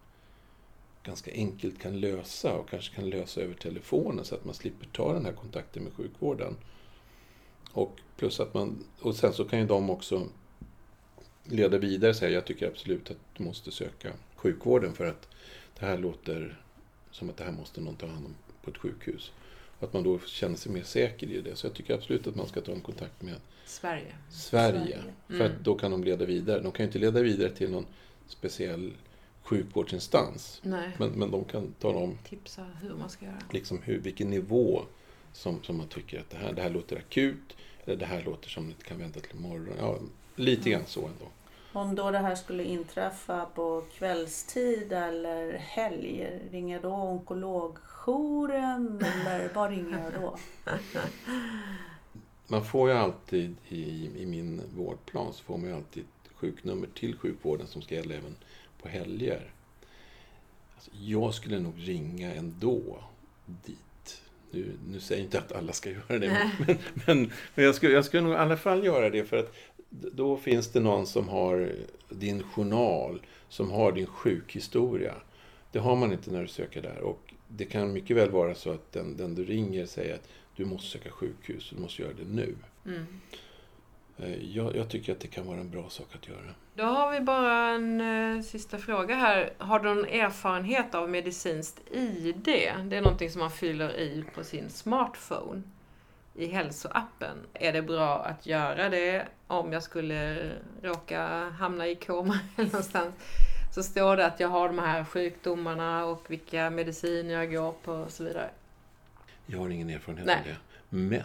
ganska 1.04 1.32
enkelt 1.32 1.80
kan 1.80 2.00
lösa 2.00 2.54
och 2.54 2.69
kanske 2.69 2.95
kan 2.95 3.10
lösa 3.10 3.41
över 3.41 3.54
telefonen 3.54 4.26
så 4.26 4.36
att 4.36 4.45
man 4.45 4.54
slipper 4.54 4.86
ta 4.86 5.13
den 5.13 5.26
här 5.26 5.34
kontakten 5.34 5.84
med 5.84 5.93
sjukvården. 5.93 6.58
Och 7.71 8.00
plus 8.17 8.39
att 8.39 8.54
man, 8.54 8.86
och 9.02 9.15
sen 9.15 9.34
så 9.34 9.45
kan 9.45 9.60
ju 9.60 9.65
de 9.65 9.89
också 9.89 10.28
leda 11.43 11.78
vidare 11.78 12.10
och 12.10 12.15
säga 12.15 12.32
jag 12.32 12.45
tycker 12.45 12.67
absolut 12.67 13.12
att 13.12 13.17
du 13.38 13.43
måste 13.43 13.71
söka 13.71 14.13
sjukvården 14.36 14.93
för 14.93 15.06
att 15.06 15.28
det 15.80 15.86
här 15.86 15.97
låter 15.97 16.62
som 17.12 17.30
att 17.30 17.38
det 17.38 17.43
här 17.43 17.52
måste 17.52 17.82
någon 17.82 17.95
ta 17.95 18.08
hand 18.08 18.26
om 18.26 18.36
på 18.63 18.71
ett 18.71 18.78
sjukhus. 18.78 19.32
Att 19.80 19.94
man 19.94 20.04
då 20.04 20.20
känner 20.20 20.56
sig 20.56 20.72
mer 20.72 20.84
säker 20.84 21.28
i 21.28 21.42
det. 21.42 21.56
Så 21.56 21.66
jag 21.68 21.74
tycker 21.74 21.94
absolut 21.94 22.28
att 22.28 22.36
man 22.36 22.48
ska 22.48 22.62
ta 22.62 22.72
en 22.72 22.82
kontakt 22.82 23.22
med 23.22 23.36
Sverige. 23.66 24.16
Sverige. 24.30 24.80
Sverige. 24.80 25.00
För 25.28 25.34
Mm. 25.36 25.48
att 25.48 25.63
då 25.63 25.76
kan 25.76 25.92
de 25.92 26.04
leda 26.04 26.26
vidare. 26.26 26.60
De 26.62 26.72
kan 26.72 26.84
ju 26.84 26.88
inte 26.88 27.00
leda 27.00 27.22
vidare 27.22 27.50
till 27.50 27.72
någon 27.72 27.86
speciell 28.28 28.92
sjukvårdsinstans. 29.44 30.60
Nej. 30.63 30.90
Men, 31.00 31.10
men 31.10 31.32
de 31.32 31.44
kan 31.46 31.74
tala 31.80 31.98
om 32.00 32.18
Tipsa 32.30 32.66
hur 32.82 32.90
man 32.96 33.10
ska 33.10 33.26
göra. 33.26 33.38
liksom 33.52 33.82
hur, 33.84 34.00
vilken 34.00 34.30
nivå 34.30 34.82
som, 35.34 35.63
som 35.63 35.78
man 35.78 35.88
tycker 35.88 36.20
att 36.20 36.30
det 36.30 36.38
här, 36.38 36.54
det 36.54 36.62
här 36.62 36.70
låter 36.70 36.98
akut. 36.98 37.56
Eller 37.86 37.96
det 37.96 38.06
här 38.06 38.24
låter 38.24 38.50
som 38.50 38.68
det 38.68 38.84
kan 38.84 38.98
vänta 39.00 39.20
till 39.20 39.36
imorgon. 39.38 39.76
Ja, 39.80 40.00
lite 40.36 40.70
grann 40.70 40.86
så 40.86 41.00
ändå. 41.00 41.26
Om 41.78 41.96
då 41.96 42.12
det 42.12 42.18
här 42.18 42.36
skulle 42.36 42.63
inträffa 42.63 43.46
på 43.46 43.84
kvällstid 43.98 44.94
eller 44.94 45.54
helg, 45.54 46.40
ringer 46.52 46.82
då 46.82 46.90
onkologjouren 46.90 49.02
eller 49.02 49.50
vad 49.54 49.70
ringer 49.70 50.04
jag 50.04 50.22
då? 50.22 50.38
Man 52.48 52.66
får 52.66 52.90
ju 52.90 52.96
alltid 52.96 53.56
i, 53.68 54.10
i 54.18 54.26
min 54.26 54.62
vårdplan 54.76 55.34
så 55.34 55.44
får 55.44 55.58
man 55.58 55.68
ju 55.68 55.76
alltid 55.76 56.06
sjuknummer 56.36 56.88
till 56.96 57.18
sjukvården 57.18 57.68
som 57.68 57.82
ska 57.82 57.96
gälla 57.96 58.16
även 58.16 58.36
på 58.82 58.90
helger. 58.90 59.52
Alltså, 60.76 60.92
jag 61.00 61.34
skulle 61.34 61.60
nog 61.60 61.74
ringa 61.78 62.34
ändå 62.34 63.04
dit. 63.46 64.22
Nu, 64.52 64.78
nu 64.88 65.00
säger 65.00 65.22
jag 65.22 65.28
inte 65.28 65.40
att 65.40 65.52
alla 65.52 65.74
ska 65.74 65.90
göra 65.90 66.20
det, 66.20 66.52
men, 66.68 66.78
men, 67.06 67.32
men 67.56 67.66
jag, 67.66 67.76
skulle, 67.76 67.94
jag 67.94 68.06
skulle 68.06 68.24
nog 68.24 68.34
i 68.34 68.38
alla 68.38 68.58
fall 68.58 68.86
göra 68.86 69.10
det 69.10 69.24
för 69.24 69.38
att 69.38 69.56
då 69.89 70.38
finns 70.38 70.67
det 70.67 70.80
någon 70.80 71.08
som 71.08 71.30
har 71.30 71.71
din 72.10 72.43
journal, 72.43 73.21
som 73.50 73.71
har 73.71 73.91
din 73.91 74.06
sjukhistoria. 74.08 75.13
Det 75.71 75.80
har 75.80 75.95
man 75.95 76.12
inte 76.12 76.32
när 76.32 76.41
du 76.41 76.47
söker 76.47 76.82
där 76.82 77.00
och 77.02 77.34
det 77.47 77.65
kan 77.65 77.93
mycket 77.93 78.17
väl 78.17 78.32
vara 78.32 78.56
så 78.56 78.71
att 78.71 78.91
den, 78.91 79.17
den 79.17 79.36
du 79.36 79.45
ringer 79.45 79.86
säger 79.86 80.15
att 80.15 80.30
du 80.56 80.65
måste 80.65 80.88
söka 80.88 81.10
sjukhus, 81.12 81.69
du 81.76 81.82
måste 81.82 82.02
göra 82.02 82.13
det 82.13 82.26
nu. 82.32 82.56
Mm. 82.86 83.06
Eh, 84.17 84.56
Jag, 84.56 84.76
jag 84.76 84.89
tycker 84.89 85.12
att 85.12 85.19
det 85.19 85.28
kan 85.28 85.47
vara 85.47 85.60
en 85.60 85.69
bra 85.69 85.89
sak 85.89 86.08
att 86.15 86.28
göra. 86.28 86.54
Då 86.76 86.84
har 86.84 87.12
vi 87.12 87.19
bara 87.19 87.69
en 87.69 88.02
eh, 88.02 88.41
sista 88.43 88.78
fråga 88.78 89.15
här. 89.15 89.54
Har 89.58 89.80
du 89.80 89.95
någon 89.95 90.06
erfarenhet 90.06 90.95
av 90.95 91.10
medicinskt 91.10 91.82
ID? 91.91 92.43
Det 92.43 92.67
är 92.67 93.02
någonting 93.02 93.30
som 93.30 93.39
man 93.39 93.52
fyller 93.52 94.00
i 94.00 94.23
på 94.36 94.43
sin 94.43 94.69
smartphone 94.69 95.62
i 96.38 96.47
hälsoappen. 96.47 97.38
Är 97.54 97.73
det 97.73 97.82
bra 97.82 98.19
att 98.19 98.45
göra 98.45 98.89
det 98.89 99.28
om 99.47 99.73
jag 99.73 99.84
skulle 99.84 100.52
råka 100.82 101.50
hamna 101.50 101.88
i 101.88 101.95
koma 101.95 102.39
eller 102.56 102.69
någonstans? 102.71 103.15
Så 103.76 103.84
står 103.84 104.17
det 104.17 104.26
att 104.26 104.39
jag 104.39 104.47
har 104.47 104.67
de 104.67 104.80
här 104.80 105.04
sjukdomarna 105.04 106.06
och 106.06 106.32
vilka 106.32 106.69
mediciner 106.69 107.34
jag 107.34 107.52
går 107.52 107.71
på 107.84 107.91
och 107.93 108.12
så 108.12 108.23
vidare. 108.23 108.50
Jag 109.45 109.60
har 109.60 109.69
ingen 109.69 109.89
erfarenhet 109.89 110.28
av 110.30 110.36
det. 110.45 110.56
Men 110.89 111.23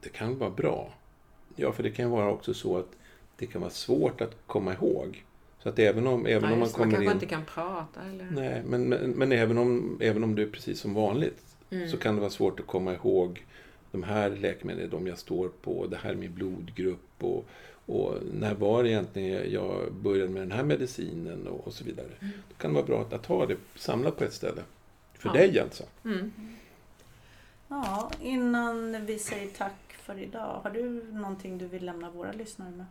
det 0.00 0.08
kan 0.08 0.38
vara 0.38 0.50
bra. 0.50 0.92
Ja, 1.56 1.72
för 1.72 1.82
det 1.82 1.90
kan 1.90 2.10
vara 2.10 2.30
också 2.30 2.54
så 2.54 2.78
att 2.78 2.88
det 3.36 3.46
kan 3.46 3.60
vara 3.60 3.70
svårt 3.70 4.20
att 4.20 4.36
komma 4.46 4.72
ihåg. 4.72 5.24
Så 5.62 5.68
att 5.68 5.78
även 5.78 6.06
om, 6.06 6.26
även 6.26 6.32
Ja, 6.48 6.52
om 6.52 6.58
man 6.58 6.58
det, 6.58 6.58
man 6.58 6.68
kommer 6.68 6.90
kanske 6.90 7.04
in... 7.04 7.12
inte 7.12 7.26
kan 7.26 7.44
prata 7.44 8.00
eller? 8.10 8.24
Nej, 8.30 8.62
men, 8.66 8.88
men, 8.88 9.10
men 9.10 9.32
även, 9.32 9.58
om, 9.58 9.98
även 10.00 10.24
om 10.24 10.34
du 10.34 10.42
är 10.42 10.50
precis 10.50 10.80
som 10.80 10.94
vanligt 10.94 11.42
Mm. 11.72 11.88
så 11.88 11.96
kan 11.96 12.14
det 12.14 12.20
vara 12.20 12.30
svårt 12.30 12.60
att 12.60 12.66
komma 12.66 12.94
ihåg 12.94 13.44
de 13.92 14.02
här 14.02 14.30
läkemedlen 14.30 14.86
är 14.86 14.90
de 14.90 15.06
jag 15.06 15.18
står 15.18 15.48
på, 15.48 15.86
det 15.86 15.96
här 15.96 16.10
är 16.10 16.14
min 16.14 16.34
blodgrupp 16.34 16.98
och, 17.18 17.46
och 17.86 18.14
när 18.32 18.54
var 18.54 18.82
det 18.82 18.90
egentligen 18.90 19.52
jag 19.52 19.92
började 19.92 20.30
med 20.30 20.42
den 20.42 20.52
här 20.52 20.62
medicinen 20.64 21.46
och, 21.46 21.66
och 21.66 21.72
så 21.72 21.84
vidare. 21.84 22.08
Mm. 22.20 22.32
Då 22.48 22.54
kan 22.54 22.70
det 22.70 22.74
vara 22.74 22.86
bra 22.86 23.00
att, 23.00 23.12
att 23.12 23.26
ha 23.26 23.46
det 23.46 23.56
samlat 23.74 24.16
på 24.16 24.24
ett 24.24 24.32
ställe. 24.32 24.62
För 25.14 25.28
Ja. 25.28 25.32
dig 25.32 25.60
alltså. 25.60 25.84
Mm. 26.04 26.32
Ja, 27.68 28.10
innan 28.22 29.06
vi 29.06 29.18
säger 29.18 29.48
tack 29.50 29.92
för 29.92 30.18
idag, 30.18 30.60
har 30.62 30.70
du 30.70 31.02
någonting 31.12 31.58
du 31.58 31.66
vill 31.66 31.84
lämna 31.84 32.10
våra 32.10 32.32
lyssnare 32.32 32.70
med? 32.70 32.86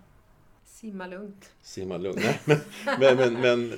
Simma 0.65 1.07
lugnt. 1.07 1.51
Simma 1.61 1.97
lugnt. 1.97 2.19
Nej, 2.23 2.39
men, 2.45 2.57
men, 2.99 3.15
men, 3.15 3.33
men, 3.41 3.73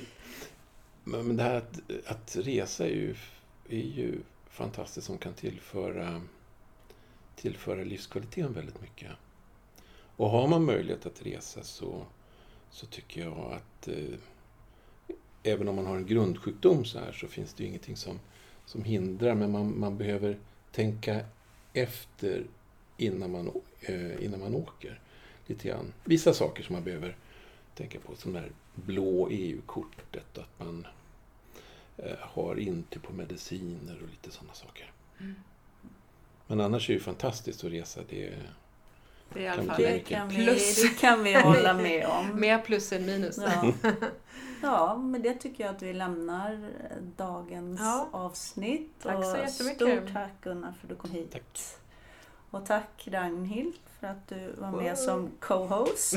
men, 1.04 1.26
men 1.26 1.36
det 1.36 1.42
här 1.42 1.54
att, 1.54 1.80
att 2.06 2.36
resa 2.40 2.84
är 2.84 2.90
ju, 2.90 3.14
är 3.68 3.76
ju 3.76 4.18
fantastiskt 4.50 5.06
som 5.06 5.18
kan 5.18 5.32
tillföra, 5.32 6.20
tillföra 7.36 7.84
livskvaliteten 7.84 8.52
väldigt 8.52 8.80
mycket. 8.80 9.10
Och 10.16 10.30
har 10.30 10.48
man 10.48 10.64
möjlighet 10.64 11.06
att 11.06 11.26
resa 11.26 11.62
så, 11.62 12.06
så 12.70 12.86
tycker 12.86 13.20
jag 13.20 13.52
att 13.52 13.88
eh, 13.88 14.18
även 15.42 15.68
om 15.68 15.76
man 15.76 15.86
har 15.86 15.96
en 15.96 16.06
grundsjukdom 16.06 16.84
så 16.84 16.98
här 16.98 17.12
så 17.12 17.28
finns 17.28 17.54
det 17.54 17.62
ju 17.62 17.68
ingenting 17.68 17.96
som, 17.96 18.20
som 18.66 18.84
hindrar 18.84 19.34
men 19.34 19.50
man, 19.50 19.78
man 19.80 19.98
behöver 19.98 20.38
tänka 20.72 21.24
efter 21.72 22.44
innan 22.96 23.30
man, 23.30 23.50
eh, 23.80 24.24
innan 24.24 24.40
man 24.40 24.54
åker. 24.54 25.00
Lite 25.46 25.68
grann. 25.68 25.92
Vissa 26.04 26.34
saker 26.34 26.62
som 26.62 26.72
man 26.72 26.84
behöver 26.84 27.16
tänka 27.74 28.00
på, 28.00 28.16
som 28.16 28.32
det 28.32 28.38
här 28.38 28.52
blå 28.74 29.28
EU-kortet. 29.30 30.38
Att 30.38 30.58
man 30.58 30.86
eh, 31.96 32.18
har 32.20 32.56
intyg 32.56 33.02
på 33.02 33.12
mediciner 33.12 34.02
och 34.02 34.08
lite 34.08 34.30
sådana 34.30 34.54
saker. 34.54 34.92
Mm. 35.20 35.34
Men 36.46 36.60
annars 36.60 36.88
är 36.90 36.92
det 36.94 36.98
ju 36.98 37.04
fantastiskt 37.04 37.64
att 37.64 37.70
resa. 37.70 38.00
Det 38.08 38.26
är, 38.28 38.50
Det 39.32 39.40
är 39.40 39.42
i 39.44 39.48
alla 39.48 39.56
Kan 39.56 39.66
fall 39.66 39.82
Det 39.82 39.98
kan, 39.98 40.28
vi, 40.28 40.34
plus. 40.44 40.82
det 40.82 40.88
kan 41.00 41.22
vi 41.24 41.34
hålla 41.42 41.74
med 41.74 42.06
om. 42.06 42.40
Mer 42.40 42.58
plus 42.58 42.92
än 42.92 43.06
minus. 43.06 43.38
Ja. 43.38 43.72
ja, 44.62 44.96
men 44.96 45.22
det 45.22 45.34
tycker 45.34 45.64
jag 45.64 45.74
att 45.76 45.82
vi 45.82 45.92
lämnar 45.92 46.70
dagens 47.16 47.80
Ja. 47.80 48.08
avsnitt. 48.12 48.92
Tack 49.02 49.24
så 49.24 49.32
Och 49.32 49.38
jättemycket. 49.38 49.76
Stort 50.04 50.12
tack 50.12 50.30
Gunnar 50.42 50.72
för 50.72 50.86
att 50.86 50.88
du 50.88 50.94
kom 50.96 51.10
hit. 51.10 51.32
Tack. 51.32 51.58
Och 52.50 52.66
tack 52.66 53.08
Ragnhild 53.10 53.74
för 54.00 54.06
att 54.06 54.28
du 54.28 54.52
var 54.58 54.70
med 54.70 54.90
Wow. 54.90 54.94
som 54.96 55.30
co-host. 55.40 56.14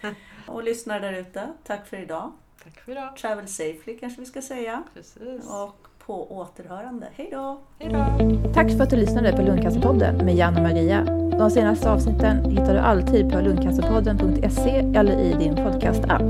och 0.46 0.62
lyssnare 0.62 1.00
där 1.00 1.12
ute, 1.12 1.52
tack 1.64 1.86
för 1.86 1.96
idag. 1.96 2.32
Tack 2.64 2.80
för 2.80 2.92
idag. 2.92 3.16
Travel 3.16 3.48
safely 3.48 3.98
kanske 4.00 4.20
vi 4.20 4.26
ska 4.26 4.42
säga. 4.42 4.82
Precis. 4.94 5.46
Och 5.50 5.86
på 6.06 6.36
återhörande. 6.36 7.06
Hej 7.14 7.28
då! 7.32 7.60
Hej 7.78 7.92
då. 7.92 8.52
Tack 8.54 8.70
för 8.70 8.82
att 8.82 8.90
du 8.90 8.96
lyssnade 8.96 9.32
på 9.32 9.42
Lundcancerpodden 9.42 10.16
med 10.16 10.36
Jan 10.36 10.56
och 10.56 10.62
Maria. 10.62 11.04
De 11.38 11.50
senaste 11.50 11.90
avsnitten 11.90 12.50
hittar 12.50 12.74
du 12.74 12.78
alltid 12.78 13.32
på 13.32 13.40
lundcancerpodden.se 13.40 14.76
eller 14.96 15.20
i 15.20 15.32
din 15.32 15.56
podcastapp. 15.56 16.22